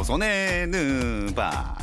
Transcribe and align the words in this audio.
조선의 0.00 0.66
느바. 0.68 1.76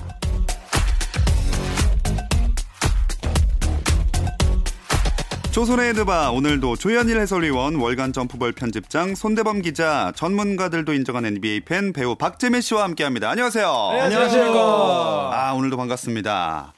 조선의 5.52 5.94
드바 5.94 6.32
오늘도 6.32 6.78
조현일 6.78 7.20
해설위원 7.20 7.76
월간 7.76 8.14
점프볼 8.14 8.54
편집장 8.54 9.14
손대범 9.14 9.62
기자 9.62 10.12
전문가들도 10.16 10.94
인정한 10.94 11.28
NBA 11.28 11.60
팬 11.60 11.94
배우 11.94 12.16
박재민 12.16 12.62
씨와 12.62 12.86
함께합니다. 12.86 13.30
안녕하세요. 13.30 13.70
안녕하십니까. 13.70 15.30
아 15.34 15.54
오늘도 15.56 15.78
반갑습니다. 15.78 16.74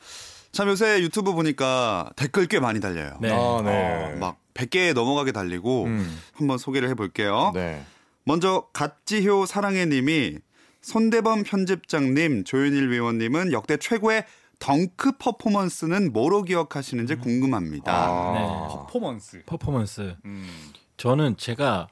참 0.52 0.68
요새 0.68 1.00
유튜브 1.00 1.32
보니까 1.32 2.10
댓글 2.18 2.48
꽤 2.48 2.60
많이 2.60 2.82
달려요. 2.82 3.18
네. 3.22 3.32
아, 3.32 3.62
네. 3.64 4.14
어, 4.14 4.18
막 4.20 4.36
100개 4.56 4.94
넘어가게 4.94 5.32
달리고 5.32 5.86
음. 5.86 6.20
한번 6.34 6.58
소개를 6.58 6.90
해볼게요. 6.90 7.54
네. 7.56 7.82
먼저 8.26 8.68
갓지효 8.74 9.46
사랑해 9.46 9.86
님이 9.86 10.40
손대범 10.90 11.44
편집장님, 11.44 12.46
조현일 12.46 12.90
위원님은 12.90 13.52
역대 13.52 13.78
최고의 13.78 14.26
덩크 14.58 15.14
퍼포먼스는 15.20 16.12
뭐로 16.12 16.42
기억하시는지 16.42 17.14
음. 17.14 17.20
궁금합니다. 17.20 17.94
아. 17.94 18.34
네. 18.34 18.40
퍼포먼스. 18.76 19.44
퍼포먼스. 19.46 20.16
음. 20.26 20.50
저는 20.98 21.38
제가 21.38 21.88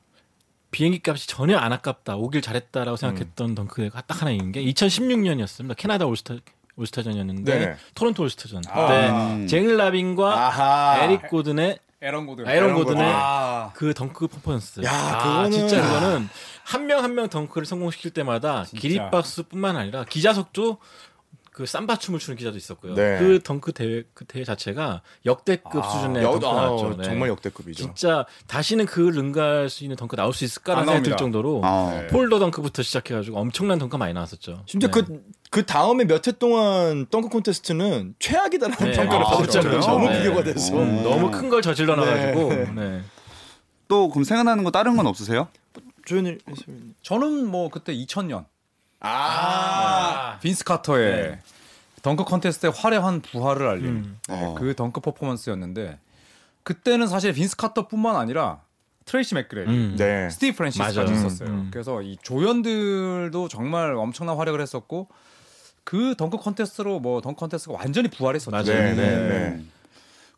비행기 0.72 1.02
값이 1.06 1.28
전혀 1.28 1.58
안 1.58 1.72
아깝다, 1.74 2.18
오길 2.18 2.42
잘했다라고 2.42 2.98
생각했던 2.98 3.50
음. 3.52 3.56
덩크가 3.56 4.02
딱 4.02 4.22
하나 4.22 4.32
있는 4.32 4.52
게 4.52 4.64
2016년이었습니다. 4.66 5.76
캐나다 5.78 6.06
올스타 6.08 6.36
올스타전이었는데 6.76 7.60
네. 7.60 7.76
토론토 7.94 8.24
올스타전. 8.24 8.64
아. 8.70 9.36
네. 9.38 9.46
잭 9.46 9.78
라빈과 9.78 10.48
아하. 10.48 11.04
에릭 11.04 11.30
고든의 11.30 11.78
에런 12.02 12.28
고든. 12.28 12.48
에런 12.48 12.76
고든의 12.76 13.04
아. 13.04 13.72
그 13.74 13.94
덩크 13.94 14.28
퍼포먼스. 14.28 14.82
야, 14.84 14.92
아, 14.92 15.18
그거는 15.24 15.52
진짜 15.52 15.82
그거는 15.82 16.30
한 16.64 16.86
명 16.86 17.02
한 17.04 17.16
명 17.16 17.28
덩크를 17.30 17.66
성공시킬 17.66 18.12
때마다 18.12 18.66
기립박수뿐만 18.76 19.76
아니라 19.78 20.04
기자석도 20.04 20.78
그 21.58 21.66
삼바 21.66 21.98
춤을 21.98 22.20
추는 22.20 22.38
기자도 22.38 22.56
있었고요. 22.56 22.94
네. 22.94 23.18
그 23.18 23.40
덩크 23.44 23.72
대회 23.72 24.04
그 24.14 24.26
대회 24.26 24.44
자체가 24.44 25.02
역대급 25.26 25.84
아, 25.84 25.90
수준의 25.90 26.22
덩크 26.22 26.46
아, 26.46 26.54
나왔죠. 26.54 26.98
네. 26.98 27.04
정말 27.06 27.30
역대급이죠. 27.30 27.84
진짜 27.84 28.28
다시는 28.46 28.86
그 28.86 29.00
능가할 29.00 29.68
수 29.68 29.84
있는 29.84 29.98
덩크 29.98 30.16
나올 30.16 30.34
수 30.34 30.44
있을까라는 30.46 30.86
생각이 30.86 31.10
들 31.10 31.18
정도로 31.18 31.62
아, 31.64 31.90
네. 32.02 32.08
폴더 32.08 32.38
덩크부터 32.38 32.84
시작해가지고 32.84 33.40
엄청난 33.40 33.80
덩크 33.80 33.96
많이 33.96 34.14
나왔었죠. 34.14 34.62
심지어 34.68 34.92
네. 34.92 35.02
그, 35.02 35.24
그 35.50 35.66
다음에 35.66 36.06
몇 36.06 36.28
해 36.28 36.32
동안 36.34 37.08
덩크 37.10 37.30
콘테스트는 37.30 38.14
최악이다라는 38.20 38.78
네. 38.78 38.92
평가를 38.96 39.26
아, 39.26 39.30
받았잖아요. 39.32 39.80
너무 39.80 40.10
비교가 40.12 40.44
돼서 40.44 40.78
음, 40.78 41.02
너무 41.02 41.32
큰 41.32 41.50
걸 41.50 41.64
저질러 41.64 41.96
놔가지고. 41.96 42.50
네. 42.76 43.02
또 43.88 44.10
그럼 44.10 44.26
생각나는 44.26 44.64
거 44.64 44.70
다른 44.70 44.96
건 44.96 45.08
없으세요? 45.08 45.48
조현일 46.06 46.38
저는 47.02 47.48
뭐 47.48 47.70
그때 47.70 47.96
2000년 47.96 48.46
아, 49.00 50.38
빈스 50.42 50.64
카터의 50.64 51.12
네. 51.12 51.40
덩크 52.02 52.24
컨테스트의 52.24 52.74
화려한 52.76 53.22
부활을 53.22 53.68
알린 53.68 53.86
음. 53.86 54.20
네, 54.28 54.46
어. 54.46 54.56
그 54.58 54.76
덩크 54.76 55.02
퍼포먼스였는데 55.02 56.00
그때는 56.64 57.08
사실 57.08 57.34
빈스 57.34 57.56
카터뿐만 57.56 58.16
아니라 58.16 58.62
트레이시 59.06 59.36
맥그레이디, 59.36 59.70
음. 59.70 59.96
네. 59.98 60.30
스티브 60.30 60.58
프랜시스까지 60.58 61.14
있었어요. 61.14 61.50
음. 61.50 61.70
그래서 61.72 62.02
이 62.02 62.18
조연들도 62.22 63.48
정말 63.48 63.96
엄청난 63.96 64.36
활약을 64.38 64.60
했었고 64.62 65.08
그 65.84 66.16
덩크 66.18 66.38
컨테스트로 66.38 67.00
뭐 67.00 67.22
덩크 67.22 67.40
컨테스트가 67.40 67.78
완전히 67.78 68.10
부활했었죠. 68.10 68.52
맞아요. 68.52 68.66
네, 68.66 68.94
네, 68.94 69.16
네. 69.16 69.64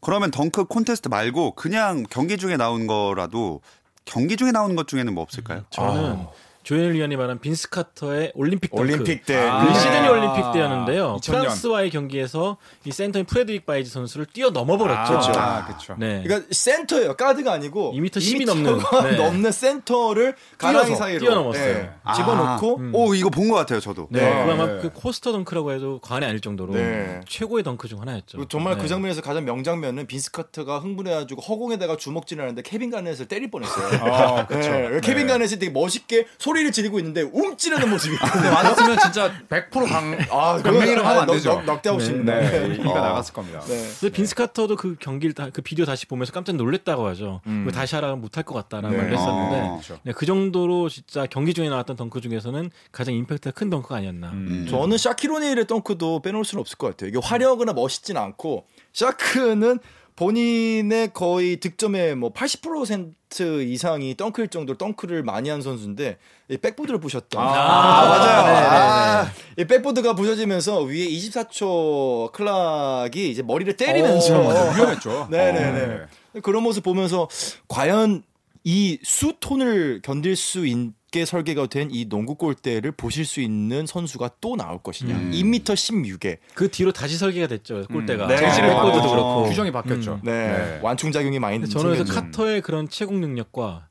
그러면 0.01 0.29
덩크 0.29 0.65
콘테스트 0.65 1.09
말고 1.09 1.55
그냥 1.55 2.03
경기 2.09 2.37
중에 2.37 2.57
나온 2.57 2.85
거라도 2.85 3.61
경기 4.05 4.37
중에 4.37 4.51
나온 4.51 4.75
것 4.75 4.87
중에는 4.87 5.13
뭐 5.13 5.23
없을까요? 5.23 5.65
저는 5.71 6.11
아. 6.11 6.29
조현일 6.63 6.93
위원이 6.93 7.15
말한 7.15 7.39
빈스 7.39 7.69
카터의 7.69 8.31
올림픽 8.35 8.69
덩크. 8.69 8.81
올림픽 8.81 9.25
때. 9.25 9.35
아, 9.37 9.65
그 9.65 9.73
시드니 9.79 10.07
올림픽 10.07 10.51
때였는데요. 10.53 11.15
2000년. 11.15 11.25
프랑스와의 11.25 11.89
경기에서 11.89 12.57
이 12.85 12.91
센터인 12.91 13.25
프레드릭 13.25 13.65
바이즈 13.65 13.89
선수를 13.89 14.27
뛰어 14.27 14.49
넘어 14.51 14.77
버렸죠. 14.77 15.13
아, 15.39 15.65
그렇죠. 15.65 15.95
네. 15.97 16.21
그러니까 16.23 16.47
센터예요. 16.51 17.15
가드가 17.15 17.53
아니고 17.53 17.93
2m 17.95 18.09
10이 18.17 18.45
넘는 18.45 18.77
네. 19.09 19.17
넘는 19.17 19.51
센터를 19.51 20.35
가랑이 20.57 20.95
사이로 20.95 21.19
뛰어넘었어요. 21.19 21.73
네. 21.73 21.89
아, 22.03 22.13
집어넣고 22.13 22.77
음. 22.77 22.91
오 22.93 23.15
이거 23.15 23.29
본 23.29 23.49
것 23.49 23.55
같아요, 23.55 23.79
저도. 23.79 24.07
네. 24.11 24.21
네. 24.21 24.45
그 24.45 24.51
아마 24.51 24.65
그 24.79 24.91
포스터 24.93 25.31
덩크라고 25.31 25.71
해도 25.71 25.99
과언이 26.03 26.23
아닐 26.25 26.39
정도로 26.39 26.73
네. 26.73 27.21
최고의 27.27 27.63
덩크 27.63 27.87
중 27.87 27.99
하나였죠. 28.01 28.45
정말 28.47 28.75
그 28.77 28.83
네. 28.83 28.87
장면에서 28.89 29.21
가장 29.21 29.43
명장면은 29.45 30.05
빈스 30.05 30.29
카터가 30.31 30.77
흥분해 30.79 31.11
가지고 31.11 31.41
허공에다가 31.41 31.95
주먹질하는데 31.97 32.61
케빈 32.61 32.91
가넷을 32.91 33.27
때릴 33.27 33.49
뻔했어요. 33.49 34.03
아, 34.03 34.45
그렇죠. 34.45 35.01
케빈 35.01 35.25
가넷이 35.25 35.57
되게 35.57 35.71
멋있게 35.71 36.27
소리 36.37 36.58
를 36.63 36.71
지르고 36.71 36.99
있는데 36.99 37.21
움찔하는 37.21 37.89
모습이 37.89 38.17
근데 38.17 38.49
맞았으면 38.49 38.99
진짜 38.99 39.31
100% 39.49 39.87
강, 39.87 40.17
아, 40.29 40.61
강냉이라고 40.61 41.07
하면 41.07 41.21
안 41.21 41.27
되죠. 41.27 41.61
넉, 41.65 41.81
대 41.81 41.89
없이 41.89 42.11
네, 42.11 42.67
네. 42.67 42.75
이가 42.75 42.91
어. 42.91 42.99
나갔을 42.99 43.33
겁니다. 43.33 43.61
네. 43.61 43.89
근데 43.99 44.13
빈스 44.13 44.35
카터도 44.35 44.75
그 44.75 44.95
경기를 44.99 45.33
다, 45.33 45.49
그 45.51 45.61
비디오 45.61 45.85
다시 45.85 46.05
보면서 46.05 46.33
깜짝 46.33 46.55
놀랐다고 46.55 47.07
하죠. 47.07 47.41
음. 47.47 47.69
다시 47.73 47.95
하라면 47.95 48.21
못할 48.21 48.43
것 48.43 48.53
같다라는 48.55 48.91
네. 48.91 48.97
말을 48.97 49.17
했었는데 49.17 49.59
아, 49.59 49.69
그렇죠. 49.71 49.99
네, 50.03 50.11
그 50.11 50.25
정도로 50.25 50.89
진짜 50.89 51.25
경기 51.25 51.53
중에 51.53 51.69
나왔던 51.69 51.95
덩크 51.95 52.21
중에서는 52.21 52.71
가장 52.91 53.13
임팩트가 53.13 53.51
큰 53.51 53.69
덩크가 53.69 53.95
아니었나. 53.95 54.31
음. 54.31 54.67
저는 54.69 54.97
샤킬 54.97 55.32
오닐의 55.32 55.67
덩크도 55.67 56.21
빼놓을 56.21 56.43
수는 56.45 56.61
없을 56.61 56.77
것 56.77 56.87
같아요. 56.87 57.09
이게 57.09 57.19
화려하거나 57.21 57.73
멋있진 57.73 58.17
않고 58.17 58.65
샤크는 58.93 59.79
본인의 60.19 61.13
거의 61.13 61.61
득점의 61.61 62.15
뭐 62.15 62.33
80% 62.33 63.65
이상이 63.65 64.17
덩크일 64.17 64.49
정도로 64.49 64.77
덩크를 64.77 65.23
많이 65.23 65.47
한 65.47 65.61
선수인데 65.61 66.17
이 66.49 66.57
백보드를 66.57 66.99
부셨던. 66.99 67.41
아, 67.41 67.47
아 67.47 68.05
맞아요. 68.05 68.43
네, 68.43 68.51
네, 68.51 68.67
아, 68.67 69.23
네. 69.23 69.61
이 69.61 69.65
백보드가 69.65 70.15
부서지면서 70.15 70.81
위에 70.81 71.07
24초 71.07 72.33
clock이 72.33 73.31
이제 73.31 73.41
머리를 73.41 73.77
때리면서 73.77 74.37
오, 74.37 74.73
위험했죠. 74.75 75.29
네네네. 75.31 75.79
어, 76.03 76.07
네. 76.33 76.41
그런 76.41 76.63
모습 76.63 76.83
보면서 76.83 77.29
과연 77.69 78.23
이 78.65 78.99
수톤을 79.01 80.01
견딜 80.03 80.35
수 80.35 80.65
있 80.65 80.98
게 81.11 81.25
설계가 81.25 81.65
된 81.67 81.89
이 81.91 82.07
농구 82.07 82.35
골대를 82.35 82.91
부실 82.91 83.25
수 83.25 83.41
있는 83.41 83.85
선수가 83.85 84.29
또 84.41 84.55
나올 84.55 84.77
것이냐. 84.81 85.15
음. 85.15 85.31
2m 85.33 85.63
16에 85.63 86.37
그 86.53 86.69
뒤로 86.69 86.91
다시 86.91 87.17
설계가 87.17 87.47
됐죠. 87.47 87.85
골대가. 87.87 88.25
음. 88.25 88.29
네. 88.29 88.37
재질의 88.37 88.69
백보드도 88.69 89.03
어. 89.03 89.09
그렇고 89.09 89.43
규정이 89.49 89.71
바뀌었죠. 89.71 90.13
음. 90.15 90.21
네. 90.23 90.31
네. 90.49 90.79
완충 90.83 91.11
작용이 91.11 91.39
많이 91.39 91.67
저는 91.67 91.95
그래서 91.95 92.13
카터의 92.13 92.61
그런 92.61 92.87
체공 92.87 93.19
능력과 93.21 93.88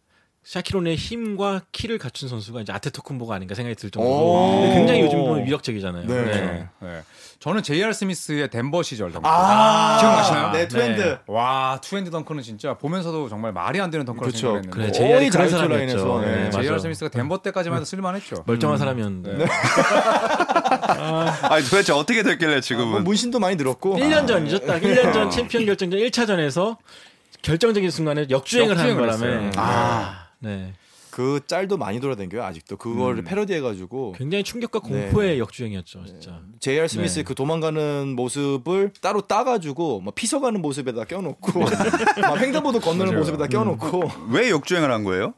샤킬 0.48 0.72
오닐의 0.72 0.96
힘과 0.96 1.60
키를 1.72 1.98
갖춘 1.98 2.26
선수가 2.26 2.62
이제 2.62 2.72
아데토쿤보가 2.72 3.32
아닌가 3.32 3.54
생각이 3.54 3.74
들 3.76 3.90
정도로 3.90 4.72
굉장히 4.72 5.02
요즘 5.02 5.18
보면 5.18 5.44
위력적이잖아요. 5.44 6.06
네. 6.06 6.24
네. 6.24 6.68
네. 6.80 7.02
저는 7.38 7.62
JR 7.62 7.92
스미스의 7.92 8.48
덴버 8.48 8.82
시절 8.82 9.12
덩크 9.12 9.28
아~ 9.28 9.98
기억나시나요? 10.00 10.52
네, 10.52 10.66
two-hand. 10.66 11.02
네. 11.02 11.18
와, 11.26 11.78
two-hand 11.82 12.10
덩크는 12.10 12.42
진짜 12.42 12.72
보면서도 12.72 13.28
정말 13.28 13.52
말이 13.52 13.78
안 13.78 13.90
되는 13.90 14.06
덩크를 14.06 14.28
그렇죠. 14.32 14.62
생각했는데. 14.62 14.70
그래, 14.70 14.92
JR이 14.92 15.28
그런 15.28 15.50
사람이었죠. 15.50 16.20
네, 16.22 16.36
네, 16.44 16.50
JR 16.50 16.78
스미스가 16.78 17.10
덴버 17.10 17.42
때까지만 17.42 17.76
해도 17.76 17.84
쓸만했죠. 17.84 18.44
멀쩡한 18.48 18.76
음. 18.76 18.78
사람이었는데. 18.78 19.34
네. 19.34 19.44
아, 19.50 21.38
아니, 21.52 21.64
도대체 21.64 21.92
어떻게 21.92 22.22
됐길래 22.22 22.62
지금은? 22.62 22.86
아, 22.88 22.90
뭐 22.92 23.00
문신도 23.00 23.38
많이 23.38 23.56
늘었고. 23.56 23.96
1년 23.98 24.26
전이죠. 24.26 24.60
딱 24.60 24.80
1년 24.80 25.12
전 25.12 25.30
챔피언 25.30 25.66
결정전 25.66 26.00
1차전에서 26.00 26.78
결정적인 27.42 27.90
순간에 27.90 28.26
역주행을, 28.30 28.76
역주행을 28.76 29.12
하는 29.12 29.18
바람에. 29.18 29.52
아, 29.56 30.17
네. 30.40 30.72
그 31.10 31.40
짤도 31.46 31.78
많이 31.78 32.00
돌아다녀요 32.00 32.44
아직도 32.44 32.76
그거를 32.76 33.18
음. 33.18 33.24
패러디해가지고 33.24 34.12
굉장히 34.16 34.44
충격과 34.44 34.80
공포의 34.80 35.32
네. 35.32 35.38
역주행이었죠 35.38 36.04
진짜. 36.06 36.30
네. 36.30 36.58
J.R. 36.60 36.86
스미스 36.88 37.16
네. 37.16 37.22
그 37.24 37.34
도망가는 37.34 38.14
모습을 38.14 38.92
따로 39.00 39.22
따가지고 39.22 40.00
막 40.00 40.14
피서가는 40.14 40.60
모습에다 40.60 41.04
껴놓고 41.04 41.60
막 42.22 42.38
횡단보도 42.38 42.80
건너는 42.80 43.16
모습에다 43.16 43.46
껴놓고 43.46 44.02
음. 44.02 44.34
왜 44.34 44.50
역주행을 44.50 44.90
한 44.90 45.04
거예요? 45.04 45.34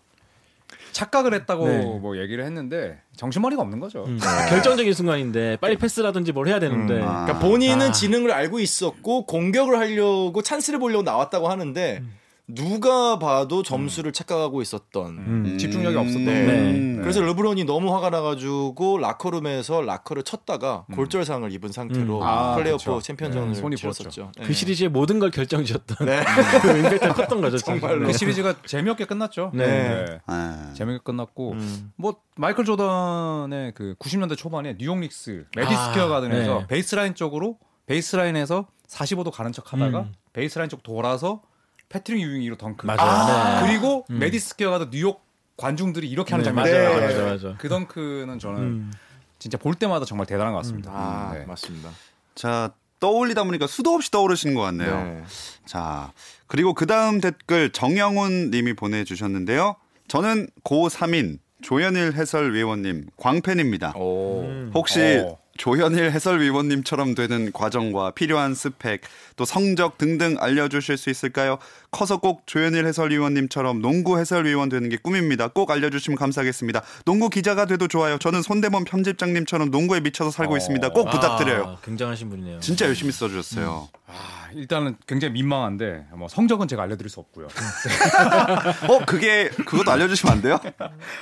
착각을 0.92 1.34
했다고 1.34 1.68
네. 1.68 1.78
뭐 1.84 2.18
얘기를 2.18 2.44
했는데 2.44 3.00
정신머리가 3.16 3.62
없는 3.62 3.80
거죠. 3.80 4.04
음. 4.06 4.18
네. 4.18 4.50
결정적인 4.50 4.92
순간인데 4.92 5.56
빨리 5.60 5.76
패스라든지 5.76 6.32
뭘 6.32 6.48
해야 6.48 6.58
되는데. 6.58 6.94
음. 6.94 7.02
아. 7.02 7.24
그러니까 7.24 7.38
본인은 7.38 7.88
아. 7.88 7.92
지능을 7.92 8.32
알고 8.32 8.60
있었고 8.60 9.26
공격을 9.26 9.78
하려고 9.78 10.42
찬스를 10.42 10.78
보려고 10.78 11.02
나왔다고 11.02 11.48
하는데 11.48 11.98
음. 12.02 12.19
누가 12.54 13.18
봐도 13.18 13.62
점수를 13.62 14.10
음. 14.10 14.12
착각하고 14.12 14.62
있었던 14.62 15.06
음. 15.06 15.44
음. 15.46 15.58
집중력이 15.58 15.96
없었던. 15.96 16.24
네. 16.24 16.44
네. 16.44 16.72
네. 16.72 17.00
그래서 17.00 17.20
르브론이 17.20 17.64
너무 17.64 17.94
화가 17.94 18.10
나가지고 18.10 18.98
라커룸에서 18.98 19.82
라커를 19.82 20.22
쳤다가 20.22 20.84
음. 20.90 20.94
골절상을 20.96 21.50
입은 21.52 21.72
상태로 21.72 22.18
음. 22.18 22.22
아, 22.22 22.54
플레이오프 22.56 22.84
그렇죠. 22.84 23.00
챔피언전을 23.02 23.52
네. 23.52 23.76
치렀었죠. 23.76 24.32
그 24.42 24.52
시리즈의 24.52 24.90
모든 24.90 25.18
걸 25.18 25.30
결정지었던 25.30 26.06
네. 26.06 26.22
그 26.62 26.78
임팩트가 26.78 27.14
컸던 27.14 27.40
거죠. 27.40 27.58
정말로. 27.58 28.06
그 28.06 28.12
시리즈가 28.12 28.54
재미없게 28.64 29.04
끝났죠. 29.04 29.50
네. 29.54 29.66
네. 29.66 30.18
아. 30.26 30.72
재미있게 30.74 31.02
끝났고 31.04 31.54
뭐 31.96 32.16
마이클 32.36 32.64
조던의 32.64 33.72
그 33.74 33.94
90년대 33.98 34.36
초반에 34.36 34.76
뉴욕 34.78 34.98
닉스 34.98 35.46
매디슨 35.56 35.82
스퀘어 35.82 36.04
아, 36.04 36.08
가든에서 36.08 36.66
베이스라인 36.66 37.14
쪽으로 37.14 37.58
베이스라인에서 37.86 38.66
45도 38.88 39.30
가는 39.32 39.52
척 39.52 39.72
하다가 39.72 40.06
베이스라인 40.32 40.68
쪽 40.68 40.82
돌아서 40.82 41.42
패트릭 41.90 42.22
유잉 42.22 42.41
위로 42.41 42.56
덩크. 42.56 42.86
맞아. 42.86 43.02
아~ 43.02 43.60
네. 43.60 43.68
그리고 43.68 44.06
매디슨 44.08 44.56
스퀘어 44.56 44.70
가든 44.70 44.88
뉴욕 44.90 45.22
관중들이 45.56 46.08
이렇게 46.08 46.32
하는 46.32 46.42
네, 46.42 46.48
장면. 46.48 46.64
맞아, 46.64 46.88
맞아, 46.88 47.22
맞아, 47.22 47.48
맞아. 47.48 47.58
그 47.58 47.68
덩크는 47.68 48.38
저는 48.38 48.60
음. 48.62 48.92
진짜 49.38 49.58
볼 49.58 49.74
때마다 49.74 50.06
정말 50.06 50.26
대단한 50.26 50.52
것 50.52 50.60
같습니다. 50.60 50.90
음. 50.90 50.96
아, 50.96 51.34
네. 51.34 51.44
맞습니다. 51.44 51.90
자, 52.34 52.72
떠올리다 53.00 53.44
보니까 53.44 53.66
수도 53.66 53.90
없이 53.90 54.10
떠오르시는 54.10 54.54
것 54.54 54.62
같네요. 54.62 55.04
네. 55.04 55.24
자, 55.66 56.12
그리고 56.46 56.74
그 56.74 56.86
다음 56.86 57.20
댓글 57.20 57.70
정영훈 57.70 58.50
님이 58.50 58.74
보내주셨는데요. 58.74 59.76
저는 60.08 60.48
고3인 60.64 61.38
조현일 61.62 62.14
해설위원님 62.14 63.06
광팬입니다. 63.16 63.94
오. 63.96 64.70
혹시 64.74 65.00
오. 65.24 65.38
조현일 65.60 66.10
해설위원님처럼 66.12 67.14
되는 67.14 67.52
과정과 67.52 68.12
필요한 68.12 68.54
스펙, 68.54 69.02
또 69.36 69.44
성적 69.44 69.98
등등 69.98 70.36
알려주실 70.40 70.96
수 70.96 71.10
있을까요? 71.10 71.58
커서 71.90 72.16
꼭 72.16 72.46
조현일 72.46 72.86
해설위원님처럼 72.86 73.82
농구 73.82 74.18
해설위원 74.18 74.70
되는 74.70 74.88
게 74.88 74.96
꿈입니다. 74.96 75.48
꼭 75.48 75.70
알려주시면 75.70 76.16
감사하겠습니다. 76.16 76.82
농구 77.04 77.28
기자가 77.28 77.66
돼도 77.66 77.88
좋아요. 77.88 78.16
저는 78.16 78.40
손대범 78.40 78.84
편집장님처럼 78.84 79.70
농구에 79.70 80.00
미쳐서 80.00 80.30
살고 80.30 80.54
어. 80.54 80.56
있습니다. 80.56 80.88
꼭 80.88 81.08
아, 81.08 81.10
부탁드려요. 81.10 81.76
굉장하신 81.84 82.30
분이네요. 82.30 82.60
진짜 82.60 82.86
열심히 82.86 83.12
써주셨어요. 83.12 83.90
음. 83.92 83.98
아, 84.06 84.48
일단은 84.54 84.96
굉장히 85.06 85.34
민망한데 85.34 86.06
뭐 86.16 86.28
성적은 86.28 86.68
제가 86.68 86.84
알려드릴 86.84 87.10
수 87.10 87.20
없고요. 87.20 87.48
어 88.88 89.04
그게 89.04 89.50
그것도 89.50 89.90
알려주시면 89.90 90.36
안 90.36 90.40
돼요? 90.40 90.58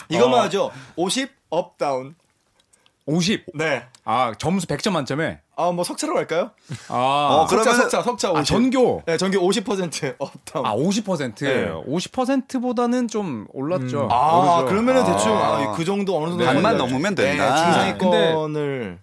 이것만 0.09 0.39
어. 0.39 0.43
하죠. 0.45 0.71
50 0.95 1.29
up 1.51 1.69
down. 1.69 2.15
50. 3.09 3.47
네. 3.55 3.85
아 4.05 4.35
점수 4.39 4.67
100점 4.67 4.93
만점에. 4.93 5.41
아 5.57 5.73
뭐 5.73 5.83
석차로 5.83 6.13
갈까요? 6.15 6.51
아 6.89 6.95
어, 7.43 7.47
그러면 7.49 7.75
석차 7.75 8.03
석차 8.03 8.31
50. 8.33 8.39
아, 8.39 8.43
전교. 8.45 9.03
네 9.07 9.17
전교 9.17 9.39
50% 9.41 10.17
up 10.21 10.34
down. 10.34 10.67
아 10.67 10.75
50%. 10.77 11.35
네. 11.41 11.69
50%보다는 11.71 13.09
좀 13.09 13.47
올랐죠. 13.53 14.05
음. 14.05 14.09
아 14.11 14.59
모르죠. 14.61 14.67
그러면은 14.69 15.05
대충 15.05 15.33
아, 15.37 15.73
그 15.73 15.85
정도 15.87 16.19
어느 16.19 16.29
정도 16.31 16.45
반만 16.45 16.77
넘으면 16.77 17.15
된다. 17.15 17.55
네, 17.55 17.65
중상위권을. 17.65 18.99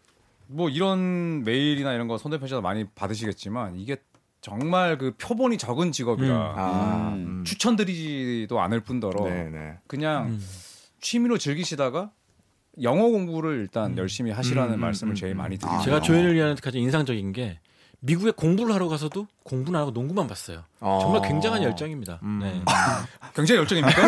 뭐 0.48 0.70
이런 0.70 1.44
메일이나 1.44 1.94
이런 1.94 2.08
거 2.08 2.20
손대편지도 2.20 2.62
많이 2.62 2.86
받으시겠지만 2.86 3.78
이게 3.78 3.98
정말 4.42 5.00
그 5.00 5.16
표본이 5.18 5.58
적은 5.58 5.92
직업이라 5.92 6.36
음. 6.36 6.54
아, 6.56 7.12
음. 7.16 7.44
추천드리지도 7.48 8.60
않을 8.62 8.82
뿐더러 8.82 9.24
네네. 9.26 9.50
네. 9.50 9.78
그냥 9.88 10.28
음. 10.28 10.48
취미로 11.02 11.40
즐기시다가 11.40 12.12
영어 12.82 13.04
공부를 13.10 13.60
일단 13.60 13.92
음. 13.92 13.98
열심히 13.98 14.32
하시라는 14.32 14.76
음, 14.76 14.80
말씀을 14.80 15.16
제일 15.16 15.36
많이 15.36 15.58
드리죠. 15.58 15.82
제가 15.84 16.02
조현일 16.02 16.34
위원한테 16.34 16.62
가장 16.62 16.82
인상적인 16.82 17.32
게 17.34 17.60
미국에 18.02 18.32
공부를 18.32 18.74
하러 18.76 18.88
가서도 18.88 19.26
공부는 19.44 19.80
하고 19.80 19.92
농구만 19.92 20.28
봤어요. 20.28 20.64
어. 20.80 21.00
정말 21.02 21.22
굉장한 21.24 21.64
열정입니다. 21.64 22.20
음. 22.22 22.40
네. 22.44 22.62
굉장히 23.36 23.60
열정입니까? 23.60 24.02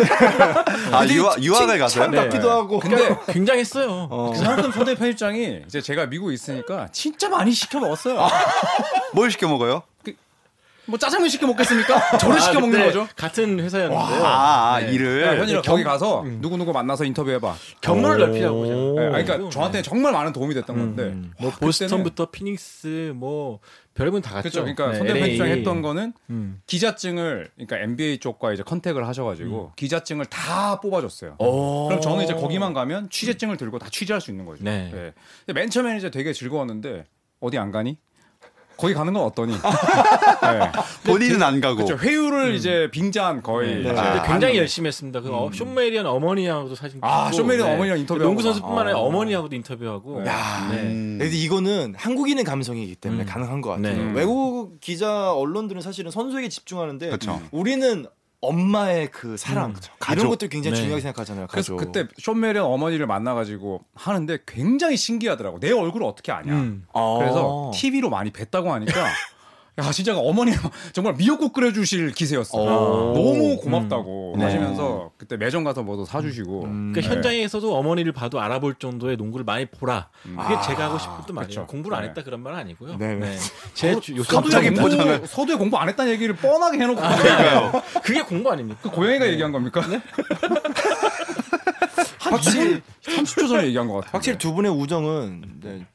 아 0.96 1.06
유학 1.08 1.42
유학을 1.42 1.80
가서요? 1.80 2.12
네. 2.12 2.30
기도 2.30 2.52
하고. 2.52 2.80
근데 2.80 3.18
굉장했어요. 3.28 4.08
어. 4.12 4.34
그만큼 4.36 4.72
소대 4.72 4.94
편집장이 4.96 5.62
이제 5.66 5.81
제가 5.81 6.06
미국에 6.08 6.34
있으니까 6.34 6.90
진짜 6.92 7.28
많이 7.30 7.52
시켜 7.52 7.80
먹었어요. 7.80 8.28
뭘 9.14 9.31
시켜 9.31 9.48
먹어요? 9.48 9.81
뭐 10.88 10.98
짜장면 10.98 11.30
시켜 11.30 11.45
먹겠습니까? 11.48 12.18
저를 12.18 12.38
아, 12.38 12.39
시켜 12.39 12.60
먹는 12.60 12.80
거죠. 12.80 13.07
같은 13.16 13.60
회사였는데요. 13.60 14.25
아, 14.25 14.75
아 14.75 14.80
네. 14.80 14.94
일을 14.94 15.39
현이랑 15.39 15.62
거기 15.63 15.84
가서 15.84 16.22
음. 16.22 16.39
누구 16.42 16.57
누구 16.57 16.72
만나서 16.72 17.04
인터뷰해봐. 17.04 17.56
견문을 17.81 18.18
넓히자고. 18.18 18.66
네, 18.66 19.24
그러니까 19.25 19.50
저한테 19.50 19.81
정말 19.81 20.13
많은 20.13 20.34
도움이 20.34 20.54
됐던 20.54 20.75
건데. 20.75 21.04
음. 21.04 21.34
뭐 21.39 21.51
보스턴부터 21.51 22.31
피닉스 22.31 23.13
뭐 23.16 23.60
별분 23.94 24.22
다 24.22 24.36
갔죠. 24.36 24.50
그렇죠. 24.50 24.62
그러니까 24.62 24.92
네. 24.92 24.98
손대 24.98 25.19
편집장 25.19 25.48
했던 25.48 25.81
거는 25.81 26.13
음. 26.30 26.62
기자증을 26.68 27.50
그러니까 27.56 27.78
NBA 27.78 28.19
쪽과 28.19 28.54
이제 28.54 28.63
컨택을 28.63 29.07
하셔가지고 29.07 29.66
음. 29.66 29.72
기자증을 29.75 30.25
다 30.28 30.80
뽑아줬어요. 30.80 31.36
그럼 31.38 32.00
저는 32.00 32.24
이제 32.24 32.33
거기만 32.33 32.74
가면 32.74 33.10
취재증을 33.10 33.57
들고 33.57 33.80
다 33.80 33.88
취재할 33.92 34.22
수 34.22 34.31
있는 34.31 34.45
거죠. 34.45 34.63
네. 34.63 35.13
네. 35.48 35.54
맨 35.54 35.69
처음에는 35.69 35.98
이제 35.98 36.10
되게 36.10 36.31
즐거웠는데 36.31 37.06
어디 37.40 37.57
안 37.57 37.72
가니? 37.72 37.98
거기 38.78 38.94
가는 38.94 39.12
건 39.12 39.24
어떠니? 39.24 39.54
네. 39.58 40.72
본인은 41.04 41.42
안 41.42 41.60
가고. 41.60 41.84
그렇죠. 41.84 41.98
회유를 41.98 42.50
음. 42.50 42.54
이제 42.54 42.90
빙자한 42.92 43.42
거의. 43.42 43.84
네. 43.84 43.90
아, 43.92 44.22
굉장히 44.24 44.58
열심히 44.58 44.88
했습니다. 44.88 45.22
그 45.22 45.30
음. 45.30 45.52
숀 45.52 45.69
매리언 45.69 46.06
어머니하고도 46.06 46.76
사진 46.76 46.98
찍고. 46.98 47.08
아, 47.08 47.32
숀 47.31 47.44
매리언 47.44 47.68
네. 47.68 47.74
어머니랑 47.74 48.00
인터뷰. 48.00 48.22
농구 48.22 48.42
선수뿐만 48.42 48.86
아니라 48.86 49.00
아. 49.00 49.02
어머니하고도 49.02 49.56
인터뷰하고. 49.56 50.26
야, 50.28 50.68
네. 50.72 50.82
음. 50.84 51.18
근데 51.20 51.36
이거는 51.36 51.96
한국인의 51.98 52.44
감성이기 52.44 52.96
때문에 52.96 53.24
음. 53.24 53.26
가능한 53.26 53.62
것 53.62 53.72
같아요. 53.72 53.98
네. 53.98 54.12
외국 54.14 54.80
기자 54.80 55.34
언론들은 55.34 55.82
사실은 55.82 56.12
선수에게 56.12 56.50
집중하는데 56.50 57.10
그쵸. 57.10 57.42
우리는 57.52 58.06
엄마의 58.42 59.10
그 59.12 59.36
사랑 59.36 59.72
음, 59.72 59.75
이런 60.12 60.30
것들 60.30 60.50
굉장히 60.50 60.75
네. 60.75 60.81
중요하게 60.81 61.01
생각하잖아요. 61.01 61.48
그래서 61.48 61.75
가족. 61.75 61.92
그때 61.94 62.07
숀 62.19 62.34
매리언 62.34 62.66
어머니를 62.66 63.07
만나가지고 63.07 63.84
하는데 63.95 64.38
굉장히 64.45 64.95
신기하더라고. 64.95 65.60
내 65.60 65.72
얼굴을 65.72 66.06
어떻게 66.06 66.31
아냐. 66.31 66.54
음. 66.54 66.86
그래서 67.19 67.72
TV로 67.74 68.10
많이 68.10 68.31
뵀다고 68.31 68.68
하니까 68.68 68.94
야 69.80 69.92
진짜 69.92 70.18
어머니 70.18 70.52
정말 70.92 71.14
미역국 71.14 71.54
끓여주실 71.54 72.14
기세였어. 72.14 72.66
요 72.66 73.14
너무 73.14 73.58
고맙다고 73.58 74.34
음. 74.36 74.42
하시면서 74.42 75.12
그때 75.18 75.38
매점 75.38 75.64
가서 75.64 75.84
뭐도 75.84 76.04
사주시고. 76.06 76.64
음. 76.64 76.92
그러니까 76.94 77.02
네. 77.02 77.16
현장에서도 77.16 77.76
어머니를 77.78 78.12
봐도 78.12 78.40
알아볼 78.42 78.76
정도의 78.80 79.18
농구를 79.18 79.46
많이 79.46 79.68
보라. 79.68 80.10
음. 80.26 80.36
그게 80.36 80.56
아. 80.56 80.62
제가 80.62 80.86
하고 80.86 80.98
싶었던 80.98 81.36
말이에요. 81.36 81.68
공부를 81.68 81.96
안 81.96 82.04
네. 82.04 82.10
했다 82.10 82.24
그런 82.24 82.42
말은 82.42 82.58
아니고요. 82.58 82.98
네. 82.98 83.14
네. 83.16 83.38
제 83.76 83.94
어, 83.94 84.00
갑자기 84.28 84.72
보잖아요. 84.72 85.28
서두에 85.28 85.56
공부 85.56 85.78
안 85.78 85.90
했다는 85.90 86.12
얘기를 86.14 86.36
뻔하게 86.36 86.80
해놓고. 86.80 87.00
아, 87.00 87.16
그러니까요. 87.16 87.84
그게 88.04 88.22
공부 88.24 88.52
아닙니까? 88.52 88.80
그 88.82 88.90
고양이가 88.90 89.26
네. 89.26 89.32
얘기한 89.34 89.52
겁니까? 89.52 89.86
네? 89.88 90.02
확실히 92.20 92.82
30초 93.04 93.48
전에 93.48 93.68
얘기한 93.68 93.88
것 93.88 93.96
같아요. 93.96 94.10
확실히 94.14 94.38
두 94.40 94.54
분의 94.54 94.72
우정은 94.72 95.60
네. 95.62 95.86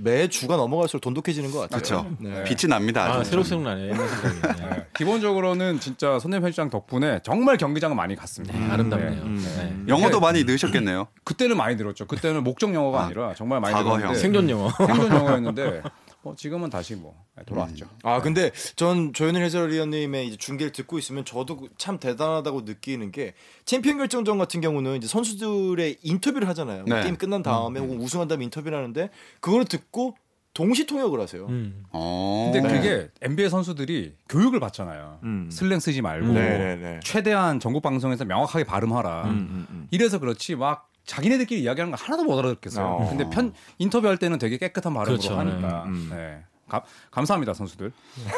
매 0.00 0.28
주가 0.28 0.56
넘어갈수록 0.56 1.00
돈독해지는 1.00 1.50
것 1.50 1.60
같아요. 1.60 1.80
그렇죠. 1.80 2.16
네. 2.20 2.44
빛이 2.44 2.68
납니다. 2.68 3.12
아, 3.12 3.24
새록 3.24 3.44
새록 3.44 3.62
나네요. 3.64 3.94
네. 3.94 4.86
기본적으로는 4.96 5.80
진짜 5.80 6.18
손대범 6.18 6.38
편집장 6.40 6.70
덕분에 6.70 7.20
정말 7.24 7.56
경기장을 7.56 7.94
많이 7.96 8.14
갔습니다. 8.14 8.56
네, 8.58 8.70
아름답네요. 8.70 9.22
음. 9.22 9.84
네. 9.86 9.92
영어도 9.92 10.20
많이 10.20 10.44
늘으셨겠네요. 10.44 11.08
그때는 11.24 11.56
많이 11.56 11.76
늘었죠. 11.76 12.06
그때는 12.06 12.44
목적 12.44 12.72
영어가 12.72 13.04
아, 13.04 13.08
니라 13.08 13.34
정말 13.34 13.60
많이 13.60 13.74
늘었는데 13.76 14.14
생존 14.14 14.48
영어. 14.50 14.70
생존 14.70 15.12
영어였는데 15.12 15.82
뭐 16.28 16.36
지금은 16.36 16.68
다시 16.68 16.94
뭐 16.94 17.14
돌아왔죠. 17.46 17.86
음. 17.86 17.98
아 18.02 18.20
근데 18.20 18.50
전 18.76 19.14
조현일 19.14 19.42
해설위원님의 19.42 20.28
이제 20.28 20.36
중계를 20.36 20.72
듣고 20.72 20.98
있으면 20.98 21.24
저도 21.24 21.68
참 21.78 21.98
대단하다고 21.98 22.62
느끼는 22.62 23.12
게 23.12 23.32
챔피언 23.64 23.96
결정전 23.96 24.36
같은 24.36 24.60
경우는 24.60 24.96
이제 24.96 25.06
선수들의 25.06 25.98
인터뷰를 26.02 26.46
하잖아요. 26.48 26.84
네. 26.86 27.02
게임 27.02 27.16
끝난 27.16 27.42
다음에 27.42 27.80
음. 27.80 27.84
혹은 27.84 28.00
우승한 28.00 28.28
다음에 28.28 28.44
인터뷰를 28.44 28.76
하는데 28.76 29.08
그걸 29.40 29.64
듣고 29.64 30.16
동시 30.52 30.86
통역을 30.86 31.18
하세요. 31.20 31.46
음. 31.46 31.84
어. 31.92 32.50
근데 32.52 32.68
그게 32.68 33.08
NBA 33.22 33.48
선수들이 33.48 34.16
교육을 34.28 34.60
받잖아요. 34.60 35.20
음. 35.22 35.48
슬랭 35.50 35.80
쓰지 35.80 36.02
말고. 36.02 36.32
네, 36.32 36.76
네. 36.76 37.00
최대한 37.02 37.60
전국 37.60 37.82
방송에서 37.82 38.24
명확하게 38.24 38.64
발음하라. 38.64 39.24
음, 39.26 39.66
음, 39.70 39.88
이래서 39.90 40.18
그렇지 40.18 40.56
막 40.56 40.90
자기네들끼리 41.08 41.62
이야기하는 41.62 41.90
거 41.90 41.96
하나도 42.00 42.22
못 42.24 42.38
알아듣겠어요. 42.38 42.86
어. 42.86 43.08
근데 43.08 43.28
편 43.30 43.54
인터뷰할 43.78 44.18
때는 44.18 44.38
되게 44.38 44.58
깨끗한 44.58 44.92
발음으로 44.94 45.18
그렇죠. 45.18 45.36
하니까. 45.38 45.84
음. 45.86 46.10
네. 46.12 46.44
가, 46.68 46.84
감사합니다 47.10 47.54
선수들. 47.54 47.90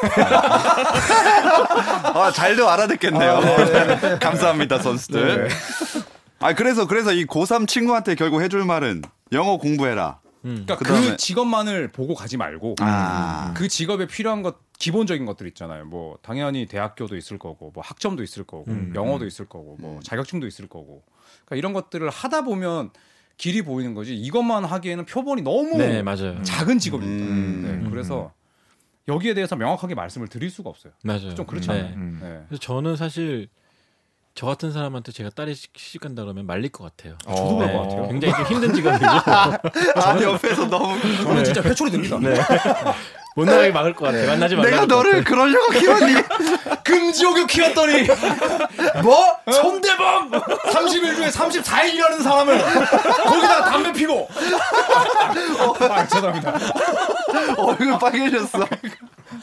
아, 2.15 2.31
잘도 2.33 2.69
알아듣겠네요. 2.69 3.31
아, 3.33 3.41
네. 3.41 3.97
네. 3.97 4.17
감사합니다 4.23 4.79
선수들. 4.79 5.49
네. 5.49 5.53
아 6.39 6.55
그래서 6.55 6.87
그래서 6.87 7.11
이 7.11 7.25
고3 7.25 7.67
친구한테 7.67 8.15
결국 8.15 8.41
해줄 8.41 8.63
말은 8.63 9.01
영어 9.33 9.57
공부해라. 9.57 10.19
음. 10.45 10.65
그러니까 10.65 10.77
그다음에... 10.77 11.09
그 11.11 11.17
직업만을 11.17 11.89
보고 11.89 12.15
가지 12.15 12.37
말고 12.37 12.77
아. 12.79 13.53
그 13.55 13.67
직업에 13.67 14.07
필요한 14.07 14.41
것 14.41 14.55
기본적인 14.79 15.25
것들 15.27 15.45
있잖아요. 15.49 15.85
뭐 15.85 16.17
당연히 16.23 16.65
대학교도 16.65 17.15
있을 17.15 17.37
거고, 17.37 17.69
뭐 17.75 17.83
학점도 17.85 18.23
있을 18.23 18.43
거고, 18.43 18.65
음. 18.69 18.91
영어도 18.95 19.27
있을 19.27 19.45
거고, 19.45 19.77
뭐 19.79 19.97
음. 19.97 20.01
자격증도 20.01 20.47
있을 20.47 20.67
거고. 20.67 21.03
그러니까 21.45 21.55
이런 21.55 21.73
것들을 21.73 22.09
하다 22.09 22.43
보면 22.43 22.91
길이 23.37 23.61
보이는 23.61 23.93
거지. 23.93 24.15
이것만 24.15 24.65
하기에는 24.65 25.05
표본이 25.05 25.41
너무 25.41 25.77
네, 25.77 26.03
맞아요. 26.03 26.41
작은 26.43 26.79
직업입니다. 26.79 27.25
음. 27.25 27.81
네, 27.83 27.89
그래서 27.89 28.31
여기에 29.07 29.33
대해서 29.33 29.55
명확하게 29.55 29.95
말씀을 29.95 30.27
드릴 30.27 30.49
수가 30.49 30.69
없어요. 30.69 30.93
맞아요. 31.03 31.33
좀 31.35 31.45
그렇잖아요. 31.45 31.83
네. 31.83 31.95
네. 31.95 32.43
그래서 32.47 32.59
저는 32.61 32.95
사실 32.95 33.47
저 34.33 34.45
같은 34.47 34.71
사람한테 34.71 35.11
제가 35.11 35.29
딸이 35.35 35.53
시집 35.55 36.01
간다 36.01 36.23
그러면 36.23 36.45
말릴 36.45 36.71
것 36.71 36.83
같아요. 36.85 37.17
아, 37.25 37.35
저도 37.35 37.57
그럴 37.57 37.67
네. 37.67 37.73
것 37.73 37.81
같아요. 37.83 38.07
굉장히 38.07 38.33
좀 38.35 38.45
힘든 38.45 38.73
직업이고. 38.73 39.05
아, 40.01 40.21
옆에서 40.21 40.65
너무 40.67 40.99
저는 41.01 41.43
진짜 41.43 41.61
회초리 41.61 41.91
듭니다. 41.91 42.17
네. 42.19 42.35
못 43.33 43.45
나가게 43.45 43.69
막을 43.71 43.93
것 43.93 44.05
같아. 44.05 44.25
만나지 44.27 44.55
마. 44.57 44.63
내가 44.63 44.85
너를 44.85 45.23
그러려고 45.23 45.71
키웠니? 45.71 46.15
금지옥유 46.83 47.47
키웠더니 47.47 48.07
뭐? 49.03 49.37
손대범 49.49 50.31
30일 50.31 51.15
중에 51.15 51.29
34일 51.29 51.93
일하는 51.93 52.21
사람을 52.21 52.61
거기다가 53.23 53.65
담배 53.69 53.93
피고. 53.93 54.27
어, 55.59 55.75
아, 55.85 56.05
죄송합니다. 56.07 56.53
얼굴 57.57 57.99
빨개졌어. 57.99 58.67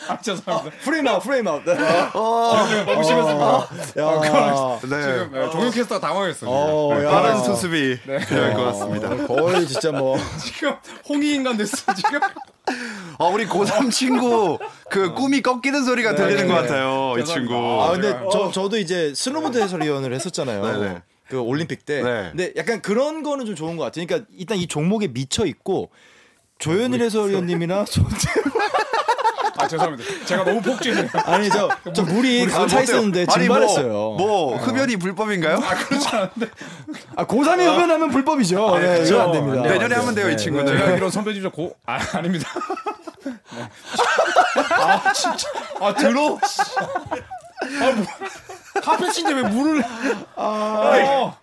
아, 0.09 0.21
죄송합니다. 0.21 0.77
프레임 0.85 1.09
아웃, 1.09 1.23
프레임 1.23 1.49
아웃. 1.49 1.63
네. 1.65 1.73
어, 2.13 2.67
너무 2.85 3.03
심했습니다. 3.03 3.69
야, 3.99 4.78
네. 4.83 5.03
지금 5.03 5.31
네, 5.33 5.51
종윤 5.51 5.71
캐스터가 5.71 6.07
당황했어요. 6.07 6.51
어, 6.51 6.89
빠른 6.89 7.43
수습이 7.43 7.99
네. 8.07 8.19
필요할 8.27 8.55
것 8.55 8.65
같습니다. 8.65 9.27
거의 9.27 9.67
진짜 9.67 9.93
뭐 9.93 10.17
지금 10.43 10.75
홍이 11.09 11.35
인간 11.35 11.57
됐어 11.57 11.95
지금. 11.95 12.21
어, 13.19 13.29
우리 13.31 13.47
고3 13.47 13.91
친구 13.91 14.59
그 14.91 15.15
꿈이 15.15 15.41
꺾이는 15.41 15.85
소리가 15.85 16.15
들리는 16.15 16.47
것 16.47 16.55
같아요. 16.55 17.15
이 17.19 17.25
친구. 17.25 17.55
아 17.83 17.93
근데 17.93 18.17
저 18.31 18.51
저도 18.53 18.79
이제 18.79 19.13
스노보드 19.15 19.59
해설위원을 19.59 20.13
했었잖아요. 20.15 20.63
네네. 20.63 21.03
그 21.29 21.41
올림픽 21.41 21.85
때. 21.85 22.03
네. 22.03 22.29
근데 22.31 22.53
약간 22.57 22.81
그런 22.81 23.23
거는 23.23 23.45
좀 23.47 23.55
좋은 23.55 23.77
것 23.77 23.85
같아요. 23.85 24.07
그러니까 24.07 24.29
일단 24.37 24.57
이 24.59 24.67
종목에 24.67 25.09
미쳐 25.09 25.47
있고 25.47 25.91
조현일 26.59 27.03
해설위원님이나 27.03 27.85
손재 27.89 28.29
아 29.59 29.67
죄송합니다. 29.67 30.25
제가 30.25 30.45
너무 30.45 30.61
폭주해요. 30.63 31.09
아니 31.25 31.49
저, 31.51 31.69
저 31.93 32.03
물이 32.03 32.49
차 32.49 32.81
있었는데 32.83 33.27
증발했어요. 33.27 33.89
뭐, 33.89 34.17
뭐 34.17 34.57
흡연이 34.57 34.97
불법인가요? 34.97 35.57
아 35.57 35.75
그렇지 35.75 36.09
않은데. 36.09 36.49
아 37.17 37.27
고3이 37.27 37.75
흡연하면 37.75 38.11
불법이죠. 38.11 38.75
아, 38.75 38.79
네, 38.79 39.05
이거 39.07 39.21
안 39.23 39.33
됩니다. 39.33 39.63
내년에 39.63 39.95
하면 39.97 40.15
돼요 40.15 40.31
이 40.31 40.37
친구는. 40.37 40.79
제가 40.79 40.93
이런 40.93 41.11
선배님 41.11 41.51
고 41.51 41.75
아, 41.87 41.99
아닙니다. 42.15 42.49
네. 43.25 43.33
아 44.71 45.13
진짜 45.13 45.49
아 45.81 45.95
들어. 45.95 46.39
아 46.39 47.91
뭐. 47.93 48.07
카페친데 48.81 49.33
왜 49.35 49.43
물을? 49.43 49.83
아. 50.37 50.37
아 50.37 51.37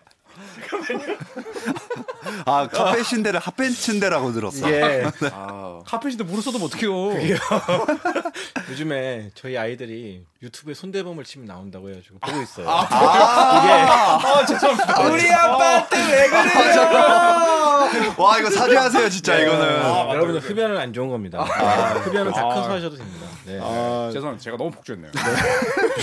카페신데를 2.45 3.39
핫벤친데라고 3.39 4.33
들었어. 4.33 4.71
예. 4.71 5.05
아, 5.33 5.81
카페신데 5.85 6.23
물을 6.23 6.41
써도 6.41 6.63
어떡해요. 6.63 7.13
요즘에 8.69 9.31
저희 9.35 9.57
아이들이 9.57 10.25
유튜브에 10.41 10.73
손대범을 10.73 11.23
치면 11.23 11.47
나온다고 11.47 11.89
해가지고 11.89 12.19
보고 12.19 12.41
있어요. 12.41 12.69
아, 12.69 12.87
아~ 12.89 13.63
이게 13.63 13.73
아, 14.27 14.45
죄송합니다. 14.45 15.01
우리 15.09 15.31
아빠한테 15.31 15.97
왜 15.97 16.29
그래요? 16.29 18.15
와 18.17 18.39
이거 18.39 18.49
사죄하세요 18.49 19.09
진짜 19.09 19.35
네. 19.35 19.43
이거는. 19.43 19.81
아, 19.83 20.09
여러분들 20.09 20.41
흡연은 20.41 20.77
안 20.77 20.93
좋은 20.93 21.09
겁니다. 21.09 21.39
아, 21.39 21.93
흡연은 21.93 22.31
다 22.31 22.43
커서 22.43 22.73
하셔도 22.73 22.97
됩니다. 22.97 23.27
네. 23.45 23.59
아, 23.61 24.09
죄송합니다. 24.11 24.43
제가 24.43 24.57
너무 24.57 24.71
폭주했네요. 24.71 25.11
네. 25.11 25.21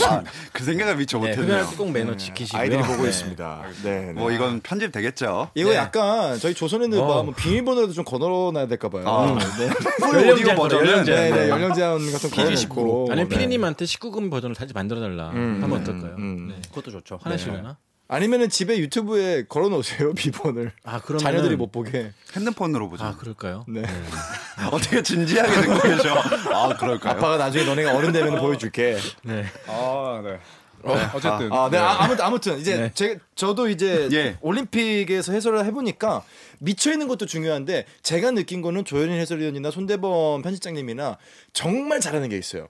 아, 0.06 0.22
그 0.52 0.64
생각을 0.64 0.96
미처 0.96 1.18
네, 1.18 1.30
못했네요. 1.30 1.58
흡연할 1.58 1.76
꼭 1.76 1.90
매너 1.90 2.16
지키시고요. 2.16 2.62
아이들이 2.62 2.82
보고 2.82 3.06
있습니다. 3.06 3.62
네, 3.82 4.12
뭐 4.12 4.30
이건 4.30 4.60
편집 4.60 4.92
되겠죠. 4.92 5.50
이거 5.54 5.74
약간 5.74 6.11
저희 6.38 6.54
조선인들 6.54 6.98
어. 6.98 7.22
뭐 7.22 7.34
비밀번호도 7.34 7.92
좀 7.92 8.04
걸어놔야 8.04 8.66
될까 8.66 8.88
봐요. 8.88 9.04
아. 9.06 9.38
네. 9.58 9.68
연령 10.28 10.56
버전은 10.56 11.04
네, 11.04 11.30
네, 11.30 11.48
연령 11.48 11.74
제한 11.74 11.98
같은 12.12 12.30
거 12.30 12.36
걸어놓고 12.36 13.08
아니면 13.10 13.28
피디님한테 13.28 13.84
19금 13.84 14.30
버전을 14.30 14.54
다시 14.56 14.72
만들어 14.72 15.00
달라 15.00 15.30
음, 15.30 15.60
하면 15.62 15.80
어떨까요? 15.80 16.14
음, 16.16 16.48
네. 16.48 16.60
그것도 16.68 16.90
좋죠. 16.90 17.18
화내시려나? 17.22 17.76
아니면은 18.08 18.50
집에 18.50 18.76
유튜브에 18.78 19.44
걸어놓으세요 19.48 20.12
비번을. 20.14 20.72
아 20.84 21.00
그러면 21.00 21.20
자녀들이 21.20 21.56
못 21.56 21.72
보게 21.72 22.12
핸드폰으로 22.36 22.90
보죠. 22.90 23.04
아 23.04 23.16
그럴까요? 23.16 23.64
네. 23.66 23.80
네. 23.80 23.88
어떻게 24.70 25.02
진지하게 25.02 25.60
듣고 25.62 25.80
계셔? 25.80 26.14
아 26.52 26.76
그럴까요? 26.76 27.14
아빠가 27.14 27.38
나중에 27.38 27.64
너네가 27.64 27.96
어른 27.96 28.12
되면 28.12 28.38
보여줄게. 28.38 28.98
네. 29.22 29.46
아 29.66 30.20
네. 30.22 30.38
어, 30.84 30.94
어쨌든. 31.14 31.52
아, 31.52 31.64
아 31.64 31.70
네. 31.70 31.78
네. 31.78 31.82
아, 31.82 32.06
무튼 32.06 32.24
아무튼 32.24 32.58
이제 32.58 32.76
네. 32.76 32.90
제 32.94 33.18
저도 33.34 33.68
이제 33.68 34.08
예. 34.12 34.36
올림픽에서 34.40 35.32
해설을 35.32 35.64
해보니까 35.66 36.22
미쳐 36.58 36.92
있는 36.92 37.08
것도 37.08 37.26
중요한데 37.26 37.86
제가 38.02 38.30
느낀 38.32 38.62
거는 38.62 38.84
조현일 38.84 39.18
해설위원이나 39.20 39.70
손대범 39.70 40.42
편집장님이나 40.42 41.18
정말 41.52 42.00
잘하는 42.00 42.28
게 42.28 42.36
있어요. 42.36 42.68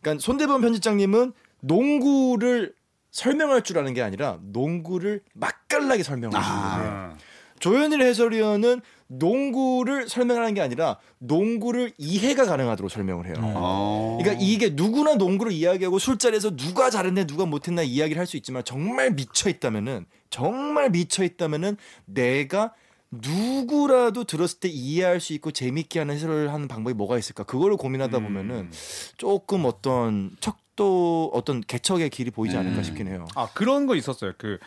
그러니까 0.00 0.22
손대범 0.22 0.60
편집장님은 0.60 1.32
농구를 1.60 2.74
설명할 3.10 3.62
줄 3.62 3.78
아는 3.78 3.94
게 3.94 4.02
아니라 4.02 4.38
농구를 4.42 5.22
맛깔나게 5.34 6.02
설명을 6.02 6.36
해주는 6.36 6.58
아. 6.58 6.78
거예요. 6.78 7.16
조현일 7.60 8.02
해설위원은 8.02 8.82
농구를 9.06 10.08
설명하는 10.08 10.54
게 10.54 10.60
아니라 10.60 10.98
농구를 11.18 11.92
이해가 11.98 12.46
가능하도록 12.46 12.90
설명을 12.90 13.26
해요. 13.26 13.34
음. 13.38 14.18
그러니까 14.22 14.42
이게 14.44 14.70
누구나 14.70 15.14
농구를 15.14 15.52
이야기하고 15.52 15.98
술자리에서 15.98 16.56
누가 16.56 16.90
잘했네 16.90 17.26
누가 17.26 17.46
못했나 17.46 17.82
이야기를 17.82 18.18
할 18.18 18.26
수 18.26 18.36
있지만 18.38 18.64
정말 18.64 19.10
미쳐 19.12 19.50
있다면은 19.50 20.06
정말 20.30 20.90
미쳐 20.90 21.22
있다면은 21.24 21.76
내가 22.06 22.72
누구라도 23.10 24.24
들었을 24.24 24.58
때 24.60 24.68
이해할 24.68 25.20
수 25.20 25.32
있고 25.34 25.50
재밌게 25.52 26.00
하는 26.00 26.14
해설을 26.14 26.52
하는 26.52 26.66
방법이 26.68 26.94
뭐가 26.94 27.18
있을까? 27.18 27.44
그거를 27.44 27.76
고민하다 27.76 28.18
음. 28.18 28.22
보면은 28.24 28.70
조금 29.18 29.64
어떤 29.66 30.34
척도 30.40 31.30
어떤 31.32 31.60
개척의 31.60 32.10
길이 32.10 32.30
보이지 32.30 32.56
않을까 32.56 32.78
음. 32.78 32.82
싶긴 32.82 33.08
해요. 33.08 33.26
아 33.36 33.48
그런 33.54 33.86
거 33.86 33.94
있었어요. 33.94 34.32
그 34.38 34.58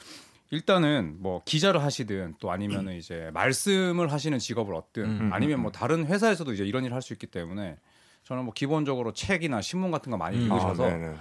일단은 0.51 1.17
뭐 1.19 1.41
기자를 1.45 1.83
하시든 1.83 2.35
또 2.39 2.51
아니면은 2.51 2.93
이제 2.95 3.29
말씀을 3.33 4.11
하시는 4.11 4.37
직업을 4.39 4.73
얻든 4.75 5.03
음. 5.03 5.29
아니면 5.33 5.61
뭐 5.61 5.71
다른 5.71 6.05
회사에서도 6.05 6.53
이제 6.53 6.63
이런 6.65 6.83
일을 6.85 6.95
할 6.95 7.01
수 7.01 7.13
있기 7.13 7.27
때문에 7.27 7.77
저는 8.23 8.43
뭐 8.43 8.53
기본적으로 8.53 9.13
책이나 9.13 9.61
신문 9.61 9.91
같은 9.91 10.11
거 10.11 10.17
많이 10.17 10.37
읽으셔서 10.43 10.89
아, 10.89 11.15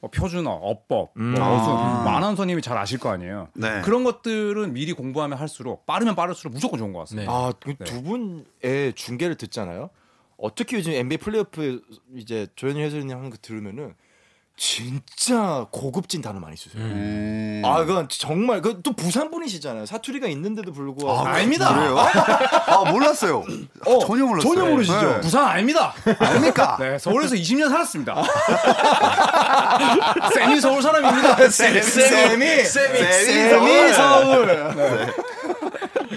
뭐 0.00 0.10
표준어, 0.10 0.50
어법, 0.50 1.10
음. 1.16 1.32
뭐 1.32 1.42
어순, 1.42 1.72
아. 1.72 2.02
뭐 2.04 2.12
아나운서님이 2.12 2.62
잘 2.62 2.78
아실 2.78 2.98
거 2.98 3.10
아니에요. 3.10 3.48
네. 3.54 3.80
그런 3.82 4.04
것들은 4.04 4.72
미리 4.72 4.92
공부하면 4.92 5.36
할수록 5.38 5.84
빠르면 5.86 6.14
빠를수록 6.14 6.54
무조건 6.54 6.78
좋은 6.78 6.92
것 6.92 7.00
같습니다. 7.00 7.30
네. 7.30 7.36
아, 7.36 7.52
그 7.58 7.74
네. 7.76 7.84
두 7.84 8.02
분의 8.02 8.92
중계를 8.94 9.34
듣잖아요. 9.34 9.90
어떻게 10.36 10.76
요즘 10.76 10.92
NBA 10.92 11.18
플레이오프 11.18 11.82
이제 12.14 12.46
조현일 12.54 12.84
해설님 12.84 13.10
하는 13.16 13.28
거 13.28 13.36
들으면은 13.42 13.94
진짜 14.60 15.66
고급진 15.70 16.20
단어 16.20 16.40
많이 16.40 16.56
쓰세요. 16.56 16.82
음. 16.82 17.62
아, 17.64 17.84
그건 17.84 18.08
정말 18.08 18.60
그 18.60 18.78
또 18.82 18.92
부산 18.92 19.30
분이시잖아요. 19.30 19.86
사투리가 19.86 20.26
있는데도 20.28 20.72
불구하고 20.72 21.28
아, 21.28 21.38
닙니다 21.38 21.74
그래요? 21.74 21.96
아, 22.66 22.90
몰랐어요. 22.90 23.44
어, 23.86 23.98
전혀 24.06 24.24
몰랐어요. 24.24 24.54
전혀 24.54 24.70
모르시죠. 24.70 25.00
네. 25.00 25.20
부산 25.20 25.44
아닙니다. 25.46 25.94
아닙니까? 26.18 26.76
네, 26.80 26.98
서울에서 26.98 27.34
20년 27.36 27.68
살았습니다. 27.70 28.22
쌤이 30.34 30.60
서울 30.60 30.82
사람입니다. 30.82 31.48
쌤이 31.48 31.82
쌤이 31.82 32.64
쌤이 32.64 33.92
서울. 33.92 34.46
네. 34.46 35.12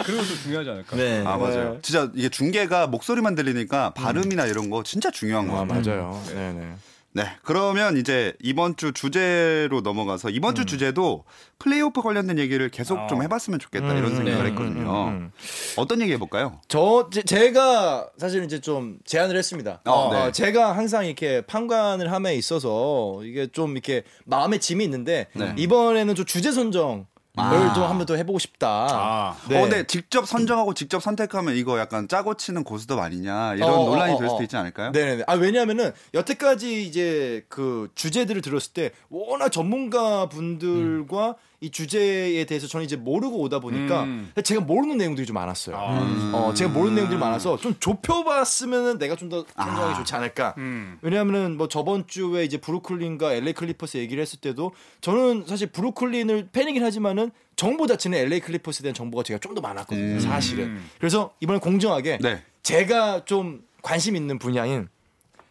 그런 0.03 0.17
것도 0.17 0.35
중요하지 0.43 0.69
않을까? 0.69 0.95
네. 0.95 1.23
아 1.25 1.37
맞아요. 1.37 1.77
진짜 1.81 2.09
이게 2.15 2.29
중계가 2.29 2.87
목소리만 2.87 3.35
들리니까 3.35 3.93
발음이나 3.93 4.45
이런 4.45 4.69
거 4.69 4.83
진짜 4.83 5.11
중요한 5.11 5.47
거 5.47 5.57
아, 5.57 5.65
같아요. 5.65 5.81
맞아요. 5.83 6.21
네, 6.33 6.53
네. 6.53 6.73
네. 7.13 7.25
그러면 7.43 7.97
이제 7.97 8.33
이번 8.41 8.75
주 8.77 8.93
주제로 8.93 9.81
넘어가서 9.81 10.29
이번 10.29 10.55
주 10.55 10.61
음. 10.61 10.65
주제도 10.65 11.25
플레이오프 11.59 12.01
관련된 12.01 12.39
얘기를 12.39 12.69
계속 12.69 12.97
어. 12.97 13.07
좀 13.07 13.21
해봤으면 13.21 13.59
좋겠다 13.59 13.91
음, 13.91 13.97
이런 13.97 14.15
생각을 14.15 14.43
네. 14.43 14.49
했거든요. 14.49 14.81
음, 14.81 15.07
음, 15.07 15.13
음. 15.13 15.31
어떤 15.77 16.01
얘기 16.01 16.13
해볼까요? 16.13 16.59
저 16.67 17.09
제, 17.25 17.51
가 17.51 18.09
사실 18.17 18.43
이제 18.45 18.61
좀 18.61 18.97
제안을 19.05 19.35
했습니다. 19.35 19.81
어, 19.85 19.91
어, 19.91 20.13
네. 20.13 20.31
제가 20.31 20.75
항상 20.75 21.05
이렇게 21.05 21.41
판관을 21.41 22.11
함에 22.11 22.35
있어서 22.35 23.19
이게 23.23 23.47
좀 23.47 23.71
이렇게 23.71 24.03
마음에 24.25 24.57
짐이 24.57 24.83
있는데 24.83 25.27
네. 25.33 25.53
이번에는 25.57 26.15
좀 26.15 26.25
주제 26.25 26.51
선정 26.51 27.07
아. 27.37 27.73
좀 27.73 27.83
한번 27.83 28.05
더 28.05 28.15
해보고 28.15 28.39
싶다. 28.39 28.67
아. 28.67 29.37
네. 29.47 29.57
어, 29.57 29.61
근데 29.61 29.87
직접 29.87 30.27
선정하고 30.27 30.73
직접 30.73 31.01
선택하면 31.01 31.55
이거 31.55 31.79
약간 31.79 32.07
짜고 32.07 32.35
치는 32.35 32.63
고스톱 32.63 32.99
아니냐 32.99 33.55
이런 33.55 33.69
어, 33.69 33.73
어 33.73 33.85
논란이 33.85 34.13
어, 34.13 34.17
될 34.17 34.27
수도 34.27 34.39
어. 34.39 34.43
있지 34.43 34.57
않을까요? 34.57 34.91
네네. 34.91 35.23
아 35.27 35.33
왜냐하면은 35.35 35.93
여태까지 36.13 36.85
이제 36.85 37.45
그 37.47 37.89
주제들을 37.95 38.41
들었을 38.41 38.73
때 38.73 38.91
워낙 39.09 39.49
전문가 39.49 40.27
분들과 40.27 41.29
음. 41.29 41.33
이 41.63 41.69
주제에 41.69 42.43
대해서 42.45 42.65
저는 42.65 42.83
이제 42.85 42.95
모르고 42.95 43.39
오다 43.41 43.59
보니까 43.59 44.03
음. 44.03 44.31
제가 44.43 44.61
모르는 44.61 44.97
내용들이 44.97 45.27
좀 45.27 45.35
많았어요. 45.35 45.75
아. 45.77 46.01
음. 46.01 46.31
어, 46.33 46.51
제가 46.55 46.71
모르는 46.71 46.95
내용들이 46.95 47.19
많아서 47.19 47.55
좀 47.57 47.75
좁혀봤으면은 47.79 48.97
내가 48.97 49.15
좀더 49.15 49.45
선정하기 49.55 49.93
아. 49.93 49.97
좋지 49.97 50.15
않을까. 50.15 50.55
음. 50.57 50.97
왜냐하면은 51.03 51.57
뭐 51.57 51.67
저번 51.67 52.07
주에 52.07 52.43
이제 52.45 52.57
브루클린과 52.57 53.33
LA 53.33 53.53
클리퍼스 53.53 53.97
얘기를 53.97 54.19
했을 54.23 54.39
때도 54.39 54.71
저는 55.01 55.45
사실 55.47 55.67
브루클린을 55.67 56.49
팬이긴 56.51 56.83
하지만은 56.83 57.29
정보 57.55 57.85
자체는 57.85 58.17
LA 58.17 58.39
클리퍼스에 58.39 58.81
대한 58.81 58.95
정보가 58.95 59.21
제가 59.21 59.39
좀 59.39 59.53
더 59.53 59.61
많았거든요. 59.61 60.15
음. 60.15 60.19
사실은. 60.19 60.79
그래서 60.97 61.33
이번에 61.41 61.59
공정하게 61.59 62.17
네. 62.21 62.41
제가 62.63 63.25
좀 63.25 63.61
관심 63.83 64.15
있는 64.15 64.39
분야인 64.39 64.87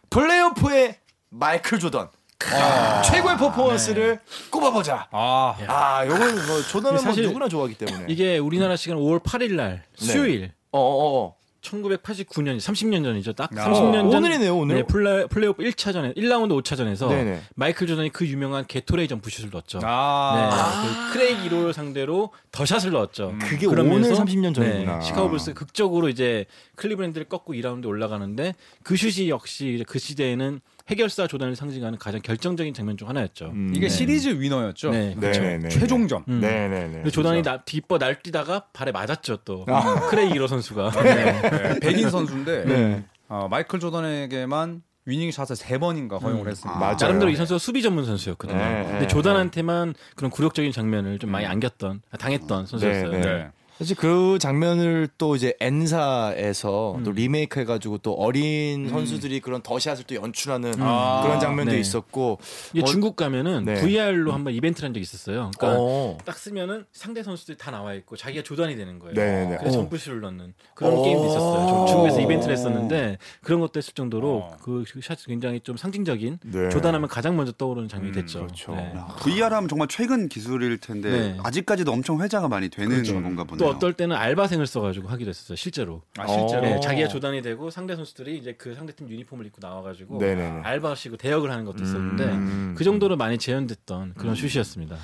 플레이오프의 0.09 0.95
마이클 1.29 1.79
조던 1.79 2.09
아, 2.53 3.01
최고의 3.01 3.37
퍼포먼스를 3.37 4.17
네. 4.17 4.49
꼽아보자. 4.49 5.07
아, 5.11 5.55
아, 5.67 6.05
요건 6.05 6.35
뭐 6.47 6.61
조던은 6.61 7.03
뭐 7.03 7.13
누구나 7.13 7.47
좋아하기 7.47 7.75
때문에. 7.75 8.05
이게 8.07 8.37
우리나라 8.37 8.75
시간 8.75 8.97
5월 8.97 9.23
8일 9.23 9.53
날 9.53 9.83
네. 9.99 10.05
수요일. 10.05 10.51
어, 10.71 10.79
어, 10.79 11.25
어. 11.25 11.35
1989년, 11.61 12.57
30년 12.57 13.03
전이죠. 13.03 13.33
딱 13.33 13.55
야. 13.55 13.65
30년 13.65 14.11
전. 14.11 14.15
오늘이네요, 14.15 14.57
오늘. 14.57 14.77
네, 14.77 14.83
플레이, 14.83 15.27
플레이오프 15.27 15.63
1차전에 15.63 16.17
1라운드 16.17 16.59
5차전에서 16.61 17.09
네네. 17.09 17.41
마이클 17.55 17.87
조던이 17.87 18.09
그 18.09 18.25
유명한 18.27 18.65
게토레이 18.67 19.07
점프슛을 19.07 19.51
넣었죠. 19.51 19.79
아. 19.83 20.33
네. 20.35 20.41
아. 20.51 21.07
그 21.11 21.13
크레이그 21.13 21.49
일로를 21.49 21.73
상대로 21.73 22.31
The 22.51 22.63
Shot을 22.63 22.91
넣었죠. 22.91 23.29
음. 23.29 23.39
그게 23.39 23.67
오늘 23.67 23.83
30년 23.83 24.55
전이구나. 24.55 24.97
네, 24.97 25.05
시카고 25.05 25.29
불스 25.29 25.53
극적으로 25.53 26.09
이제 26.09 26.45
클리브랜드를 26.75 27.29
꺾고 27.29 27.53
2라운드 27.53 27.85
올라가는데 27.85 28.55
그 28.83 28.97
슛이 28.97 29.29
역시 29.29 29.83
그 29.87 29.99
시대에는 29.99 30.61
해결사 30.91 31.27
조단을 31.27 31.55
상징하는 31.55 31.97
가장 31.97 32.21
결정적인 32.21 32.73
장면 32.73 32.97
중 32.97 33.07
하나였죠. 33.07 33.51
음. 33.53 33.71
이게 33.73 33.87
네. 33.87 33.89
시리즈 33.89 34.29
위너였죠. 34.29 34.91
네, 34.91 35.15
그렇죠. 35.17 35.41
네, 35.41 35.49
네, 35.51 35.57
네. 35.59 35.69
최종점. 35.69 36.25
음. 36.27 36.41
네, 36.41 36.67
네, 36.67 37.01
네. 37.03 37.09
조단이 37.09 37.41
나, 37.41 37.63
뒷버 37.63 37.97
날뛰다가 37.97 38.65
발에 38.73 38.91
맞았죠 38.91 39.37
또 39.45 39.65
아. 39.69 40.07
크레이기로 40.09 40.47
선수가. 40.47 40.91
네. 41.01 41.79
백인 41.79 42.09
선수인데 42.09 43.05
어, 43.29 43.47
마이클 43.49 43.79
조던에게만 43.79 44.81
위닝 45.05 45.31
샷을 45.31 45.55
세 45.55 45.77
번인가 45.79 46.17
허용을 46.17 46.45
음. 46.45 46.51
했습니다. 46.51 46.79
아, 46.79 46.95
나름대로 46.99 47.31
이 47.31 47.35
선수가 47.35 47.57
수비 47.57 47.81
전문 47.81 48.05
선수였거든요. 48.05 48.57
네, 48.57 48.85
근데 48.87 49.07
조단한테만 49.07 49.95
그런 50.15 50.29
굴욕적인 50.29 50.71
장면을 50.71 51.17
좀 51.17 51.31
많이 51.31 51.45
안겼던, 51.45 52.01
당했던 52.19 52.65
선수였어요. 52.67 53.51
네, 53.81 53.85
네. 53.85 53.87
사실 53.91 53.95
그 53.95 54.37
장면을 54.39 55.09
또 55.17 55.35
이제 55.35 55.55
엔사에서 55.59 56.95
음. 56.97 57.03
또 57.03 57.11
리메이크 57.11 57.59
해가지고 57.61 57.97
또 57.99 58.13
어린 58.13 58.85
음. 58.85 58.89
선수들이 58.89 59.39
그런 59.39 59.61
더샷을 59.61 60.05
또 60.05 60.15
연출하는 60.15 60.75
음. 60.75 60.81
아, 60.81 61.21
그런 61.23 61.39
장면도 61.39 61.71
네. 61.71 61.79
있었고 61.79 62.39
어, 62.79 62.85
중국 62.85 63.15
가면은 63.15 63.65
네. 63.65 63.75
VR로 63.75 64.31
한번 64.31 64.53
이벤트를 64.53 64.87
한 64.87 64.93
적이 64.93 65.01
있었어요. 65.01 65.51
그러니까 65.57 65.81
어. 65.81 66.17
딱 66.23 66.37
쓰면은 66.37 66.85
상대 66.91 67.23
선수들이 67.23 67.57
다 67.57 67.71
나와 67.71 67.93
있고 67.95 68.15
자기가 68.15 68.43
조단이 68.43 68.75
되는 68.75 68.99
거예요. 68.99 69.15
네, 69.15 69.45
네. 69.47 69.57
그래서 69.59 69.79
어. 69.79 69.81
점프슛을 69.81 70.21
넣는 70.21 70.53
그런 70.75 70.93
어. 70.93 71.03
게임도 71.03 71.25
있었어요. 71.25 71.85
중국에서 71.87 72.21
이벤트를 72.21 72.53
했었는데 72.53 73.17
그런 73.41 73.59
것도 73.59 73.77
했을 73.77 73.93
정도로 73.93 74.37
어. 74.37 74.57
그 74.61 74.83
샷이 75.01 75.19
굉장히 75.25 75.59
좀 75.59 75.77
상징적인 75.77 76.39
네. 76.43 76.69
조단하면 76.69 77.09
가장 77.09 77.35
먼저 77.35 77.51
떠오르는 77.51 77.89
장면이 77.89 78.11
음, 78.11 78.21
됐죠. 78.21 78.41
그렇죠. 78.41 78.75
네. 78.75 78.93
VR 79.21 79.53
하면 79.55 79.67
정말 79.67 79.87
최근 79.87 80.29
기술일 80.29 80.77
텐데 80.77 81.09
네. 81.09 81.37
아직까지도 81.43 81.91
엄청 81.91 82.21
회자가 82.21 82.47
많이 82.47 82.69
되는 82.69 82.89
그렇죠. 82.89 83.13
건가 83.21 83.43
보네요. 83.43 83.70
어떨 83.75 83.93
때는 83.93 84.15
알바생을 84.15 84.67
써가지고 84.67 85.07
하기도 85.09 85.29
했었어요 85.29 85.55
실제로. 85.55 86.01
아 86.17 86.27
실제로. 86.27 86.61
네, 86.61 86.79
자기가 86.79 87.07
조단이 87.07 87.41
되고 87.41 87.69
상대 87.69 87.95
선수들이 87.95 88.37
이제 88.37 88.53
그 88.57 88.75
상대팀 88.75 89.09
유니폼을 89.09 89.45
입고 89.47 89.59
나와가지고 89.61 90.17
네네네. 90.19 90.61
알바시고 90.63 91.17
대역을 91.17 91.51
하는 91.51 91.65
것도 91.65 91.83
있었는데 91.83 92.23
음. 92.25 92.75
그 92.77 92.83
정도로 92.83 93.17
많이 93.17 93.37
재현됐던 93.37 94.13
그런 94.15 94.33
음. 94.33 94.35
슛이었습니다. 94.35 94.97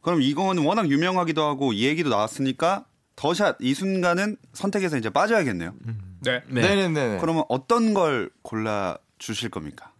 그럼 0.00 0.20
이건 0.20 0.58
워낙 0.58 0.90
유명하기도 0.90 1.42
하고 1.42 1.72
이 1.72 1.84
얘기도 1.86 2.10
나왔으니까 2.10 2.84
더샷 3.16 3.56
이 3.60 3.74
순간은 3.74 4.36
선택해서 4.52 4.98
이제 4.98 5.08
빠져야겠네요. 5.08 5.74
음. 5.86 6.18
네. 6.22 6.42
네. 6.48 6.62
네네네. 6.62 7.18
그러면 7.20 7.44
어떤 7.48 7.94
걸 7.94 8.30
골라 8.42 8.98
주실 9.18 9.50
겁니까? 9.50 9.93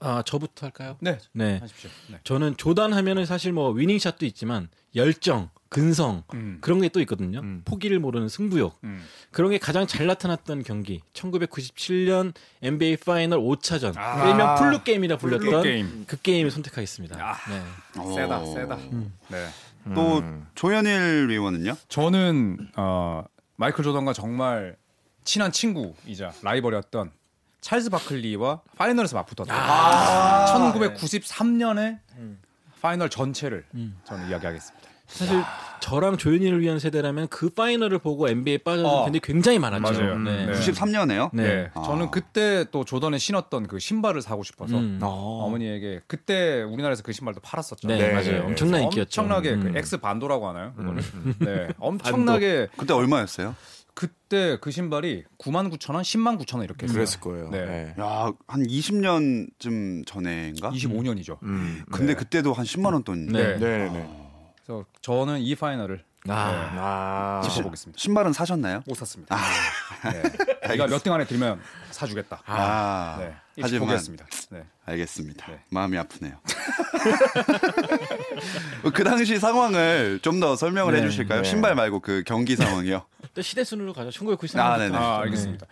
아 0.00 0.22
저부터 0.24 0.66
할까요? 0.66 0.96
네. 1.00 1.18
네. 1.32 1.58
하십시오. 1.58 1.90
네. 2.08 2.18
저는 2.24 2.56
조던 2.56 2.92
하면은 2.94 3.26
사실 3.26 3.52
뭐 3.52 3.70
winning 3.70 3.99
shot도 3.99 4.24
있지만 4.26 4.68
열정, 4.96 5.50
근성 5.68 6.24
음. 6.34 6.58
그런 6.60 6.80
게 6.80 6.88
또 6.88 7.00
있거든요. 7.02 7.40
음. 7.40 7.62
포기를 7.64 7.98
모르는 8.00 8.28
승부욕 8.28 8.78
음. 8.82 9.04
그런 9.30 9.50
게 9.50 9.58
가장 9.58 9.86
잘 9.86 10.06
나타났던 10.06 10.62
경기 10.64 11.00
1997년 11.12 12.32
NBA 12.62 12.96
파이널 12.96 13.38
5차전 13.40 13.96
아. 13.96 14.28
일명 14.28 14.56
flu 14.56 14.82
game이라 14.82 15.18
불렸던 15.18 15.62
게임. 15.62 16.04
그 16.06 16.20
게임을 16.20 16.50
선택하겠습니다. 16.50 17.16
아. 17.20 17.36
네. 17.48 18.14
세다 18.16 18.44
세다. 18.46 18.74
음. 18.92 19.12
네. 19.28 19.46
또 19.94 20.18
음. 20.18 20.46
조현일 20.54 21.28
위원은요? 21.28 21.76
저는 21.88 22.68
어, 22.76 23.24
마이클 23.56 23.84
조던과 23.84 24.12
정말 24.12 24.76
친한 25.24 25.52
친구이자 25.52 26.32
라이벌이었던 26.42 27.12
찰스 27.60 27.90
바클리와 27.90 28.60
파이널에서 28.76 29.16
맞붙었던 29.16 29.46
아~ 29.50 30.46
1993년에 30.54 31.98
음. 32.16 32.38
파이널 32.80 33.10
전체를 33.10 33.64
저는 34.04 34.28
이야기하겠습니다. 34.28 34.90
사실 35.10 35.36
야. 35.38 35.46
저랑 35.80 36.18
조현일 36.18 36.60
위원 36.60 36.78
세대라면 36.78 37.28
그 37.28 37.50
파이널을 37.50 37.98
보고 37.98 38.28
NBA에 38.28 38.58
빠져든 38.58 38.88
어. 38.88 39.04
팬들이 39.04 39.20
굉장히 39.20 39.58
많았죠. 39.58 39.82
맞아요. 39.82 40.18
네. 40.18 40.46
네. 40.46 40.52
93년에요? 40.52 41.30
네. 41.32 41.42
네. 41.42 41.70
아. 41.74 41.82
저는 41.82 42.10
그때 42.10 42.64
또 42.70 42.84
조던에 42.84 43.18
신었던 43.18 43.66
그 43.66 43.78
신발을 43.78 44.22
사고 44.22 44.44
싶어서 44.44 44.78
음. 44.78 44.98
어. 45.02 45.48
어머니에게 45.50 46.00
그때 46.06 46.62
우리나라에서 46.62 47.02
그 47.02 47.12
신발도 47.12 47.40
팔았었죠. 47.40 47.88
네, 47.88 47.98
네. 47.98 48.12
맞아요. 48.12 48.46
엄청난 48.46 48.82
인기였죠. 48.82 49.22
엄청나게 49.22 49.56
그 49.56 49.66
음. 49.66 49.72
그 49.72 49.78
엑스 49.78 49.96
반도라고 49.96 50.48
하나요? 50.48 50.72
그거는. 50.76 51.02
음. 51.14 51.34
네. 51.40 51.68
엄청나게 51.78 52.68
그때 52.76 52.92
얼마였어요? 52.94 53.56
그때 53.94 54.58
그 54.60 54.70
신발이 54.70 55.24
9만 55.38 55.70
9천 55.72 55.94
원, 55.94 56.02
10만 56.02 56.38
9천 56.38 56.56
원 56.56 56.64
이렇게 56.64 56.84
했어요. 56.84 56.94
그랬을 56.94 57.20
거예요. 57.20 57.50
네. 57.50 57.64
네. 57.64 57.94
야, 58.00 58.32
한 58.46 58.62
20년쯤 58.62 60.06
전에인가? 60.06 60.70
25년이죠. 60.70 61.42
음. 61.42 61.84
근데 61.90 62.14
네. 62.14 62.14
그때도 62.14 62.52
한 62.52 62.64
10만 62.64 62.92
원 62.92 63.02
돈. 63.02 63.26
네. 63.26 63.58
네. 63.58 63.58
네. 63.58 63.90
네. 63.90 64.30
그래서 64.64 64.84
저는 65.02 65.40
이 65.40 65.54
파이널을 65.54 66.04
아, 66.28 66.52
네, 66.52 66.78
아. 66.78 67.40
짚어보겠습니다. 67.48 67.98
신발은 67.98 68.32
사셨나요? 68.34 68.82
못 68.86 68.94
샀습니다. 68.94 69.34
아. 69.36 70.10
네. 70.10 70.22
네가 70.68 70.86
몇 70.88 71.02
등 71.02 71.12
안에 71.14 71.24
들면 71.24 71.60
사주겠다. 71.90 72.42
아, 72.46 73.16
네. 73.18 73.34
하지만 73.60 73.86
보겠습니다. 73.88 74.26
네. 74.50 74.64
알겠습니다. 74.84 75.46
네. 75.46 75.60
마음이 75.70 75.96
아프네요. 75.98 76.38
그 78.94 79.04
당시 79.04 79.38
상황을 79.38 80.20
좀 80.22 80.40
더 80.40 80.56
설명을 80.56 80.94
네, 80.94 81.02
해주실까요? 81.02 81.42
네. 81.42 81.48
신발 81.48 81.74
말고 81.74 82.00
그 82.00 82.22
경기 82.26 82.56
상황이요. 82.56 83.04
또 83.34 83.42
시대 83.42 83.62
순으로 83.62 83.92
가죠. 83.92 84.08
1993년. 84.10 84.58
아, 84.60 84.78
네네. 84.78 84.96
아, 84.96 85.18
알겠습니다. 85.20 85.66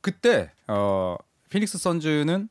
그때 0.00 0.50
어, 0.68 1.16
피닉스 1.50 1.76
선즈는 1.78 2.48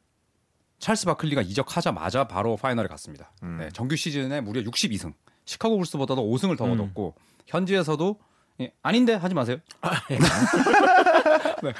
찰스 0.79 1.05
바클리가 1.05 1.41
이적하자마자 1.41 2.27
바로 2.27 2.55
파이널에 2.57 2.87
갔습니다. 2.87 3.31
음. 3.43 3.57
네, 3.59 3.69
정규 3.73 3.95
시즌에 3.95 4.41
무려 4.41 4.61
62승. 4.61 5.13
시카고 5.45 5.77
불스보다도 5.77 6.23
5승을 6.23 6.57
더 6.57 6.65
음. 6.65 6.71
얻었고 6.73 7.15
현지에서도 7.47 8.19
예, 8.61 8.71
아닌데 8.81 9.13
하지 9.13 9.35
마세요. 9.35 9.57
아, 9.81 10.01
예. 10.11 10.17
네. 11.61 11.73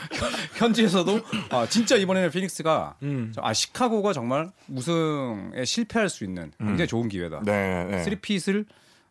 현지에서도 0.56 1.22
아, 1.50 1.66
진짜 1.68 1.96
이번에는 1.96 2.32
피닉스가 2.32 2.98
음. 3.04 3.34
아 3.38 3.54
시카고가 3.54 4.12
정말 4.12 4.52
우승에 4.68 5.64
실패할 5.64 6.10
수 6.10 6.26
있는 6.26 6.52
음. 6.60 6.68
굉장히 6.68 6.84
음. 6.84 6.88
좋은 6.88 7.10
기회다. 7.10 7.42
네, 7.46 7.86
네. 7.86 8.04
쓰리핏을 8.04 8.66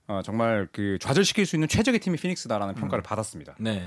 어, 0.07 0.21
정말 0.23 0.69
그 0.73 0.99
좌절시킬 1.01 1.47
수 1.47 1.57
있는 1.57 1.67
최적의 1.69 2.01
팀이 2.01 2.19
피닉스다라는 2.19 2.75
평가를 2.75 3.01
음. 3.01 3.05
받았습니다. 3.05 3.55
네. 3.59 3.87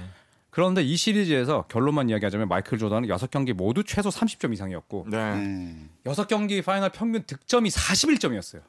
그런데 0.50 0.82
이 0.82 0.96
시리즈에서 0.96 1.66
결론만 1.68 2.10
이야기하자면 2.10 2.48
마이클 2.48 2.78
조던은 2.78 3.10
6경기 3.10 3.54
모두 3.54 3.84
최소 3.84 4.10
30점 4.10 4.54
이상이었고 4.54 5.06
네. 5.10 5.18
음. 5.34 5.90
6경기 6.06 6.64
파이널 6.64 6.90
평균 6.90 7.24
득점이 7.24 7.70
41점이었어요. 7.70 8.62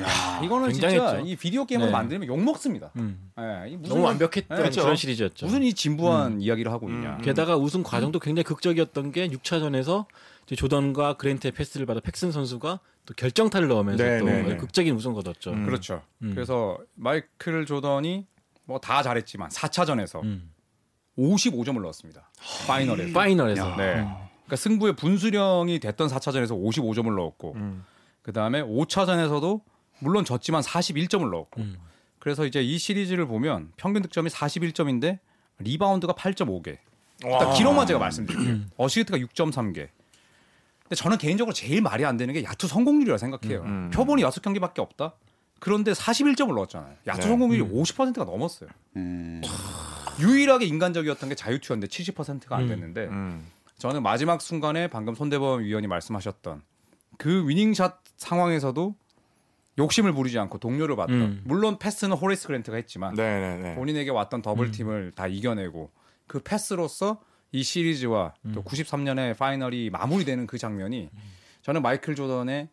야, 0.00 0.40
이거는 0.44 0.72
진짜 0.72 0.88
했죠. 0.88 1.20
이 1.24 1.36
비디오 1.36 1.64
게임을 1.64 1.86
네. 1.86 1.92
만들면 1.92 2.28
욕 2.28 2.38
먹습니다. 2.42 2.90
음. 2.96 3.30
네, 3.36 3.78
너무 3.88 4.02
완벽했던 4.02 4.62
네, 4.62 4.70
그런 4.70 4.96
시리즈였죠. 4.96 5.46
무슨 5.46 5.62
이 5.62 5.72
진부한 5.72 6.32
음. 6.32 6.40
이야기를 6.40 6.70
하고 6.70 6.90
있냐. 6.90 7.16
음. 7.16 7.22
게다가 7.22 7.56
우승 7.56 7.82
과정도 7.82 8.18
굉장히 8.18 8.44
극적이었던 8.44 9.12
게 9.12 9.28
6차전에서 9.28 10.06
조던과 10.54 11.14
그랜트의 11.14 11.52
패스를 11.52 11.86
받아 11.86 12.00
팩슨 12.00 12.30
선수가 12.30 12.80
또 13.06 13.14
결정타를 13.14 13.68
넣으면서 13.68 14.04
네, 14.04 14.18
또 14.18 14.24
네, 14.26 14.42
네. 14.42 14.56
극적인 14.56 14.94
우승 14.94 15.12
거뒀죠. 15.14 15.52
음. 15.52 15.64
그렇죠. 15.64 16.02
음. 16.22 16.32
그래서 16.34 16.78
마이클 16.94 17.64
조던이 17.64 18.26
뭐 18.64 18.78
다 18.78 19.02
잘했지만 19.02 19.48
4차전에서 19.48 20.20
55점을 21.18 21.80
넣었습니다. 21.80 22.30
파이널에서. 22.66 23.12
파이널에서. 23.12 23.76
네. 23.76 23.94
그러니까 24.44 24.56
승부의 24.56 24.96
분수령이 24.96 25.80
됐던 25.80 26.08
4차전에서 26.08 26.50
55점을 26.50 27.14
넣었고 27.14 27.56
그 28.22 28.32
다음에 28.32 28.62
5차전에서도 28.62 29.60
물론 30.00 30.24
졌지만 30.24 30.62
41점을 30.62 31.30
넣었고. 31.30 31.60
음. 31.60 31.76
그래서 32.26 32.44
이제 32.44 32.60
이 32.60 32.76
시리즈를 32.76 33.24
보면 33.26 33.70
평균 33.76 34.02
득점이 34.02 34.30
41점인데 34.30 35.20
리바운드가 35.60 36.14
8.5개. 36.14 36.76
일단 37.24 37.54
기록만 37.54 37.86
제가 37.86 38.00
말씀드릴게요. 38.00 38.52
음. 38.52 38.70
어시스트가 38.76 39.16
6.3개. 39.18 39.88
근데 40.82 40.94
저는 40.96 41.18
개인적으로 41.18 41.54
제일 41.54 41.82
말이 41.82 42.04
안 42.04 42.16
되는 42.16 42.34
게 42.34 42.42
야투 42.42 42.66
성공률이라 42.66 43.18
생각해요. 43.18 43.60
음. 43.60 43.66
음. 43.66 43.90
표본이 43.92 44.24
6경기밖에 44.24 44.80
없다. 44.80 45.14
그런데 45.60 45.92
41점을 45.92 46.52
넣었잖아요. 46.52 46.94
야투 47.06 47.20
네. 47.20 47.28
성공률이 47.28 47.62
음. 47.62 47.72
50%가 47.80 48.24
넘었어요. 48.24 48.70
음. 48.96 49.40
유일하게 50.20 50.66
인간적이었던 50.66 51.28
게 51.28 51.34
자유투였는데 51.34 51.88
70%가 51.88 52.56
안 52.56 52.62
음. 52.62 52.68
됐는데 52.68 53.08
저는 53.78 54.02
마지막 54.02 54.40
순간에 54.40 54.88
방금 54.88 55.14
손대범 55.14 55.62
위원이 55.62 55.86
말씀하셨던 55.86 56.62
그 57.18 57.48
winning 57.48 57.81
shot 57.81 58.00
상황에서도 58.16 58.94
욕심을 59.78 60.12
부리지 60.12 60.38
않고 60.38 60.58
동료를 60.58 60.96
봤던 60.96 61.14
음. 61.14 61.42
물론 61.44 61.78
패스는 61.78 62.16
호레이스 62.16 62.46
그랜트가 62.46 62.76
했지만 62.76 63.14
네네네. 63.14 63.56
네, 63.56 63.62
네. 63.62 63.74
본인에게 63.74 64.10
왔던 64.10 64.42
double 64.42 64.70
team을 64.70 64.94
음. 64.94 65.12
다 65.14 65.26
이겨내고 65.26 65.90
그 66.26 66.40
패스로서 66.40 67.20
이 67.52 67.62
시리즈와 67.62 68.34
음. 68.46 68.52
또 68.52 68.62
93년의 68.62 69.36
파이널이 69.36 69.90
마무리되는 69.90 70.46
그 70.46 70.58
장면이 70.58 71.10
저는 71.62 71.82
마이클 71.82 72.14
조던의 72.14 72.68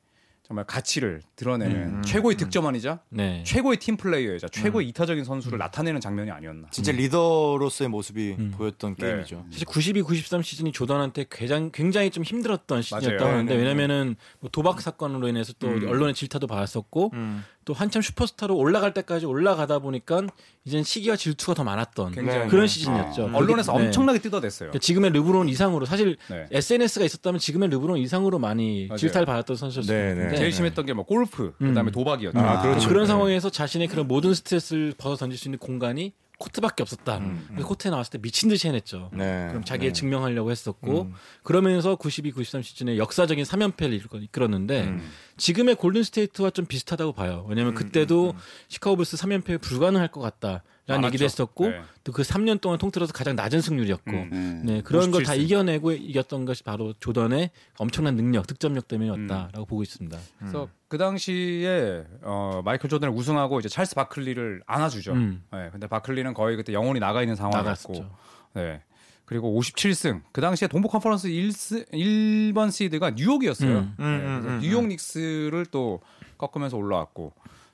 정말 0.46 0.66
가치를 0.66 1.22
드러내는 1.38 1.76
음. 1.76 2.02
최고의 2.04 2.36
득점왕이자 2.36 3.00
네. 3.10 3.44
최고의 3.46 3.78
팀 3.78 3.96
플레이어이자 3.96 4.50
최고의 4.50 4.86
음. 4.86 4.90
이타적인 4.90 5.24
선수를 5.24 5.58
음. 5.58 5.60
나타내는 5.60 6.02
장면이 6.02 6.32
아니었나. 6.32 6.68
진짜 6.70 6.92
리더로서의 6.92 7.88
모습이 7.88 8.36
음. 8.38 8.52
보였던 8.58 8.96
네. 8.96 9.08
게임이죠. 9.08 9.46
사실 9.52 9.66
92, 9.66 10.02
93 10.02 10.42
시즌이 10.42 10.74
조던한테 10.74 11.26
굉장히, 11.32 11.72
굉장히 11.72 12.10
좀 12.12 12.26
힘들었던 12.26 12.82
시즌이었던 12.82 13.20
건데 13.20 13.54
네, 13.54 13.58
네, 13.58 13.64
왜냐면은 13.64 14.18
뭐 14.42 14.50
도박 14.52 14.82
사건으로 14.82 15.30
인해서 15.30 15.54
또 15.60 15.70
음. 15.70 15.88
언론의 15.88 16.14
질타도 16.14 16.48
받았었고 16.48 17.12
음. 17.14 17.46
또 17.66 17.74
한참 17.74 18.02
슈퍼스타로 18.02 18.56
올라갈 18.56 18.94
때까지 18.94 19.26
올라가다 19.26 19.80
보니까 19.80 20.24
이젠 20.66 20.84
시기와 20.84 21.16
질투가 21.16 21.54
더 21.54 21.64
많았던 21.64 22.12
굉장히, 22.14 22.48
그런 22.50 22.68
시즌이었죠. 22.68 23.30
아. 23.34 23.38
언론에서 23.38 23.78
네. 23.78 23.86
엄청나게 23.86 24.20
뜯어냈어요. 24.20 24.70
그러니까 24.70 24.80
지금의 24.80 25.12
르브론 25.12 25.50
이상으로 25.50 25.86
사실 25.86 26.18
네. 26.30 26.48
SNS가 26.52 27.06
있었다면 27.06 27.40
지금의 27.40 27.70
르브론 27.70 27.98
이상으로 27.98 28.40
많이 28.40 28.88
맞아요. 28.88 28.98
질타를 28.98 29.26
받았던 29.26 29.56
선수였는데 29.56 30.14
네, 30.24 30.30
네. 30.32 30.38
제일 30.38 30.52
심했던 30.52 30.86
게 30.86 30.94
뭐 30.94 31.06
골프 31.06 31.54
그다음에 31.58 31.90
음. 31.90 31.92
도박이었죠. 31.92 32.38
아, 32.40 32.62
그렇죠. 32.62 32.88
그런 32.88 33.08
상황에서 33.08 33.50
자신의 33.50 33.88
그런 33.88 34.08
모든 34.08 34.34
스트레스를 34.34 34.94
벗어 34.98 35.16
던질 35.16 35.40
수 35.40 35.48
있는 35.48 35.58
공간이 35.58 36.14
코트밖에 36.40 36.84
없었다. 36.84 37.18
음, 37.18 37.48
음. 37.52 37.64
코트에 37.64 37.92
나왔을 37.92 38.12
때 38.12 38.18
미친 38.18 38.50
듯이 38.50 38.68
해냈죠. 38.68 39.12
네, 39.14 39.48
그럼 39.50 39.64
자기를 39.64 39.94
네. 39.94 40.00
증명하려고 40.00 40.52
했었고 40.52 41.04
음. 41.04 41.14
그러면서 41.44 41.96
92, 41.96 42.32
93 42.32 42.62
시즌에 42.62 42.98
역사적인 42.98 43.46
3연패를 43.46 44.24
이끌었는데 44.24 44.84
음. 44.84 45.10
지금의 45.38 45.76
골든 45.76 46.04
스테이트와 46.04 46.50
좀 46.50 46.66
비슷하다고 46.66 47.14
봐요. 47.14 47.46
왜냐하면 47.48 47.74
음, 47.74 47.76
그때도 47.76 48.32
음, 48.32 48.38
시카고 48.68 48.96
불스 48.98 49.18
3연패 49.18 49.62
불가능할 49.62 50.10
것 50.10 50.22
같다. 50.22 50.64
라는 50.86 51.08
얘기도 51.08 51.24
했었고 51.24 51.70
네. 51.70 51.82
또그 52.04 52.24
3년 52.24 52.60
동안 52.60 52.78
통틀어서 52.78 53.14
가장 53.14 53.36
낮은 53.38 53.62
승률이었고 53.62 54.12
음, 54.12 54.62
네 54.66 54.82
그런 54.82 55.12
걸 55.12 55.24
다 55.24 55.34
이겨내고 55.34 55.94
이겼던 55.94 56.44
것이 56.44 56.64
바로 56.64 56.94
조던의 57.00 57.52
엄청난 57.78 58.16
능력 58.18 58.46
득점력 58.48 58.90
때문이었다라고 58.90 59.62
음. 59.62 59.66
보고 59.66 59.82
있습니다. 59.82 60.18
그래서 60.40 60.68
그 60.90 60.98
당시에 60.98 62.04
어, 62.22 62.62
마이클 62.66 62.90
조던을 62.90 63.16
우승하고 63.16 63.60
이제 63.60 63.70
찰스 63.70 63.96
바클리를 63.96 64.64
안아주죠. 64.66 65.14
음. 65.14 65.44
네, 65.54 65.70
근데 65.72 65.88
바클리는 65.88 66.34
거의 66.34 66.58
그때 66.58 66.74
영혼이 66.74 67.00
나가 67.00 67.22
있는 67.22 67.36
상황이었고, 67.38 68.06
네. 68.56 68.82
그리고 69.26 69.58
57승. 69.60 70.22
그 70.34 70.42
당시에 70.42 70.68
동부 70.68 70.90
컨퍼런스 70.90 71.30
1스, 71.30 71.90
1번 71.94 72.72
시드가 72.72 73.12
뉴욕이었어요. 73.12 73.78
음. 73.78 73.96
네, 73.98 74.04
음, 74.06 74.44
음, 74.46 74.60
뉴욕 74.62 74.86
닉스를 74.86 75.66
또 75.68 76.02
꺾으면서 76.38 76.76
올라왔고. 76.76 77.34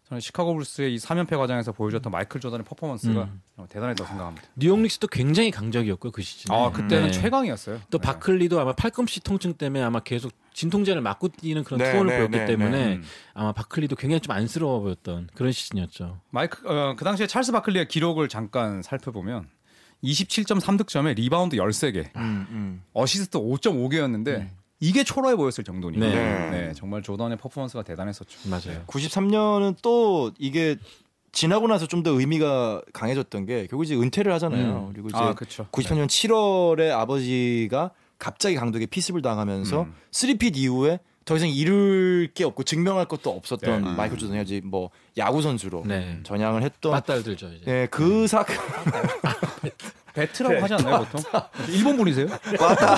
저는 0.09 0.21
시카고 0.21 0.55
불스의 0.55 0.95
이 0.95 0.97
3연패 0.97 1.37
과정에서 1.37 1.71
보여줬던 1.71 2.11
마이클 2.11 2.41
조던의 2.41 2.65
퍼포먼스가 2.65 3.25
음. 3.25 3.41
대단했다고 3.69 4.07
생각합니다. 4.07 4.47
뉴욕 4.55 4.79
닉스도 4.79 5.07
굉장히 5.07 5.51
강적이었고요 5.51 6.11
그 6.11 6.23
시즌. 6.23 6.51
아 6.53 6.71
그때는 6.71 7.07
네. 7.07 7.11
최강이었어요. 7.11 7.79
또 7.91 7.99
네. 7.99 8.07
바클리도 8.07 8.59
아마 8.59 8.73
팔꿈치 8.73 9.19
통증 9.21 9.53
때문에 9.53 9.83
아마 9.83 9.99
계속 9.99 10.31
진통제를 10.53 11.01
맞고 11.01 11.29
뛰는 11.29 11.63
그런 11.63 11.77
네, 11.77 11.91
투혼을 11.91 12.11
네, 12.11 12.17
보였기 12.17 12.37
네, 12.39 12.45
때문에 12.45 12.95
네. 12.95 13.01
아마 13.35 13.51
바클리도 13.51 13.95
굉장히 13.97 14.19
좀 14.19 14.31
안쓰러워 14.31 14.79
보였던 14.79 15.29
그런 15.35 15.51
시즌이었죠. 15.51 16.19
마이크 16.31 16.67
어, 16.67 16.95
그 16.97 17.05
당시에 17.05 17.27
찰스 17.27 17.51
바클리의 17.51 17.87
기록을 17.87 18.29
잠깐 18.29 18.81
살펴보면 18.81 19.47
27.3 20.03 20.77
득점에 20.79 21.13
리바운드 21.13 21.57
13개, 21.57 22.15
음, 22.15 22.47
음. 22.49 22.83
어시스트 22.93 23.37
5.5개였는데 23.37 24.27
음. 24.27 24.51
이게 24.79 25.03
초라해 25.03 25.35
보였을 25.35 25.63
정도니까. 25.63 26.05
네. 26.05 26.49
네. 26.49 26.73
정말 26.73 27.01
조던의 27.01 27.37
퍼포먼스가 27.37 27.83
대단했었죠. 27.83 28.49
맞아요. 28.49 28.83
93년은 28.87 29.75
또 29.81 30.31
이게 30.39 30.77
지나고 31.31 31.67
나서 31.67 31.85
좀 31.85 32.01
더 32.03 32.11
의미가 32.11 32.81
강해졌던 32.93 33.45
게 33.45 33.67
결국 33.67 33.83
이제 33.83 33.95
은퇴를 33.95 34.31
하잖아요. 34.33 34.87
음. 34.87 34.93
그리고 34.93 35.09
이제 35.09 35.17
아, 35.17 35.33
93년 35.33 36.07
7월에 36.07 36.91
아버지가 36.91 37.91
갑자기 38.17 38.55
감독의 38.55 38.87
피습을 38.87 39.21
당하면서 39.21 39.81
음. 39.83 39.93
3핏 40.11 40.55
이후에 40.57 40.99
더 41.25 41.35
이상 41.35 41.49
이룰 41.49 42.31
게 42.33 42.43
없고 42.43 42.63
증명할 42.63 43.05
것도 43.05 43.29
없었던 43.29 43.83
네. 43.83 43.91
마이클 43.91 44.17
조던이 44.17 44.39
아직 44.39 44.65
뭐 44.65 44.89
야구 45.17 45.41
선수로 45.41 45.83
네. 45.85 46.19
전향을 46.23 46.63
했던 46.63 46.91
맞달 46.91 47.21
들죠 47.21 47.49
이제. 47.53 47.65
네, 47.65 47.87
그 47.91 48.25
사건 48.25 48.55
배트라고 50.13 50.55
네. 50.55 50.61
하지 50.61 50.73
않나요 50.75 51.05
보통? 51.05 51.21
일본 51.69 51.97
분이세요? 51.97 52.27
빠따 52.57 52.95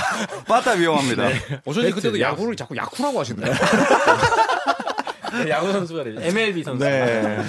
빠따 0.48 0.72
위험합니다. 0.72 1.30
네. 1.30 1.36
어쩐지 1.66 1.92
그때도 1.92 2.20
야구를 2.20 2.56
자꾸 2.56 2.76
야쿠라고 2.76 3.20
하시네요. 3.20 3.54
네, 5.44 5.50
야구 5.50 5.72
선수가 5.72 6.04
되죠. 6.04 6.22
MLB 6.22 6.64
선수. 6.64 6.84
네. 6.84 7.42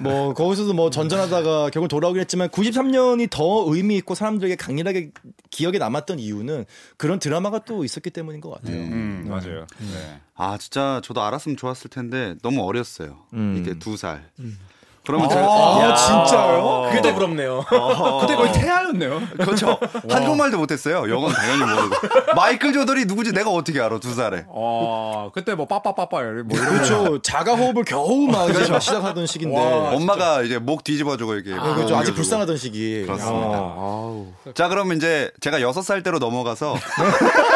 뭐 0.00 0.34
거기서도 0.34 0.74
뭐 0.74 0.90
전전하다가 0.90 1.70
결국 1.70 1.88
돌아오긴 1.88 2.20
했지만 2.20 2.48
93년이 2.48 3.30
더 3.30 3.64
의미 3.68 3.96
있고 3.96 4.14
사람들에게 4.14 4.56
강렬하게 4.56 5.12
기억에 5.50 5.78
남았던 5.78 6.18
이유는 6.18 6.66
그런 6.96 7.18
드라마가 7.18 7.60
또 7.60 7.84
있었기 7.84 8.10
때문인 8.10 8.40
것 8.40 8.50
같아요. 8.50 8.76
음, 8.76 9.24
음, 9.24 9.30
맞아요. 9.30 9.66
네. 9.78 10.20
아 10.34 10.58
진짜 10.58 11.00
저도 11.02 11.22
알았으면 11.22 11.56
좋았을 11.56 11.90
텐데 11.90 12.34
너무 12.42 12.62
어렸어요. 12.64 13.18
음. 13.32 13.56
이게 13.58 13.78
두 13.78 13.96
살. 13.96 14.30
음. 15.08 15.18
그러면 15.18 15.26
아, 15.26 15.34
제가 15.34 15.46
아, 15.48 15.94
진짜요? 15.94 16.86
그게 16.90 17.00
더 17.00 17.14
부럽네요. 17.14 17.64
어. 17.70 18.20
그때 18.20 18.36
거의 18.36 18.52
태아였네요. 18.52 19.22
그렇죠. 19.38 19.78
한국말도 20.08 20.58
못했어요. 20.58 21.08
영어는 21.10 21.34
당연히 21.34 21.64
모르고. 21.64 21.96
마이클 22.36 22.72
조던이 22.74 23.06
누구지 23.06 23.32
내가 23.32 23.50
어떻게 23.50 23.80
알아 23.80 23.98
두 24.00 24.14
살에. 24.14 24.44
아 24.54 25.30
그때 25.32 25.54
뭐 25.54 25.66
빠빠빠빠 25.66 26.20
뭐 26.44 26.58
그렇죠. 26.58 27.20
자가 27.22 27.54
호흡을 27.54 27.84
겨우 27.84 28.26
막 28.26 28.46
그렇죠. 28.46 28.78
시작하던 28.78 29.26
시기인데 29.26 29.58
와, 29.58 29.90
엄마가 29.94 30.42
이제 30.42 30.58
목 30.58 30.84
뒤집어주고 30.84 31.34
이렇게. 31.34 31.54
아, 31.58 31.74
그렇죠. 31.74 31.96
아직 31.96 32.14
불쌍하던 32.14 32.56
시기. 32.58 33.02
그렇습니다. 33.06 33.58
아, 33.58 34.24
자 34.54 34.68
그러면 34.68 34.98
이제 34.98 35.30
제가 35.40 35.62
여섯 35.62 35.82
살 35.82 36.02
때로 36.02 36.18
넘어가서. 36.18 36.76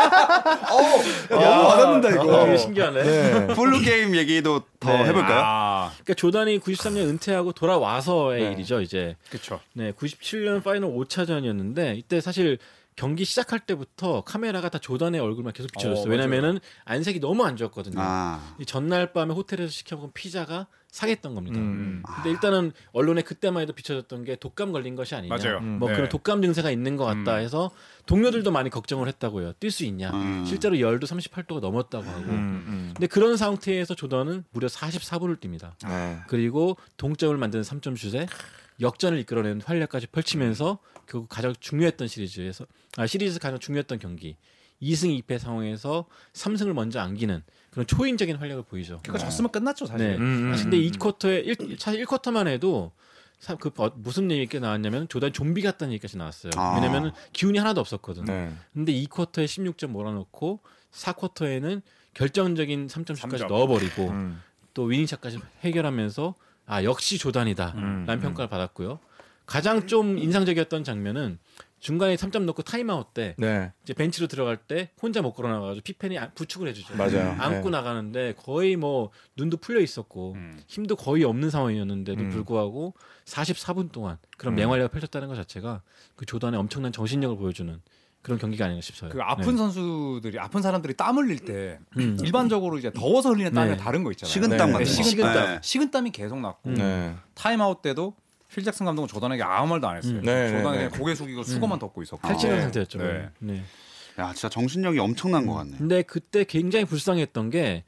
어, 0.00 1.02
너무 1.28 1.68
와닿는다 1.68 2.10
이거. 2.10 2.44
되게 2.44 2.56
신기하네. 2.56 3.02
네. 3.02 3.46
flu 3.54 3.80
game 3.80 4.16
얘기도 4.16 4.62
더 4.78 4.90
네. 4.92 5.04
해볼까요? 5.06 5.40
아. 5.44 5.90
그러니까 5.92 6.14
조던이 6.14 6.58
93년 6.58 7.08
은퇴하고 7.08 7.52
돌아와서의 7.52 8.42
네. 8.44 8.52
일이죠 8.52 8.80
이제. 8.80 9.16
그렇죠. 9.28 9.60
네, 9.74 9.92
97년 9.92 10.62
파이널 10.62 10.90
5차전이었는데 10.92 11.96
이때 11.98 12.20
사실 12.20 12.58
경기 12.96 13.24
시작할 13.24 13.60
때부터 13.60 14.22
카메라가 14.24 14.68
다 14.68 14.78
조단의 14.78 15.20
얼굴만 15.20 15.52
계속 15.52 15.70
비춰졌어요. 15.72 16.06
어, 16.06 16.10
왜냐면은 16.10 16.58
안색이 16.84 17.20
너무 17.20 17.44
안 17.44 17.56
좋았거든요. 17.56 17.96
아. 17.98 18.54
이 18.58 18.66
전날 18.66 19.12
밤에 19.12 19.32
호텔에서 19.32 19.70
시켜먹은 19.70 20.10
피자가 20.12 20.66
상했던 20.90 21.34
겁니다. 21.34 21.58
음. 21.58 22.02
근데 22.04 22.30
일단은 22.30 22.72
언론에 22.92 23.22
그때만 23.22 23.62
해도 23.62 23.72
비춰졌던 23.72 24.24
게 24.24 24.36
독감 24.36 24.72
걸린 24.72 24.96
것이 24.96 25.14
아니냐. 25.14 25.34
맞아요. 25.34 25.60
뭐 25.60 25.88
네. 25.88 25.94
그런 25.94 26.08
독감 26.08 26.42
증세가 26.42 26.70
있는 26.70 26.96
것 26.96 27.04
같다 27.04 27.36
음. 27.36 27.40
해서 27.40 27.70
동료들도 28.06 28.50
많이 28.50 28.70
걱정을 28.70 29.06
했다고요. 29.08 29.54
뛸 29.54 29.70
수 29.70 29.84
있냐. 29.84 30.10
음. 30.10 30.44
실제로 30.46 30.78
열도 30.80 31.06
38도가 31.06 31.60
넘었다고 31.60 32.04
하고. 32.04 32.20
음, 32.22 32.64
음. 32.66 32.90
근데 32.94 33.06
그런 33.06 33.36
상태에서 33.36 33.94
조던은 33.94 34.44
무려 34.50 34.66
44분을 34.66 35.40
뜁니다. 35.40 35.72
네. 35.86 36.18
그리고 36.26 36.76
동점을 36.96 37.36
만드는 37.36 37.62
3점 37.62 37.96
슛에 37.96 38.26
역전을 38.80 39.18
이끌어내는 39.20 39.60
활약까지 39.62 40.08
펼치면서 40.08 40.78
결국 41.06 41.28
가장 41.28 41.54
중요했던 41.58 42.08
시리즈에서 42.08 42.66
아 42.96 43.06
시리즈 43.06 43.38
가장 43.38 43.58
중요했던 43.58 43.98
경기 43.98 44.36
2승 44.82 45.22
2패 45.22 45.38
상황에서 45.38 46.06
3승을 46.32 46.72
먼저 46.72 47.00
안기는 47.00 47.42
그런 47.70 47.86
초인적인 47.86 48.36
활약을 48.36 48.64
보이죠. 48.64 49.00
그러니까 49.02 49.24
졌으면 49.24 49.50
끝났죠 49.50 49.86
사실. 49.86 50.08
네. 50.08 50.16
음, 50.16 50.52
음, 50.52 50.56
근데 50.56 50.76
음. 50.76 50.82
이 50.82 50.90
쿼터에 50.90 51.38
1, 51.38 51.76
사실 51.78 52.04
1쿼터만 52.04 52.48
해도 52.48 52.92
그 53.58 53.70
어, 53.78 53.90
무슨 53.94 54.30
얘기가 54.30 54.58
나왔냐면 54.58 55.08
조단 55.08 55.32
좀비 55.32 55.62
같다는 55.62 55.92
얘기까지 55.94 56.18
나왔어요. 56.18 56.52
아. 56.56 56.74
왜냐면 56.74 57.12
기운이 57.32 57.58
하나도 57.58 57.80
없었거든. 57.80 58.24
네. 58.24 58.52
근데 58.74 58.92
2쿼터에 58.92 59.44
16점 59.44 59.88
몰아넣고 59.88 60.60
4쿼터에는 60.92 61.80
결정적인 62.14 62.88
3점 62.88 63.16
슛까지 63.16 63.46
넣어버리고 63.46 64.08
음. 64.08 64.42
또 64.74 64.84
winning 64.84 65.08
shot까지 65.08 65.38
해결하면서 65.62 66.34
아 66.66 66.84
역시 66.84 67.18
조단이다라는 67.18 68.08
음. 68.08 68.20
평가를 68.20 68.48
받았고요. 68.48 68.98
가장 69.46 69.86
좀 69.86 70.18
인상적이었던 70.18 70.84
장면은 70.84 71.38
중간에 71.80 72.14
3점 72.14 72.44
넣고 72.44 72.62
타임아웃 72.62 73.14
때 73.14 73.34
네. 73.38 73.72
이제 73.82 73.94
벤치로 73.94 74.28
들어갈 74.28 74.58
때 74.58 74.90
혼자 75.02 75.22
못 75.22 75.32
걸어 75.32 75.48
나가지고 75.48 75.82
피펜이 75.82 76.18
부축을 76.34 76.68
해주죠. 76.68 76.94
맞아요. 76.96 77.34
안고 77.38 77.70
네. 77.70 77.70
나가는데 77.70 78.34
거의 78.36 78.76
뭐 78.76 79.10
눈도 79.36 79.56
풀려 79.56 79.80
있었고 79.80 80.34
음. 80.34 80.60
힘도 80.68 80.94
거의 80.94 81.24
없는 81.24 81.48
상황이었는데도 81.48 82.20
음. 82.20 82.28
불구하고 82.28 82.94
44분 83.24 83.90
동안 83.90 84.18
그런 84.36 84.54
음. 84.54 84.56
맹활약을 84.56 84.90
펼쳤다는 84.90 85.28
것 85.28 85.34
자체가 85.36 85.82
그 86.16 86.26
조단의 86.26 86.60
엄청난 86.60 86.92
정신력을 86.92 87.36
보여주는 87.38 87.80
그런 88.20 88.38
경기가 88.38 88.66
아닌가 88.66 88.82
싶어요. 88.82 89.10
그 89.10 89.22
아픈 89.22 89.52
네. 89.52 89.56
선수들이 89.56 90.38
아픈 90.38 90.60
사람들이 90.60 90.92
땀 90.92 91.16
흘릴 91.16 91.38
때 91.38 91.78
음. 91.96 92.18
일반적으로 92.22 92.76
이제 92.76 92.92
더워서 92.92 93.30
흘리는 93.30 93.54
땀이 93.54 93.70
네. 93.70 93.76
다른 93.78 94.04
거 94.04 94.10
있잖아요. 94.10 94.30
식은땀 94.30 94.66
네. 94.66 94.72
같은 94.72 94.84
네. 94.84 95.02
식은땀, 95.02 95.58
식은땀이 95.62 96.10
계속 96.10 96.38
났고 96.38 96.70
타임아웃 97.32 97.80
때도 97.80 98.14
필 98.52 98.64
잭슨 98.64 98.86
감독은 98.86 99.08
조던에게 99.08 99.42
아무 99.42 99.68
말도 99.68 99.88
안 99.88 99.96
했어요. 99.96 100.16
음. 100.16 100.22
네, 100.22 100.50
네, 100.50 100.62
네. 100.62 100.88
고개 100.88 101.14
숙이고 101.14 101.42
수건만 101.44 101.76
음. 101.76 101.80
덮고 101.80 102.02
있었고. 102.02 102.26
탈진한 102.26 102.58
아, 102.58 102.62
상태였죠. 102.62 102.98
네. 102.98 103.28
네. 103.38 103.62
야, 104.18 104.32
진짜 104.32 104.48
정신력이 104.48 104.98
엄청난 104.98 105.46
것 105.46 105.54
같네. 105.54 105.78
근데 105.78 106.02
그때 106.02 106.44
굉장히 106.44 106.84
불쌍했던 106.84 107.50
게 107.50 107.84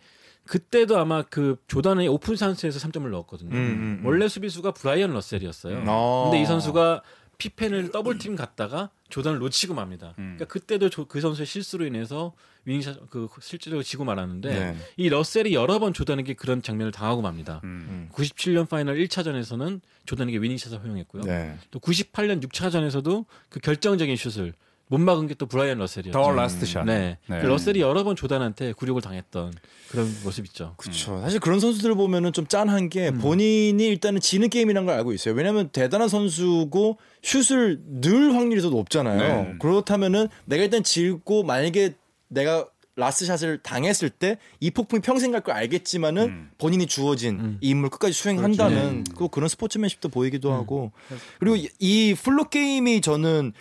그때도 0.47 0.99
아마 0.99 1.23
그 1.23 1.57
조던의 1.69 2.09
오픈 2.09 2.37
찬스에서 2.37 2.79
3점을 2.89 3.09
넣었거든요. 3.11 3.51
음, 3.51 3.57
음, 3.57 4.01
음, 4.01 4.07
원래 4.07 4.29
수비수가 4.29 4.73
브라이언 4.73 5.13
러셀이었어요. 5.13 5.79
음. 5.79 5.85
근데 6.25 6.43
이 6.43 6.47
선수가 6.47 7.03
피펜을 7.39 7.91
double 7.91 8.18
team 8.18 8.37
갔다가 8.37 8.91
조던을 9.09 9.39
놓치고 9.41 9.75
맙니다. 9.75 10.15
음. 10.19 10.37
그러니까 10.37 10.45
그때도 10.47 10.91
조, 10.91 11.07
그 11.07 11.21
선수의 11.21 11.47
실수로 11.47 11.87
인해서 11.87 12.33
winning 12.65 12.94
shot 12.94 13.11
그 13.11 13.29
실제로 13.41 13.83
지고 13.83 14.05
말았는데 14.05 14.49
네. 14.53 14.77
이 14.97 15.09
러셀이 15.09 15.53
여러 15.53 15.79
번 15.79 15.93
조던에게 15.93 16.35
그런 16.35 16.63
장면을 16.63 16.93
당하고 16.93 17.23
맙니다. 17.23 17.61
음. 17.65 18.09
97년 18.13 18.69
파이널 18.69 18.97
1차전에서는 18.99 19.81
조던에게 20.07 20.39
winning 20.39 20.60
shot을 20.60 20.81
허용했고요. 20.83 21.23
네. 21.25 21.57
또 21.71 21.81
98년 21.81 22.43
6차전에서도 22.47 23.25
그 23.49 23.61
결정적인 23.61 24.17
슛을 24.17 24.53
못 24.89 24.99
막은 24.99 25.27
게 25.27 25.35
또 25.35 25.47
브라이언 25.47 25.79
러셀이었죠. 25.79 26.13
The 26.13 26.31
Last 26.33 26.67
Shot. 26.67 26.85
네. 26.85 27.17
네. 27.27 27.41
그 27.41 27.47
러셀이 27.47 27.81
여러 27.81 28.05
번 28.05 28.15
조단한테 28.15 28.75
굴욕을 28.75 29.01
당했던 29.01 29.55
그런 29.91 30.15
모습 30.23 30.45
있죠. 30.47 30.75
그렇죠. 30.77 31.19
사실 31.23 31.41
그런 31.41 31.61
선수들을 31.61 31.95
보면은 31.95 32.35
좀 32.35 32.47
짠한 32.47 32.91
게 32.91 33.09
음. 33.09 33.19
본인이 33.19 33.87
일단은 33.89 34.21
지는 34.21 34.51
게임이라는 34.51 34.85
걸 34.87 34.95
알고 34.97 35.15
있어요. 35.15 35.35
왜냐하면 35.35 35.71
대단한 35.71 36.09
선수고 36.11 36.99
슛을 37.23 37.81
넣을 38.03 38.35
확률이 38.35 38.61
더 38.61 38.69
높잖아요. 38.69 39.19
네. 39.19 39.55
그렇다면은 39.61 40.29
내가 40.45 40.63
일단 40.63 40.85
지고 40.85 41.43
만약에 41.45 41.95
내가 42.33 42.67
라스샷을 42.95 43.59
당했을 43.63 44.11
때 44.11 44.37
이 44.61 44.71
폭풍이 44.71 45.01
평생 45.01 45.33
갈 45.33 45.41
걸 45.43 45.55
알겠지만은 45.55 46.23
음. 46.29 46.51
본인이 46.59 46.87
주어진 46.87 47.41
음. 47.41 47.59
이 47.63 47.71
임무를 47.71 47.89
끝까지 47.91 48.13
수행한다는 48.13 49.05
그 49.17 49.29
그런 49.29 49.49
스포츠맨십도 49.49 50.11
보이기도 50.11 50.51
음. 50.51 50.55
하고 50.55 50.93
그리고 51.41 51.57
이 51.79 52.15
flu 52.15 52.49
game이 52.51 53.01
저는 53.01 53.53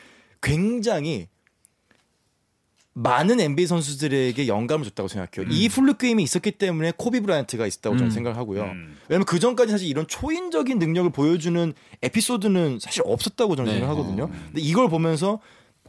굉장히 0.42 1.28
많은 2.94 3.40
NBA 3.40 3.68
선수들에게 3.68 4.48
영감을 4.50 4.84
줬다고 4.86 5.08
생각해요. 5.08 5.50
음. 5.50 5.52
이 5.54 5.70
flu 5.70 5.94
game이 5.94 6.22
있었기 6.24 6.52
때문에 6.52 6.92
코비 6.98 7.22
브라이언트가 7.22 7.66
있었다고 7.66 7.96
저는 7.96 8.12
음. 8.12 8.12
생각하고요. 8.12 8.64
음. 8.64 8.98
왜냐면 9.08 9.26
그 9.26 9.40
전까지 9.40 9.72
사실 9.72 9.88
이런 9.88 10.06
초인적인 10.08 10.78
능력을 10.78 11.10
보여주는 11.12 11.74
에피소드는 12.02 12.80
사실 12.82 13.02
없었다고 13.06 13.56
저는 13.56 13.72
네. 13.72 13.80
생각하거든요. 13.80 14.24
어. 14.26 14.28
근데 14.28 14.60
이걸 14.62 14.90
보면서 14.90 15.40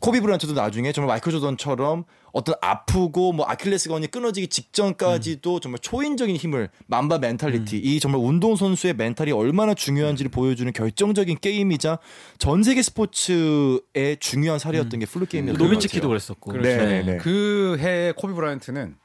코비 0.02 0.20
브라이언트도 0.20 0.54
나중에 0.54 0.90
정말 0.90 1.14
마이클 1.14 1.30
조던처럼 1.30 2.04
어떤 2.32 2.56
아프고 2.60 3.32
뭐 3.32 3.46
아킬레스건이 3.46 4.08
끊어지기 4.08 4.48
직전까지도 4.48 5.54
음. 5.54 5.60
정말 5.60 5.78
초인적인 5.78 6.34
힘을 6.34 6.70
Mamba 6.88 7.18
mentality 7.18 7.76
음. 7.76 7.80
이 7.84 8.00
정말 8.00 8.20
운동 8.20 8.56
선수의 8.56 8.94
멘탈이 8.94 9.30
얼마나 9.30 9.74
중요한지를 9.74 10.32
보여주는 10.32 10.70
결정적인 10.72 11.38
게임이자 11.40 12.00
전 12.38 12.64
세계 12.64 12.82
스포츠의 12.82 14.16
중요한 14.18 14.58
사례였던 14.58 14.94
음. 14.94 15.00
게 15.00 15.06
flu 15.06 15.24
game이었던 15.26 15.64
노비츠키도 15.64 16.08
그랬었고 16.08 16.50
그렇죠. 16.50 16.68
네, 16.68 17.02
네. 17.02 17.02
네. 17.04 17.16
그 17.18 17.76
해에 17.78 18.12
코비 18.16 18.34
브라이언트는 18.34 18.96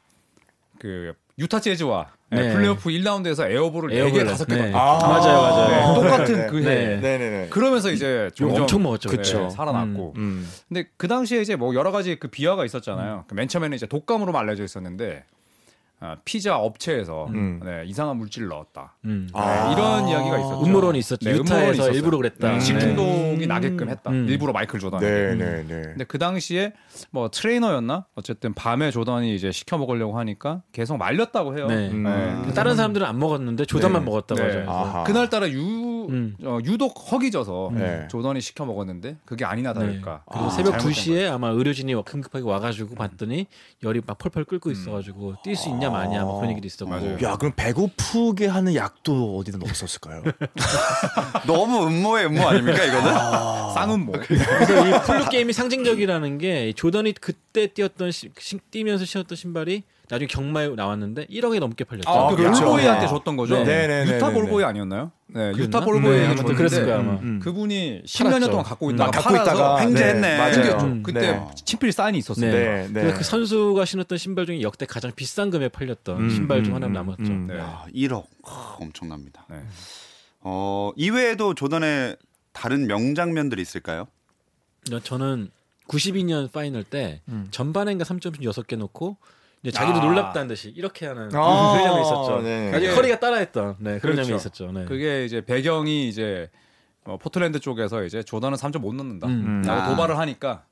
그 0.79 1.13
유타 1.37 1.59
재즈와 1.59 2.16
네. 2.29 2.41
네. 2.41 2.53
플레이오프 2.53 2.89
1라운드에서 2.89 3.49
air 3.49 3.61
ball을 3.61 3.89
4개, 3.91 4.25
5개 4.25 4.47
네. 4.49 4.73
아, 4.73 4.97
맞아요, 4.99 5.41
맞아요. 5.41 5.69
네. 5.69 6.01
똑같은 6.01 6.47
그 6.47 6.61
해. 6.63 6.97
네. 6.97 7.47
그러면서 7.49 7.89
이제 7.89 8.29
점점 8.35 8.61
엄청 8.63 8.83
먹었죠. 8.83 9.09
그쵸. 9.09 9.49
살아났고. 9.49 10.13
음, 10.17 10.21
음. 10.21 10.49
근데 10.67 10.89
그 10.97 11.07
당시에 11.07 11.41
이제 11.41 11.55
뭐 11.55 11.73
여러 11.73 11.91
가지 11.91 12.17
그 12.17 12.27
비화가 12.27 12.65
있었잖아요. 12.65 13.23
음. 13.25 13.27
그맨 13.27 13.47
처음에는 13.47 13.75
이제 13.75 13.85
독감으로만 13.85 14.41
알려져 14.41 14.65
있었는데 14.65 15.23
아, 15.23 15.36
피자 16.25 16.57
업체에서 16.57 17.25
음. 17.29 17.59
네, 17.63 17.83
이상한 17.85 18.17
물질을 18.17 18.47
넣었다. 18.49 18.95
음. 19.05 19.27
네, 19.33 19.39
아~ 19.39 19.71
이런 19.71 20.07
이야기가 20.07 20.37
있었죠. 20.37 20.63
음모론이 20.63 20.99
있었죠. 20.99 21.29
네, 21.29 21.37
유타에서 21.37 21.89
일부러 21.89 22.17
그랬다. 22.17 22.51
네, 22.51 22.59
식중독이 22.59 23.43
음. 23.43 23.47
나게끔 23.47 23.89
했다. 23.89 24.11
음. 24.11 24.27
일부러 24.29 24.53
마이클 24.53 24.79
조던. 24.79 24.99
네, 24.99 25.33
네, 25.35 25.65
네. 25.67 25.81
근데 25.81 26.03
그 26.03 26.19
당시에 26.19 26.73
뭐 27.09 27.29
트레이너였나? 27.29 28.05
어쨌든 28.13 28.53
밤에 28.53 28.91
조던이 28.91 29.35
이제 29.35 29.51
시켜 29.51 29.79
먹으려고 29.79 30.19
하니까 30.19 30.61
계속 30.71 30.97
말렸다고 30.97 31.57
해요. 31.57 31.65
네. 31.67 31.89
네. 31.89 32.53
다른 32.53 32.75
사람들은 32.75 33.05
안 33.05 33.17
먹었는데 33.17 33.65
조던만 33.65 34.05
먹었다고 34.05 34.41
하죠. 34.41 35.03
그날 35.05 35.29
따라 35.29 35.49
유 35.49 36.07
어, 36.43 36.59
유독 36.63 37.11
허기져서 37.11 37.71
조던이 38.09 38.39
시켜 38.41 38.65
먹었는데 38.65 39.17
그게 39.25 39.45
아니나 39.45 39.73
다를까. 39.73 40.23
그리고 40.31 40.45
아, 40.45 40.49
새벽 40.49 40.77
2시에 40.77 41.31
아마 41.31 41.49
의료진이 41.49 41.95
급급하게 42.03 42.45
와가지고 42.45 42.95
봤더니 42.95 43.47
열이 43.83 44.01
막 44.05 44.17
펄펄 44.19 44.45
끓고 44.45 44.69
있어가지고 44.71 45.35
뛸 45.43 45.55
수 45.55 45.69
있냐 45.69 45.86
있냐 45.87 45.89
마냐 45.89 46.23
뭐 46.23 46.35
그런 46.37 46.51
얘기도 46.51 46.67
있었고. 46.67 46.89
맞아요. 46.89 47.17
야 47.21 47.37
그럼 47.37 47.53
배고프게 47.55 48.47
하는 48.47 48.75
약도 48.75 49.37
어디다 49.37 49.57
넣었을까요? 49.57 50.23
너무 51.47 51.87
음모의 51.87 52.27
음모 52.27 52.47
아닙니까 52.47 52.83
이거는? 52.83 53.11
아... 53.11 53.71
쌍음모. 53.75 54.11
그래서 54.13 54.87
이 54.87 55.01
flu 55.03 55.29
game이 55.29 55.53
상징적이라는 55.53 56.37
게 56.37 56.73
조던이 56.73 57.13
그때 57.13 57.67
뛰었던 57.67 58.11
시, 58.11 58.29
뛰면서 58.71 59.05
신었던 59.05 59.35
신발이 59.35 59.83
나중에 60.09 60.27
경매에 60.27 60.69
나왔는데 60.69 61.25
1억이 61.25 61.59
넘게 61.59 61.83
팔렸죠. 61.83 62.09
아, 62.09 62.29
그 62.29 62.37
그렇죠. 62.37 62.63
볼보이한테 62.63 63.01
네. 63.01 63.07
줬던 63.07 63.35
거죠. 63.35 63.63
네. 63.63 63.87
네, 63.87 64.05
네 64.05 64.15
유타 64.15 64.31
볼보이 64.31 64.63
아니었나요? 64.63 65.11
네, 65.27 65.51
유타 65.57 65.81
볼보이 65.81 66.19
네, 66.19 66.35
그랬을 66.35 66.85
거야 66.85 66.99
아마. 66.99 67.13
음, 67.13 67.19
음. 67.21 67.39
그분이 67.39 68.03
10년 68.05 68.49
동안 68.49 68.63
갖고 68.63 68.89
있다가 68.91 69.11
갖고 69.11 69.35
있다가 69.35 69.81
횡재했네. 69.81 70.21
네, 70.21 70.37
맞아요. 70.37 71.03
그때 71.03 71.19
네. 71.33 71.47
친필 71.65 71.91
사인이 71.91 72.17
있었어요. 72.19 72.51
네. 72.51 72.87
네. 72.89 73.13
그 73.13 73.23
선수가 73.23 73.83
신었던 73.83 74.17
신발 74.17 74.45
중에 74.45 74.61
역대 74.61 74.85
가장 74.85 75.11
비싼 75.13 75.49
금액에 75.49 75.67
팔렸던 75.67 76.17
음, 76.17 76.29
신발 76.29 76.63
중 76.63 76.71
음, 76.71 76.75
하나 76.75 76.87
음, 76.87 76.93
남았죠. 76.93 77.23
음. 77.23 77.47
네. 77.47 77.57
야, 77.57 77.85
1억 77.93 78.25
아, 78.45 78.77
엄청납니다. 78.79 79.45
네. 79.49 79.57
어, 80.39 80.91
이외에도 80.95 81.53
조던의 81.53 82.15
다른 82.53 82.87
명장면들이 82.87 83.61
있을까요? 83.61 84.07
저는 85.03 85.51
92년 85.89 86.49
파이널 86.49 86.85
때 86.85 87.21
전반엔가 87.51 88.05
3점슛 88.05 88.39
6개 88.39 88.77
넣고 88.77 89.17
자기도 89.71 89.99
아. 89.99 90.05
놀랍다는 90.05 90.47
듯이 90.47 90.73
이렇게 90.75 91.07
하는 91.07 91.27
아. 91.27 91.29
그런 91.29 91.77
장면이 91.77 92.01
있었죠. 92.01 92.41
네. 92.41 92.71
아주 92.73 92.95
커리가 92.95 93.19
따라했던 93.19 93.75
네, 93.79 93.99
그런 93.99 94.15
그렇죠. 94.15 94.15
장면이 94.17 94.37
있었죠. 94.37 94.71
네. 94.71 94.85
그게 94.85 95.25
이제 95.25 95.41
배경이 95.41 96.07
이제 96.07 96.49
어, 97.05 97.17
포틀랜드 97.17 97.59
쪽에서 97.59 98.03
이제 98.03 98.21
조던은 98.23 98.57
3점 98.57 98.79
못 98.79 98.93
넣는다. 98.93 99.27
음. 99.27 99.61
라고 99.65 99.81
아. 99.81 99.89
도발을 99.89 100.17
하니까 100.17 100.63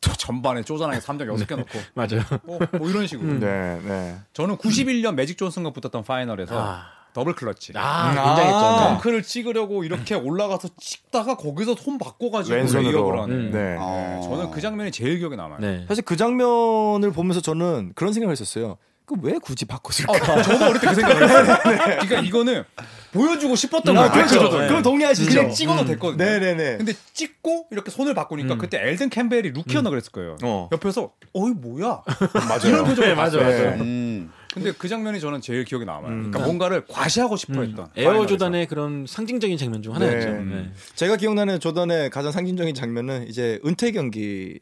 전반에 0.00 0.62
쪼잔하게 0.62 1.00
3점 1.00 1.26
6개 1.26 1.56
넣고 1.56 1.78
맞아요. 1.94 2.22
뭐, 2.44 2.58
뭐 2.78 2.88
이런 2.88 3.06
식으로. 3.06 3.28
음. 3.28 3.40
네, 3.40 3.80
네. 3.84 4.18
저는 4.32 4.56
91년 4.56 5.14
매직 5.14 5.38
존슨과 5.38 5.70
붙었던 5.70 6.04
파이널에서 6.04 6.54
아. 6.58 6.97
double 7.12 7.34
clutch. 7.34 7.72
아, 7.74 8.12
굉장했죠. 8.12 8.56
아~ 8.56 8.88
덩크를 8.88 9.22
찍으려고 9.22 9.84
이렇게 9.84 10.14
올라가서 10.14 10.68
찍다가 10.78 11.36
거기서 11.36 11.74
손 11.74 11.98
바꿔가지고 11.98 12.56
왼손으로 12.56 13.22
하는. 13.22 13.34
음. 13.34 13.50
네. 13.52 13.58
네. 13.58 13.76
아~ 13.78 14.20
저는 14.22 14.50
그 14.50 14.60
장면이 14.60 14.92
제일 14.92 15.18
기억에 15.18 15.36
남아요. 15.36 15.58
네. 15.60 15.84
사실 15.88 16.04
그 16.04 16.16
장면을 16.16 17.10
보면서 17.12 17.40
저는 17.40 17.92
그런 17.94 18.12
생각을 18.12 18.32
했었어요. 18.32 18.76
그왜 19.08 19.38
굳이 19.38 19.64
바꿨을까? 19.64 20.12
어, 20.12 20.42
저도 20.42 20.66
어릴 20.66 20.80
때 20.80 20.86
그 20.88 20.94
생각을 20.94 21.22
했어요. 21.22 21.58
그러니까 21.62 22.20
이거는 22.20 22.62
보여주고 23.12 23.56
싶었던 23.56 23.96
아, 23.96 24.10
거예요. 24.10 24.26
그렇죠. 24.26 24.58
네. 24.58 24.68
그럼 24.68 24.82
동의하시죠. 24.82 25.30
그냥 25.30 25.50
찍어도 25.50 25.80
음. 25.80 25.86
됐거든요. 25.86 26.22
네네네. 26.22 26.76
근데 26.76 26.92
찍고 27.14 27.68
이렇게 27.70 27.90
손을 27.90 28.12
바꾸니까 28.12 28.54
음. 28.54 28.58
그때 28.58 28.78
엘든 28.86 29.08
캠벨이 29.08 29.52
루키였나 29.52 29.88
음. 29.88 29.92
그랬을 29.92 30.12
거예요. 30.12 30.36
어. 30.42 30.68
옆에서 30.72 31.12
어이 31.32 31.52
뭐야? 31.52 32.02
맞아요. 32.48 32.60
이런 32.66 32.84
표정을 32.84 33.08
네, 33.08 33.14
맞아요. 33.14 33.40
맞아요. 33.40 34.28
음. 34.56 34.62
근데 34.62 34.72
그 34.72 34.88
장면이 34.88 35.20
저는 35.20 35.40
제일 35.40 35.64
기억에 35.64 35.84
남아요. 35.84 36.12
음. 36.12 36.16
그러니까 36.30 36.40
뭔가를 36.40 36.84
과시하고 36.86 37.36
싶어 37.36 37.62
했던. 37.62 37.86
음. 37.86 37.90
에어 37.96 38.26
조단의 38.26 38.66
그런 38.66 39.06
상징적인 39.06 39.56
장면 39.56 39.82
중 39.82 39.94
하나였죠. 39.94 40.30
네. 40.30 40.44
네. 40.44 40.72
제가 40.94 41.16
기억나는 41.16 41.60
조단의 41.60 42.10
가장 42.10 42.32
상징적인 42.32 42.74
장면은 42.74 43.28
이제 43.28 43.60
은퇴 43.64 43.92
경기 43.92 44.58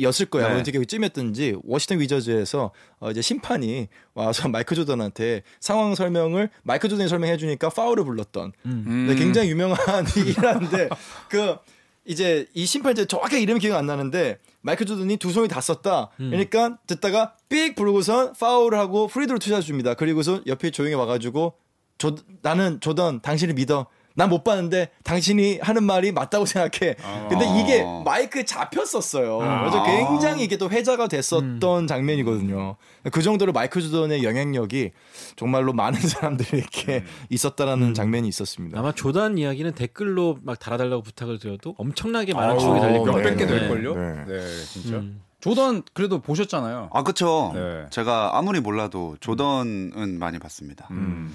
였을 0.00 0.26
거야. 0.26 0.48
네. 0.48 0.58
은퇴 0.58 0.70
경기쯤이었든지 0.72 1.56
워싱턴 1.64 2.00
위저즈에서 2.00 2.70
어 3.00 3.10
이제 3.10 3.20
심판이 3.20 3.88
와서 4.14 4.46
마이크 4.48 4.74
조던한테 4.74 5.42
상황 5.60 5.94
설명을 5.94 6.50
마이크 6.62 6.88
조던이 6.88 7.08
설명해 7.08 7.36
주니까 7.36 7.68
파울을 7.68 8.04
불렀던. 8.04 8.52
음. 8.66 9.06
네, 9.08 9.14
굉장히 9.16 9.50
유명한 9.50 9.78
일이라는데 10.16 10.88
그 11.28 11.56
이제 12.04 12.46
이 12.54 12.64
심판 12.64 12.92
이제 12.92 13.04
정확하게 13.04 13.40
이름이 13.40 13.60
기억 13.60 13.76
안 13.76 13.86
나는데 13.86 14.38
마이클 14.60 14.86
조던이 14.86 15.16
두 15.16 15.30
손이 15.32 15.48
다 15.48 15.60
썼다. 15.60 16.10
음. 16.20 16.30
그러니까 16.30 16.78
듣다가 16.86 17.34
삑 17.48 17.74
부르고선 17.74 18.34
파울을 18.38 18.78
하고 18.78 19.06
free 19.06 19.20
throw 19.20 19.38
two 19.38 19.48
shot 19.48 19.62
줍니다. 19.62 19.94
그리고서 19.94 20.40
옆에 20.46 20.70
조용히 20.70 20.94
와가지고 20.94 21.54
조, 21.98 22.14
나는 22.42 22.80
조던 22.80 23.22
당신을 23.22 23.54
믿어. 23.54 23.86
난 24.18 24.28
못 24.28 24.42
봤는데 24.42 24.90
당신이 25.04 25.60
하는 25.62 25.84
말이 25.84 26.10
맞다고 26.10 26.44
생각해. 26.44 26.96
아. 27.04 27.28
근데 27.30 27.46
이게 27.60 27.84
마이크에 28.04 28.44
잡혔었어요. 28.44 29.40
아. 29.40 29.60
그래서 29.60 29.84
굉장히 29.84 30.42
이게 30.44 30.58
또 30.58 30.68
회자가 30.68 31.06
됐었던 31.06 31.62
음. 31.62 31.86
장면이거든요. 31.86 32.76
그 33.12 33.22
정도로 33.22 33.52
마이클 33.52 33.80
조던의 33.80 34.24
영향력이 34.24 34.90
정말로 35.36 35.72
많은 35.72 36.00
사람들에게 36.02 36.96
음. 36.98 37.06
있었다라는 37.30 37.88
음. 37.88 37.94
장면이 37.94 38.26
있었습니다. 38.28 38.78
아마 38.78 38.92
조던 38.92 39.38
이야기는 39.38 39.72
댓글로 39.72 40.38
막 40.42 40.58
달아달라고 40.58 41.02
부탁을 41.02 41.38
드려도 41.38 41.76
엄청나게 41.78 42.34
많은 42.34 42.58
추억이 42.58 42.80
달릴 42.80 42.98
거예요. 42.98 43.12
몇백 43.18 43.38
개 43.38 43.46
될걸요? 43.46 43.94
네. 43.94 44.24
네. 44.26 44.38
네, 44.40 44.64
진짜. 44.64 44.96
음. 44.96 45.22
조던 45.40 45.84
그래도 45.94 46.20
보셨잖아요. 46.20 46.90
아 46.92 47.02
그렇죠. 47.04 47.52
네. 47.54 47.86
제가 47.90 48.36
아무리 48.36 48.58
몰라도 48.58 49.16
조던은 49.20 50.18
많이 50.18 50.40
봤습니다. 50.40 50.88
음. 50.90 51.32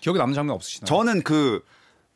기억에 0.00 0.18
남는 0.18 0.34
장면 0.34 0.54
없으시나요? 0.56 0.86
저는 0.86 1.22
그 1.22 1.62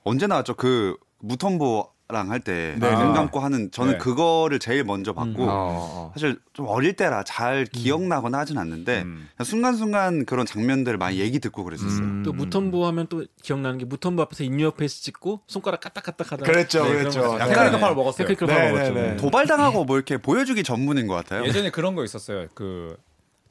언제 0.04 0.26
나왔죠? 0.26 0.54
그 0.54 0.96
무턴보 1.20 1.90
랑 2.12 2.30
할 2.30 2.40
때눈 2.40 2.80
네, 2.80 2.90
네. 2.90 2.96
감고 2.96 3.40
하는 3.40 3.70
저는 3.70 3.92
네. 3.94 3.98
그거를 3.98 4.58
제일 4.58 4.84
먼저 4.84 5.12
봤고 5.12 5.42
음. 5.44 5.48
어, 5.48 5.52
어. 5.52 6.12
사실 6.14 6.38
좀 6.52 6.66
어릴 6.68 6.94
때라 6.94 7.22
잘 7.24 7.60
음. 7.60 7.66
기억나거나 7.72 8.38
하진 8.38 8.58
않는데 8.58 9.02
음. 9.02 9.28
순간순간 9.42 10.26
그런 10.26 10.46
장면들을 10.46 10.98
많이 10.98 11.18
얘기 11.18 11.38
듣고 11.38 11.64
그랬었어요. 11.64 12.02
음. 12.02 12.22
또 12.24 12.32
무톰보 12.32 12.86
하면 12.86 13.06
또 13.08 13.24
기억나는 13.42 13.78
게 13.78 13.84
무톰보 13.84 14.22
앞에서 14.22 14.44
in 14.44 14.72
your 14.72 14.87
face 14.87 15.02
찍고 15.02 15.40
손가락 15.46 15.80
까딱까딱 15.80 16.32
하다. 16.32 16.44
그랬죠, 16.44 16.84
네, 16.84 16.90
그랬죠. 16.90 17.36
약간 17.38 17.72
네. 17.72 17.80
파울 17.80 17.94
먹었어요. 17.94 18.26
테크니컬 18.26 18.48
파울 18.48 18.90
먹었죠. 18.92 19.16
도발당하고 19.18 19.84
뭐 19.84 19.96
이렇게 19.96 20.18
보여주기 20.18 20.62
전문인 20.62 21.06
것 21.06 21.14
같아요. 21.14 21.44
예전에 21.44 21.70
그런 21.70 21.94
거 21.94 22.04
있었어요. 22.04 22.46
그 22.54 22.96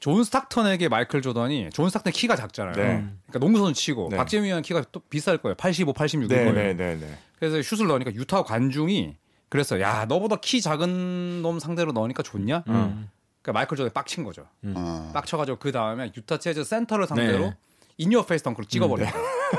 존 0.00 0.24
스탁턴에게 0.24 0.88
마이클 0.88 1.22
조던이 1.22 1.70
존 1.72 1.88
스탁턴 1.88 2.12
키가 2.12 2.34
작잖아요. 2.34 2.74
네. 2.74 3.04
그러니까 3.26 3.38
농구선수 3.38 3.74
치고 3.74 4.08
네. 4.10 4.16
박재민이랑 4.16 4.62
키가 4.62 4.84
또 4.90 5.00
비슷할 5.00 5.38
거예요. 5.38 5.54
85, 5.56 5.92
86일 5.92 6.28
네, 6.28 6.36
거예요. 6.36 6.52
네, 6.54 6.74
네, 6.74 6.96
네. 6.96 7.18
그래서 7.38 7.62
슛을 7.62 7.86
넣으니까 7.86 8.12
유타 8.14 8.42
관중이 8.42 9.16
그래서 9.50 9.80
야 9.80 10.06
너보다 10.06 10.36
키 10.36 10.60
작은 10.60 11.42
놈 11.42 11.58
상대로 11.58 11.92
넣으니까 11.92 12.22
좋냐? 12.22 12.64
음. 12.68 13.10
그러니까 13.42 13.58
마이클 13.58 13.76
조던이 13.76 13.92
빡친 13.92 14.24
거죠. 14.24 14.46
음. 14.64 14.74
어. 14.76 15.10
빡쳐가지고 15.12 15.58
그 15.58 15.70
다음에 15.70 16.10
유타 16.16 16.38
재즈 16.38 16.64
센터를 16.64 17.06
상대로 17.06 17.38
네. 17.38 17.56
in 17.98 18.24
your 18.24 18.33
face 18.33 18.42
덩크를 18.44 18.66
찍어버려. 18.68 19.04
음. 19.04 19.10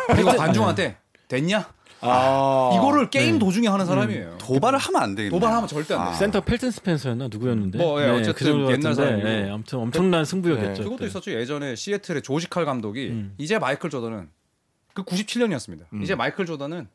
그리고 0.08 0.32
관중한테 0.38 0.98
됐냐? 1.28 1.72
아, 2.02 2.72
이거를 2.76 3.10
게임 3.10 3.34
네. 3.34 3.40
도중에 3.40 3.68
하는 3.68 3.86
사람이에요. 3.86 4.30
음. 4.32 4.38
도발을 4.40 4.80
하면 4.80 5.02
안 5.02 5.16
되겠네. 5.16 5.30
도발하면 5.30 5.68
절대 5.68 5.94
안 5.94 6.06
돼. 6.06 6.10
아. 6.12 6.14
센터 6.14 6.42
펠튼 6.42 6.72
스펜서였나 6.72 7.28
누구였는데? 7.30 7.78
뭐 7.78 8.02
예, 8.02 8.08
네, 8.08 8.12
어쨌든 8.12 8.66
그 8.66 8.72
옛날 8.72 8.96
사람. 8.96 9.24
네, 9.24 9.50
아무튼 9.50 9.80
엄청난 9.80 10.26
승부였겠죠. 10.26 10.82
네. 10.82 10.84
그것도 10.84 11.06
있었죠. 11.06 11.32
예전에 11.32 11.76
시애틀의 11.76 12.24
조지칼 12.24 12.66
감독이 12.66 13.10
음. 13.10 13.34
이제 13.38 13.60
마이클 13.60 13.90
조던은 13.90 14.30
그 14.94 15.04
97년이었습니다. 15.04 15.86
음. 15.94 16.02
이제 16.02 16.16
마이클 16.16 16.46
조던은 16.46 16.88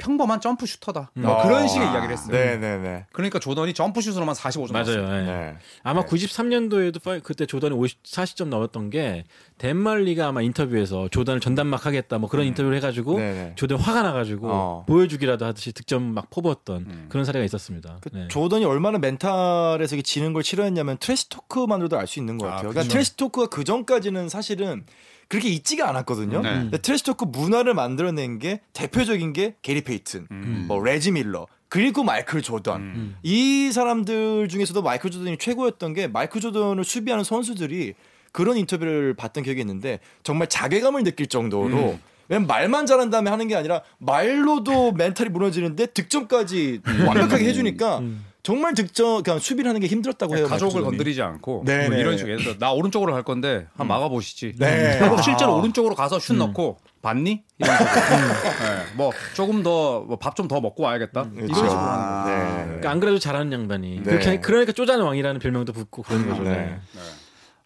평범한 0.00 0.40
점프 0.40 0.66
슈터다. 0.66 1.12
음. 1.16 1.22
뭐 1.22 1.42
그런 1.42 1.68
식의 1.68 1.86
아, 1.86 1.92
이야기를 1.92 2.12
했어요. 2.12 2.32
네네네. 2.32 3.06
그러니까 3.12 3.38
조던이 3.38 3.74
점프 3.74 4.00
슛으로만 4.00 4.34
45점 4.34 4.72
맞아요. 4.72 5.08
네. 5.08 5.22
네. 5.24 5.56
아마 5.82 6.04
네. 6.04 6.08
93년도에도 6.08 7.22
그때 7.22 7.46
조던이 7.46 7.74
50, 7.74 8.02
40점 8.02 8.48
넣었던 8.48 8.90
게 8.90 9.24
댄 9.58 9.81
멀리가 9.81 10.26
아마 10.26 10.42
인터뷰에서 10.42 11.08
조던을 11.08 11.40
전담 11.40 11.86
마크하겠다 11.86 12.18
뭐 12.18 12.28
그런 12.28 12.44
음. 12.44 12.48
인터뷰를 12.48 12.76
해가지고 12.76 13.16
네네. 13.18 13.52
조던 13.56 13.78
화가 13.78 14.02
나가지고 14.02 14.48
어. 14.50 14.84
보여주기라도 14.86 15.44
하듯이 15.44 15.72
득점 15.72 16.02
막 16.02 16.30
퍼부었던 16.30 16.76
음. 16.82 17.06
그런 17.08 17.24
사례가 17.24 17.44
있었습니다. 17.44 17.98
그 18.00 18.10
네. 18.12 18.28
조던이 18.28 18.64
얼마나 18.64 18.98
멘탈에서 18.98 19.96
지는 20.02 20.32
걸 20.32 20.42
싫어했냐면 20.42 20.96
trash 20.98 21.28
talk만으로도 21.28 21.98
알 21.98 22.10
수 22.10 22.18
있는 22.18 22.38
것 22.38 22.46
아, 22.46 22.50
같아요. 22.50 22.70
아, 22.70 22.72
그러니까 22.72 22.92
trash 22.92 23.16
talk가 23.16 23.46
그 23.48 23.62
전까지는 23.62 24.28
사실은 24.28 24.84
그렇게 25.30 25.48
있지가 25.48 25.88
않았거든요. 25.88 26.42
네. 26.42 26.70
trash 26.78 27.04
talk 27.04 27.24
문화를 27.24 27.72
만들어낸 27.72 28.40
게 28.40 28.60
대표적인 28.72 29.32
게 29.32 29.54
게리 29.62 29.82
페이튼, 29.82 30.26
음. 30.32 30.64
뭐 30.66 30.82
레지 30.82 31.12
밀러, 31.12 31.46
그리고 31.68 32.02
마이클 32.02 32.42
조던. 32.42 32.80
음. 32.80 33.16
이 33.22 33.70
사람들 33.70 34.48
중에서도 34.48 34.82
마이클 34.82 35.12
조던이 35.12 35.38
최고였던 35.38 35.94
게 35.94 36.08
마이클 36.08 36.40
조던을 36.40 36.82
수비하는 36.82 37.22
선수들이 37.22 37.94
그런 38.32 38.56
인터뷰를 38.56 39.14
봤던 39.14 39.44
기억이 39.44 39.60
있는데 39.60 40.00
정말 40.24 40.48
자괴감을 40.48 41.04
느낄 41.04 41.28
정도로 41.28 41.92
음. 41.92 42.00
왜냐면 42.28 42.48
말만 42.48 42.86
잘한 42.86 43.10
다음에 43.10 43.30
하는 43.30 43.46
게 43.46 43.54
아니라 43.54 43.82
말로도 43.98 44.92
멘탈이 44.98 45.30
무너지는데 45.30 45.86
득점까지 45.86 46.80
음. 46.84 47.06
완벽하게 47.06 47.44
해주니까 47.44 48.00
음. 48.00 48.24
정말 48.50 48.74
득점 48.74 49.22
그냥 49.22 49.38
수비를 49.38 49.68
하는 49.68 49.80
게 49.80 49.86
힘들었다고 49.86 50.36
해요. 50.36 50.48
가족을 50.48 50.82
건드리지 50.82 51.22
않고 51.22 51.62
네, 51.64 51.88
뭐 51.88 51.96
이런 51.96 52.18
식으로 52.18 52.38
들어 52.38 52.58
나 52.58 52.72
오른쪽으로 52.72 53.12
갈 53.12 53.22
건데 53.22 53.68
한 53.76 53.86
음. 53.86 53.88
막아 53.88 54.08
보시지. 54.08 54.54
네. 54.58 54.96
그리고 54.98 55.16
실제로 55.22 55.52
아. 55.52 55.56
오른쪽으로 55.58 55.94
가서 55.94 56.18
슛 56.18 56.32
음. 56.32 56.38
넣고 56.38 56.78
봤니? 57.00 57.44
이런 57.58 57.76
식으로. 57.76 57.94
네. 57.94 58.84
뭐 58.96 59.12
조금 59.34 59.62
더 59.62 60.04
밥 60.20 60.34
좀더 60.34 60.56
뭐 60.56 60.70
먹고 60.70 60.82
와야겠다. 60.82 61.22
음. 61.22 61.32
이런 61.36 61.46
그렇죠. 61.46 61.64
식으로 61.64 61.78
하는 61.78 62.24
거. 62.24 62.30
네. 62.30 62.64
그러니까 62.64 62.90
안 62.90 62.98
그래도 62.98 63.18
잘하는 63.20 63.52
양반이. 63.52 63.96
네. 63.98 64.02
그렇게 64.02 64.40
그러니까 64.40 64.72
쪼잔 64.72 65.00
왕이라는 65.00 65.40
별명도 65.40 65.72
붙고 65.72 66.02
그런 66.02 66.28
거죠. 66.28 66.42
네. 66.42 66.50
네. 66.50 66.80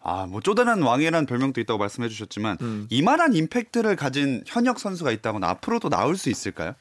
아, 0.07 0.27
뭐 0.29 0.39
쪼잔한 0.39 0.83
왕이라는 0.83 1.25
별명도 1.25 1.59
있다고 1.61 1.79
말씀해 1.79 2.09
주셨지만 2.09 2.57
음. 2.61 2.85
이만한 2.91 3.33
임팩트를 3.33 3.95
가진 3.95 4.43
현역 4.45 4.79
선수가 4.79 5.09
있다면 5.09 5.43
앞으로도 5.43 5.89
나올 5.89 6.15
수 6.15 6.29
있을까요? 6.29 6.75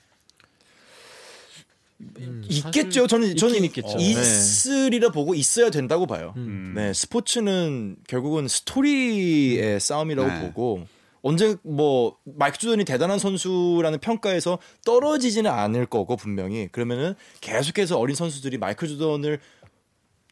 음, 2.18 2.42
있겠죠. 2.48 3.06
저는 3.06 3.36
저는 3.36 3.64
있겠죠. 3.64 3.96
있으리라 3.98 5.08
네. 5.08 5.12
보고 5.12 5.34
있어야 5.34 5.70
된다고 5.70 6.06
봐요. 6.06 6.34
음. 6.36 6.72
네, 6.76 6.92
스포츠는 6.92 7.96
결국은 8.06 8.48
스토리의 8.48 9.80
싸움이라고 9.80 10.28
네. 10.28 10.40
보고 10.40 10.86
언제 11.22 11.56
뭐 11.62 12.18
마이크 12.24 12.58
주던이 12.58 12.84
대단한 12.84 13.18
선수라는 13.18 13.98
평가에서 13.98 14.58
떨어지지는 14.84 15.50
않을 15.50 15.86
거고 15.86 16.16
분명히 16.16 16.68
그러면은 16.68 17.14
계속해서 17.40 17.98
어린 17.98 18.14
선수들이 18.14 18.58
마이클 18.58 18.88
주던을 18.88 19.40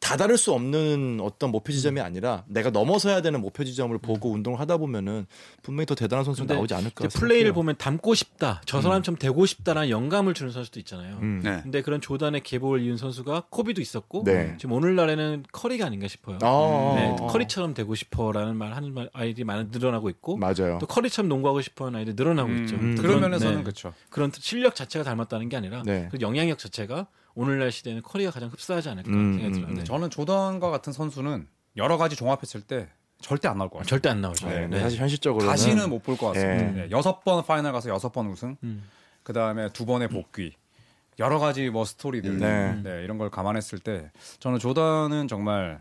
다다를 0.02 0.36
수 0.36 0.52
없는 0.52 1.20
어떤 1.22 1.52
목표 1.52 1.72
지점이 1.72 2.00
음. 2.00 2.04
아니라 2.04 2.42
내가 2.48 2.70
넘어서야 2.70 3.22
되는 3.22 3.40
목표 3.40 3.62
지점을 3.62 3.96
보고 3.98 4.30
음. 4.30 4.34
운동을 4.34 4.58
하다 4.58 4.78
보면은 4.78 5.26
분명히 5.62 5.86
더 5.86 5.94
대단한 5.94 6.24
선수가 6.24 6.52
나오지 6.52 6.74
않을까. 6.74 7.06
플레이를 7.06 7.52
보면 7.52 7.76
닮고 7.78 8.14
싶다, 8.14 8.60
저 8.66 8.78
음. 8.78 8.82
사람처럼 8.82 9.14
음. 9.14 9.18
되고 9.18 9.46
싶다라는 9.46 9.90
영감을 9.90 10.34
주는 10.34 10.50
선수도 10.50 10.80
있잖아요. 10.80 11.18
음. 11.22 11.40
네. 11.44 11.60
근데 11.62 11.82
그런 11.82 12.00
조단의 12.00 12.42
계보를 12.42 12.82
이은 12.82 12.96
선수가 12.96 13.44
코비도 13.48 13.80
있었고 13.80 14.24
네. 14.24 14.56
지금 14.58 14.74
오늘날에는 14.74 15.44
커리가 15.52 15.86
아닌가 15.86 16.08
싶어요. 16.08 16.38
아~ 16.42 16.94
네, 16.96 17.16
커리처럼 17.28 17.72
되고 17.72 17.94
싶어라는 17.94 18.56
말 18.56 18.74
하는 18.74 18.92
말 18.92 19.08
아이들이 19.12 19.44
많이 19.44 19.68
늘어나고 19.70 20.10
있고, 20.10 20.36
맞아요. 20.36 20.78
또 20.80 20.86
커리처럼 20.86 21.28
농구하고 21.28 21.60
싶어하는 21.60 22.00
아이들 22.00 22.16
늘어나고 22.16 22.52
있죠. 22.54 22.76
그런 22.76 23.20
면에서는 23.20 23.58
네. 23.58 23.62
그렇죠. 23.62 23.94
그런 24.10 24.32
실력 24.34 24.74
자체가 24.74 25.04
닮았다는 25.04 25.48
게 25.48 25.56
아니라 25.56 25.84
네. 25.86 26.08
그 26.10 26.18
영향력 26.20 26.58
자체가 26.58 27.06
오늘날 27.34 27.72
시대는 27.72 28.02
커리가 28.02 28.30
가장 28.30 28.48
흡사하지 28.50 28.88
않을까 28.90 29.10
음, 29.10 29.34
생각이 29.34 29.52
들어요. 29.54 29.70
음, 29.70 29.74
네. 29.76 29.84
저는 29.84 30.10
조던과 30.10 30.70
같은 30.70 30.92
선수는 30.92 31.46
여러 31.76 31.96
가지 31.96 32.16
종합했을 32.16 32.60
때 32.62 32.88
절대 33.20 33.48
안 33.48 33.56
나올 33.58 33.70
것 33.70 33.78
같아요. 33.78 33.88
절대 33.88 34.08
안 34.08 34.20
나오죠. 34.20 34.48
네, 34.48 34.66
네. 34.66 34.80
사실 34.80 34.98
현실적으로 34.98 35.46
다시는 35.46 35.88
못 35.88 36.02
볼 36.02 36.16
것 36.16 36.28
같습니다. 36.32 36.72
네. 36.72 36.82
네. 36.82 36.90
여섯 36.90 37.22
번 37.24 37.44
파이널 37.44 37.72
가서 37.72 37.88
여섯 37.88 38.12
번 38.12 38.26
우승, 38.28 38.56
음. 38.64 38.82
그 39.22 39.32
다음에 39.32 39.68
두 39.72 39.86
번의 39.86 40.08
복귀, 40.08 40.52
여러 41.18 41.38
가지 41.38 41.70
뭐 41.70 41.84
스토리들 41.84 42.38
네. 42.38 42.74
네, 42.82 43.04
이런 43.04 43.18
걸 43.18 43.30
감안했을 43.30 43.78
때 43.78 44.10
저는 44.40 44.58
조던은 44.58 45.28
정말 45.28 45.80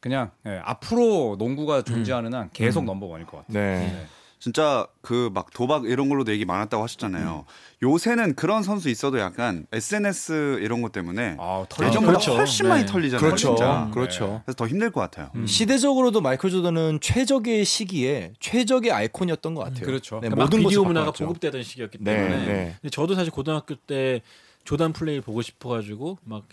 그냥 0.00 0.30
예, 0.46 0.60
앞으로 0.64 1.36
농구가 1.38 1.82
존재하는 1.82 2.34
한 2.34 2.50
계속 2.52 2.80
음. 2.80 2.86
넘버원일 2.86 3.26
것 3.26 3.46
같아요. 3.46 4.06
네. 4.38 4.46
진짜 4.46 4.86
그 5.00 5.30
막 5.32 5.50
도박 5.52 5.84
이런 5.86 6.08
걸로도 6.08 6.30
얘기 6.32 6.44
많았다고 6.44 6.82
하셨잖아요. 6.82 7.44
음. 7.46 7.52
요새는 7.82 8.34
그런 8.36 8.62
선수 8.62 8.88
있어도 8.88 9.18
약간 9.18 9.66
SNS 9.72 10.60
이런 10.62 10.82
것 10.82 10.92
때문에 10.92 11.36
아, 11.38 11.64
예전보다 11.72 12.06
그렇죠. 12.06 12.36
훨씬 12.36 12.64
네. 12.64 12.68
많이 12.70 12.86
털리잖아요. 12.86 13.20
그렇죠. 13.20 13.48
진짜. 13.54 13.90
그렇죠. 13.92 14.26
네. 14.26 14.40
그래서 14.44 14.56
더 14.56 14.66
힘들 14.66 14.90
것 14.90 15.00
같아요. 15.00 15.30
음. 15.34 15.46
시대적으로도 15.46 16.20
마이클 16.20 16.50
조던은 16.50 17.00
최적의 17.00 17.64
시기에 17.64 18.32
최적의 18.40 18.92
아이콘이었던 18.92 19.54
것 19.54 19.64
같아요. 19.64 19.84
그렇죠. 19.84 20.16
네, 20.16 20.28
그러니까 20.28 20.44
모든 20.44 20.60
비디오 20.60 20.84
문화가 20.84 21.10
보급되던 21.10 21.62
시기였기 21.62 21.98
네, 22.00 22.16
때문에. 22.16 22.46
네, 22.46 22.76
네. 22.82 22.90
저도 22.90 23.14
사실 23.14 23.30
고등학교 23.30 23.74
때 23.74 24.22
조단 24.64 24.92
플레이 24.92 25.20
보고 25.20 25.42
싶어가지고 25.42 26.18
막 26.24 26.44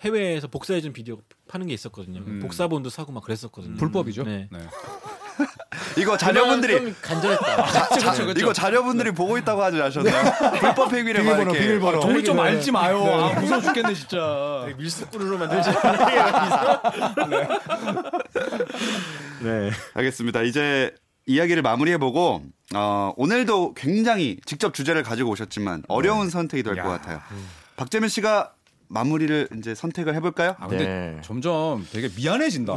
해외에서 0.00 0.48
복사해준 0.48 0.92
비디오 0.92 1.18
파는 1.48 1.68
게 1.68 1.74
있었거든요. 1.74 2.20
음. 2.26 2.40
복사본도 2.40 2.90
사고 2.90 3.12
막 3.12 3.22
그랬었거든요. 3.22 3.76
불법이죠. 3.76 4.24
네. 4.24 4.48
네. 5.38 5.46
이거 6.02 6.16
자녀분들이 6.16 6.94
간절했다. 7.00 7.66
자, 7.66 7.88
그쵸, 7.88 8.26
그쵸. 8.26 8.40
이거 8.40 8.52
자녀분들이 8.52 9.10
네. 9.10 9.14
보고 9.14 9.36
있다고 9.38 9.62
하지 9.62 9.80
않으셨나요? 9.80 10.22
네. 10.52 10.60
불법 10.60 10.92
행위를 10.92 11.24
막 11.24 11.40
이렇게. 11.40 11.58
비밀번호. 11.58 12.00
종이 12.00 12.22
좀 12.24 12.38
알지 12.40 12.70
마요. 12.72 13.04
네. 13.04 13.12
아, 13.34 13.40
무서워 13.40 13.60
죽겠네 13.60 13.94
진짜. 13.94 14.66
밀수꾸루로 14.76 15.38
만들지. 15.38 15.70
네. 17.28 17.48
네. 19.42 19.70
알겠습니다. 19.94 20.42
이제 20.42 20.94
이야기를 21.26 21.62
마무리해보고 21.62 22.42
어, 22.74 23.12
오늘도 23.16 23.74
굉장히 23.74 24.38
직접 24.44 24.74
주제를 24.74 25.02
가지고 25.02 25.30
오셨지만 25.30 25.82
어려운 25.88 26.24
네. 26.26 26.30
선택이 26.30 26.62
될 26.62 26.76
것 26.76 26.88
같아요. 26.88 27.20
음. 27.30 27.48
박재민 27.76 28.08
씨가 28.08 28.52
마무리를 28.92 29.48
이제 29.58 29.74
선택을 29.74 30.14
해볼까요? 30.16 30.54
아, 30.58 30.68
근데 30.68 30.84
네. 30.86 31.18
점점 31.22 31.86
되게 31.90 32.10
미안해진다. 32.14 32.76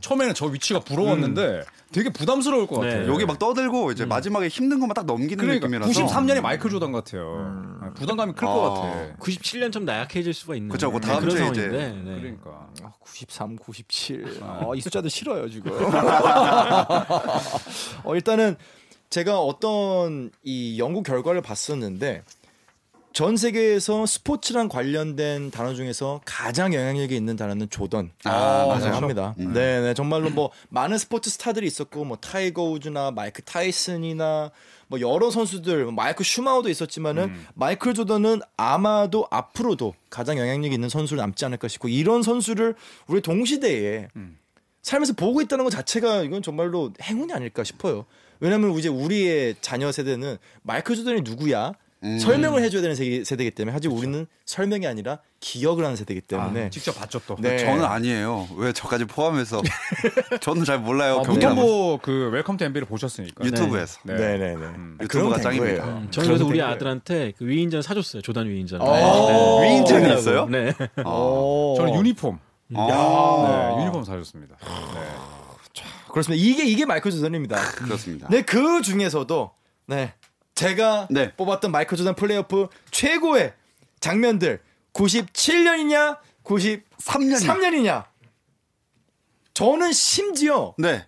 처음에는 0.00 0.34
저 0.34 0.46
위치가 0.46 0.78
부러웠는데 0.80 1.42
음. 1.42 1.62
되게 1.90 2.10
부담스러울 2.10 2.68
것 2.68 2.76
같아요. 2.76 3.02
네. 3.02 3.08
여기 3.08 3.26
막 3.26 3.38
떠들고 3.38 3.90
이제 3.92 4.04
음. 4.04 4.08
마지막에 4.08 4.48
힘든 4.48 4.78
것만 4.78 4.94
딱 4.94 5.04
넘기는 5.04 5.36
그러니까, 5.36 5.66
느낌이라서 5.66 6.06
93년에 6.06 6.40
마이클 6.40 6.70
조던 6.70 6.92
같아요. 6.92 7.36
음. 7.38 7.80
네, 7.82 7.90
부담감이 7.94 8.34
클것 8.34 8.48
아. 8.48 8.70
같아. 8.70 9.16
97년 9.18 9.72
좀 9.72 9.84
나약해질 9.84 10.32
수가 10.32 10.54
있는. 10.54 10.68
그렇죠. 10.68 10.92
그 10.92 11.00
다음 11.00 11.28
주에 11.28 11.48
이제 11.48 11.66
네. 11.68 11.92
그러니까 12.04 12.68
93, 13.00 13.56
97. 13.56 14.38
어, 14.42 14.74
이 14.76 14.80
숫자도 14.80 15.08
싫어요 15.08 15.50
지금. 15.50 15.72
어, 18.04 18.14
일단은 18.14 18.56
제가 19.10 19.40
어떤 19.40 20.30
이 20.42 20.78
연구 20.78 21.02
결과를 21.02 21.42
봤었는데 21.42 22.22
전 23.12 23.36
세계에서 23.36 24.06
스포츠랑 24.06 24.68
관련된 24.68 25.50
단어 25.50 25.74
중에서 25.74 26.20
가장 26.24 26.72
영향력이 26.72 27.14
있는 27.14 27.36
단어는 27.36 27.68
조던. 27.68 28.10
아, 28.24 28.66
맞아요. 28.66 28.94
합니다. 28.94 29.34
음. 29.38 29.52
네, 29.52 29.80
네. 29.80 29.94
정말로 29.94 30.30
뭐 30.30 30.50
많은 30.70 30.96
스포츠 30.98 31.28
스타들이 31.30 31.66
있었고 31.66 32.04
뭐 32.04 32.16
타이거 32.16 32.62
우즈나 32.64 33.10
마이크 33.10 33.42
타이슨이나 33.42 34.50
뭐 34.88 35.00
여러 35.00 35.30
선수들 35.30 35.84
뭐 35.84 35.92
마이클 35.92 36.24
슈마우도 36.24 36.68
있었지만은 36.68 37.24
음. 37.24 37.46
마이클 37.54 37.94
조던은 37.94 38.40
아마도 38.56 39.26
앞으로도 39.30 39.94
가장 40.10 40.38
영향력 40.38 40.72
있는 40.72 40.88
선수로 40.88 41.20
남지 41.20 41.44
않을까 41.44 41.68
싶고 41.68 41.88
이런 41.88 42.22
선수를 42.22 42.74
우리 43.06 43.20
동시대에 43.20 44.08
음. 44.16 44.38
살면서 44.82 45.12
보고 45.14 45.40
있다는 45.40 45.64
것 45.64 45.70
자체가 45.70 46.22
이건 46.22 46.42
정말로 46.42 46.92
행운이 47.02 47.32
아닐까 47.32 47.62
싶어요. 47.62 48.04
왜냐면 48.40 48.76
이제 48.76 48.88
우리의 48.88 49.54
자녀 49.60 49.92
세대는 49.92 50.38
마이클 50.62 50.96
조던이 50.96 51.20
누구야? 51.20 51.74
음. 52.04 52.18
설명을 52.18 52.62
해줘야 52.62 52.82
되는 52.82 52.96
세대, 52.96 53.44
이기 53.44 53.50
때문에 53.52 53.72
하지만 53.72 53.96
그렇죠. 53.96 54.08
우리는 54.08 54.26
설명이 54.44 54.86
아니라 54.86 55.20
기억을 55.40 55.84
하는 55.84 55.96
세대이기 55.96 56.22
때문에 56.26 56.66
아, 56.66 56.70
직접 56.70 56.92
봤죠 56.98 57.20
또. 57.26 57.36
네. 57.38 57.58
저는 57.58 57.84
아니에요. 57.84 58.48
왜 58.56 58.72
저까지 58.72 59.04
포함해서 59.04 59.62
저는 60.40 60.64
잘 60.64 60.78
몰라요. 60.78 61.20
아, 61.20 61.22
보통 61.22 61.54
뭐그 61.54 62.30
웰컴 62.32 62.56
투 62.56 62.64
MB를 62.64 62.86
보셨으니까 62.86 63.44
유튜브에서. 63.44 64.00
네, 64.04 64.14
네, 64.14 64.38
네. 64.38 64.56
네. 64.56 64.64
음, 64.64 64.98
유튜브가 65.00 65.40
짱입니다. 65.40 65.84
음, 65.84 66.08
저는 66.10 66.28
그래서 66.28 66.46
우리 66.46 66.60
아들한테 66.60 67.32
그 67.38 67.46
위인전 67.46 67.82
사줬어요. 67.82 68.22
조단 68.22 68.48
위인전. 68.48 68.80
네. 68.80 68.84
네. 68.84 69.62
위인전이 69.62 70.18
있어요? 70.18 70.46
네. 70.46 70.74
저는 71.76 71.94
유니폼. 71.94 72.38
야. 72.78 72.86
네, 72.86 73.82
유니폼 73.82 74.04
사줬습니다. 74.04 74.56
네. 74.60 75.00
자, 75.72 75.84
그렇습니다. 76.10 76.42
이게 76.42 76.64
이게 76.64 76.84
마이클 76.84 77.10
조던입니다. 77.10 77.56
그렇습니다. 77.72 78.28
네, 78.28 78.42
그 78.42 78.82
중에서도 78.82 79.52
네. 79.86 80.14
제가 80.54 81.08
네. 81.10 81.32
뽑았던 81.34 81.70
마이클 81.70 81.96
조던 81.96 82.14
플레이오프 82.14 82.68
최고의 82.90 83.54
장면들 84.00 84.60
97년이냐 84.92 86.18
93년이냐 86.44 88.04
저는 89.54 89.92
심지어 89.92 90.74
네. 90.78 91.06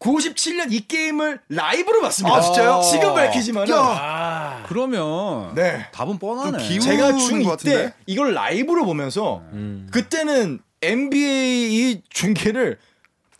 97년 0.00 0.70
이 0.70 0.86
게임을 0.86 1.40
라이브로 1.48 2.02
봤습니다. 2.02 2.36
아, 2.36 2.40
진짜요? 2.42 2.82
지금 2.90 3.14
밝히지만 3.14 3.66
아, 3.72 4.62
그러면 4.68 5.54
네. 5.54 5.86
답은 5.92 6.18
뻔하네. 6.18 6.78
제가 6.78 7.12
중2 7.12 7.64
때 7.64 7.94
이걸 8.06 8.34
라이브로 8.34 8.84
보면서 8.84 9.42
음. 9.52 9.88
그때는 9.90 10.60
NBA 10.82 12.02
중계를 12.10 12.78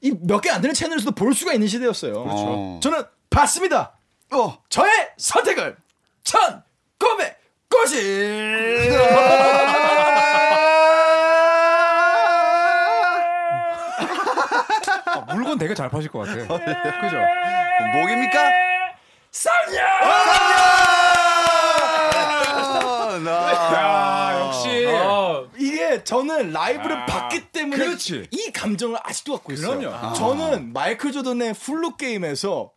이 0.00 0.10
몇 0.12 0.40
개 0.40 0.50
안 0.50 0.62
되는 0.62 0.74
채널에서도 0.74 1.10
볼 1.12 1.34
수가 1.34 1.52
있는 1.52 1.66
시대였어요. 1.68 2.12
그렇죠. 2.12 2.42
어. 2.46 2.80
저는 2.82 3.02
봤습니다. 3.28 3.93
어. 4.34 4.58
저의 4.68 4.90
선택을 5.16 5.76
1990 6.24 7.24
아, 15.06 15.20
물건 15.34 15.58
되게 15.58 15.74
잘 15.74 15.88
파실 15.88 16.10
것 16.10 16.20
같아. 16.20 16.38
요 16.40 16.46
그죠? 16.46 17.16
목입니까? 17.98 18.50
쌍년! 19.30 19.84
쌍년! 22.64 23.26
야, 23.74 24.40
역시. 24.40 24.86
어. 24.86 25.48
이게 25.56 26.02
저는 26.04 26.52
라이브를 26.52 26.96
아, 26.96 27.06
봤기 27.06 27.48
때문에 27.52 27.84
그렇지. 27.84 28.28
이 28.30 28.50
감정을 28.52 28.98
아직도 29.02 29.34
갖고 29.34 29.52
있어요. 29.52 29.78
그럼요. 29.78 29.94
아. 29.96 30.12
저는 30.14 30.72
마이클 30.72 31.12
조던의 31.12 31.54
풀루 31.54 31.96
게임에서 31.96 32.70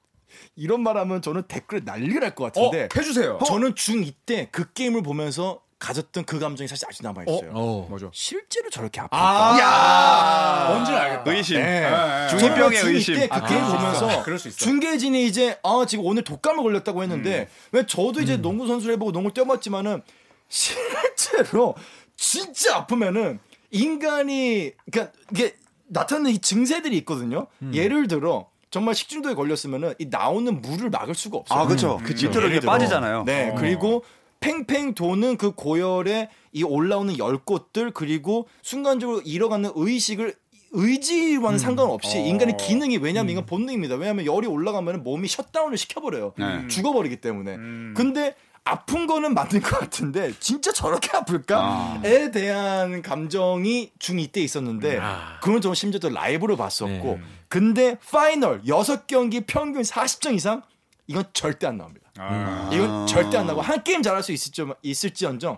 이런 0.55 0.81
말하면 0.81 1.21
저는 1.21 1.43
댓글에 1.43 1.81
난리가 1.83 2.19
날것 2.19 2.53
같은데 2.53 2.83
어, 2.85 2.87
해주세요. 2.95 3.39
저는 3.45 3.73
중2 3.75 4.13
때 4.25 4.49
그 4.51 4.71
게임을 4.73 5.03
보면서 5.03 5.61
가졌던 5.79 6.25
그 6.25 6.39
감정이 6.39 6.67
사실 6.67 6.87
아직 6.89 7.03
남아 7.03 7.23
있어요. 7.27 7.51
어? 7.51 7.83
어. 7.83 7.87
뭐죠? 7.87 8.09
실제로 8.13 8.69
저렇게 8.71 8.99
아플까? 8.99 9.15
아~ 9.15 9.59
야~ 9.59 10.73
뭔지 10.73 10.91
알겠다. 10.91 11.31
의심. 11.31 11.57
네. 11.57 11.81
네. 11.81 12.27
중이병의 12.29 12.81
의심. 12.83 13.15
때그 13.15 13.35
아, 13.35 13.45
게임 13.45 13.63
보면서 13.63 14.23
중계진이 14.55 15.27
이제 15.27 15.59
아 15.63 15.85
지금 15.87 16.05
오늘 16.05 16.23
독감을 16.23 16.63
걸렸다고 16.63 17.03
했는데 17.03 17.41
음. 17.41 17.47
왜 17.73 17.85
저도 17.85 18.21
이제 18.21 18.35
음. 18.35 18.41
농구 18.41 18.65
선수를 18.65 18.93
해보고 18.95 19.11
농구를 19.11 19.33
뛰어봤지만은 19.35 20.01
실제로 20.49 21.75
진짜 22.15 22.77
아프면은 22.77 23.39
인간이 23.69 24.71
그러니까 24.91 25.13
이게 25.31 25.55
나타나는 25.89 26.31
이 26.31 26.39
증세들이 26.39 26.97
있거든요. 26.99 27.47
음. 27.61 27.71
예를 27.73 28.07
들어 28.07 28.49
정말 28.69 28.95
식중독에 28.95 29.33
걸렸으면은 29.35 29.93
이 29.99 30.07
나오는 30.09 30.61
물을 30.61 30.89
막을 30.89 31.15
수가 31.15 31.37
없어요. 31.37 31.59
아 31.59 31.65
그렇죠. 31.65 31.99
음. 32.01 32.03
밑으로 32.03 32.47
이렇게 32.49 32.65
빠지잖아요. 32.65 33.23
네. 33.23 33.51
어. 33.51 33.55
그리고 33.55 34.03
팽팽 34.39 34.93
도는 34.93 35.37
그 35.37 35.51
고열에 35.51 36.29
이 36.51 36.63
올라오는 36.63 37.17
열꽃들 37.17 37.91
그리고 37.91 38.47
순간적으로 38.61 39.21
잃어가는 39.21 39.71
의식을 39.75 40.35
의지와는 40.71 41.55
음. 41.55 41.57
상관없이 41.57 42.17
어. 42.17 42.21
인간의 42.21 42.57
기능이 42.57 42.97
왜냐하면 42.97 43.27
음. 43.27 43.31
인간 43.31 43.45
본능입니다. 43.45 43.95
왜냐하면 43.95 44.25
열이 44.25 44.47
올라가면 44.47 45.03
몸이 45.03 45.27
셧다운을 45.27 45.77
시켜버려요. 45.77 46.33
네. 46.37 46.67
죽어버리기 46.67 47.17
때문에. 47.17 47.55
음. 47.55 47.93
근데 47.95 48.35
아픈 48.67 49.07
거는 49.07 49.33
맞는 49.33 49.61
것 49.61 49.79
같은데 49.79 50.33
진짜 50.39 50.71
저렇게 50.71 51.15
아플까에 51.15 52.25
아. 52.25 52.31
대한 52.31 53.01
감정이 53.01 53.91
중2 53.97 54.31
때 54.31 54.41
있었는데 54.41 54.99
아. 55.01 55.39
그건 55.41 55.61
좀 55.61 55.73
심지어 55.73 55.99
또 55.99 56.09
라이브로 56.09 56.57
봤었고 56.57 57.17
네. 57.17 57.21
근데 57.47 57.97
파이널 58.11 58.61
6경기 58.63 59.45
평균 59.47 59.81
40점 59.81 60.35
이상 60.35 60.61
이건 61.07 61.23
절대 61.31 61.65
안 61.67 61.77
나옵니다. 61.77 62.11
아. 62.17 62.69
이건 62.73 63.07
절대 63.07 63.37
안 63.37 63.47
나고 63.47 63.61
한 63.61 63.83
게임 63.83 64.01
잘할 64.01 64.21
수 64.21 64.33
있을지, 64.33 64.65
있을지언정 64.81 65.57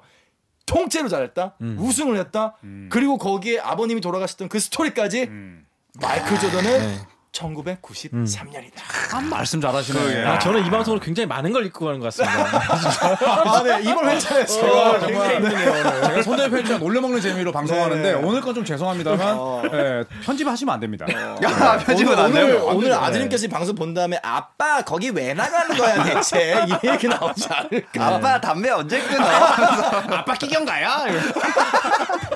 통째로 0.67 1.09
잘했다 1.09 1.55
음. 1.61 1.77
우승을 1.79 2.17
했다 2.17 2.57
음. 2.63 2.89
그리고 2.91 3.17
거기에 3.17 3.59
아버님이 3.59 4.01
돌아가셨던 4.01 4.49
그 4.49 4.59
스토리까지 4.59 5.23
음. 5.23 5.65
마이클 5.99 6.39
조던은 6.39 6.79
네. 6.79 7.07
1993년이다. 7.39 8.73
참 9.09 9.29
말씀 9.29 9.59
잘하시네요. 9.61 10.27
아, 10.29 10.39
저는 10.39 10.65
이 10.65 10.69
방송을 10.69 10.99
굉장히 10.99 11.27
많은 11.27 11.51
걸 11.53 11.65
읽고 11.65 11.85
가는 11.85 11.99
것 11.99 12.13
같습니다. 12.13 12.45
아, 13.49 13.63
네. 13.63 13.79
이번 13.83 14.09
회차에서 14.09 14.59
어, 14.67 14.99
정말 14.99 15.35
힘드네요. 15.35 15.83
제가 16.03 16.21
손대범 16.23 16.49
편집장 16.49 16.79
놀려먹는 16.79 17.21
재미로 17.21 17.51
방송하는데 17.51 18.13
네. 18.13 18.13
오늘 18.13 18.41
건 18.41 18.49
좀 18.49 18.65
죄송합니다만 18.65 19.35
어. 19.37 19.61
네, 19.71 20.03
편집하시면 20.25 20.73
안 20.73 20.79
됩니다. 20.79 21.05
어. 21.07 21.35
야, 21.43 21.77
편집은 21.77 22.17
안 22.17 22.33
돼요. 22.33 22.63
오늘, 22.65 22.89
오늘 22.89 22.93
아드님께서 22.93 23.43
네. 23.43 23.47
방송 23.47 23.75
본 23.75 23.93
다음에 23.93 24.19
아빠 24.23 24.81
거기 24.81 25.11
왜 25.11 25.33
나가는 25.35 25.77
거야 25.77 26.03
대체 26.03 26.65
이 26.67 26.87
얘기 26.87 27.07
나오지 27.07 27.47
않을까. 27.49 28.05
아빠 28.07 28.41
담배 28.41 28.69
언제 28.71 28.99
끊어? 29.01 29.23
아빠 30.17 30.33
끼경 30.33 30.65
가요? 30.65 30.89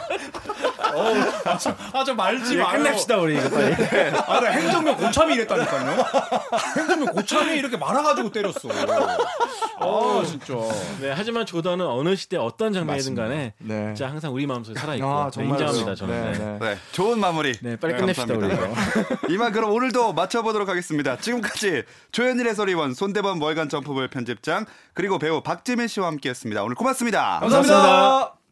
아, 1.46 1.58
좀, 1.58 1.76
아, 1.94 2.04
좀 2.04 2.16
말지 2.18 2.58
마. 2.58 2.72
끝냅시다, 2.74 3.18
우리 3.18 3.38
이거 3.38 3.50
빨리. 3.50 3.74
아, 3.74 4.40
나 4.40 4.50
행정면 4.50 4.98
고참이 4.98 5.34
이랬다니까요. 5.36 6.06
행정면 6.78 7.08
고참이 7.14 7.58
이렇게 7.58 7.78
말아가지고 7.78 8.32
때렸어. 8.32 8.70
아, 9.80 10.24
진짜. 10.26 10.54
네, 11.02 11.12
하지만 11.16 11.46
조던은 11.46 11.86
어느 11.86 12.16
시대 12.16 12.38
어떤 12.38 12.74
장면이든 12.74 13.16
간에 13.16 13.54
네. 13.58 13.86
진짜 13.88 14.10
항상 14.10 14.34
우리 14.34 14.46
마음속에 14.46 14.80
살아있고 14.80 15.08
아, 15.08 15.30
네, 15.36 15.44
인정합니다, 15.44 15.96
저는. 15.96 16.32
네, 16.32 16.38
네. 16.38 16.58
네, 16.60 16.78
좋은 16.92 17.20
마무리. 17.20 17.54
네, 17.62 17.76
빨리 17.76 17.96
끝냅시다, 17.96 18.34
우리 18.34 18.54
이거. 18.54 18.68
이만 19.30 19.52
그럼 19.52 19.72
오늘도 19.72 20.14
맞춰보도록 20.14 20.70
하겠습니다. 20.70 21.18
지금까지 21.18 21.84
조현일 22.12 22.48
해설위원, 22.48 22.94
손대범 22.94 23.42
월간 23.42 23.70
점프볼 23.70 24.08
편집장, 24.10 24.66
그리고 24.94 25.20
배우 25.20 25.42
박지민 25.42 25.88
씨와 25.88 26.08
함께했습니다. 26.08 26.64
오늘 26.64 26.76
고맙습니다 26.76 27.40
감사합니다. 27.42 27.74
감사합니다. 27.76 28.43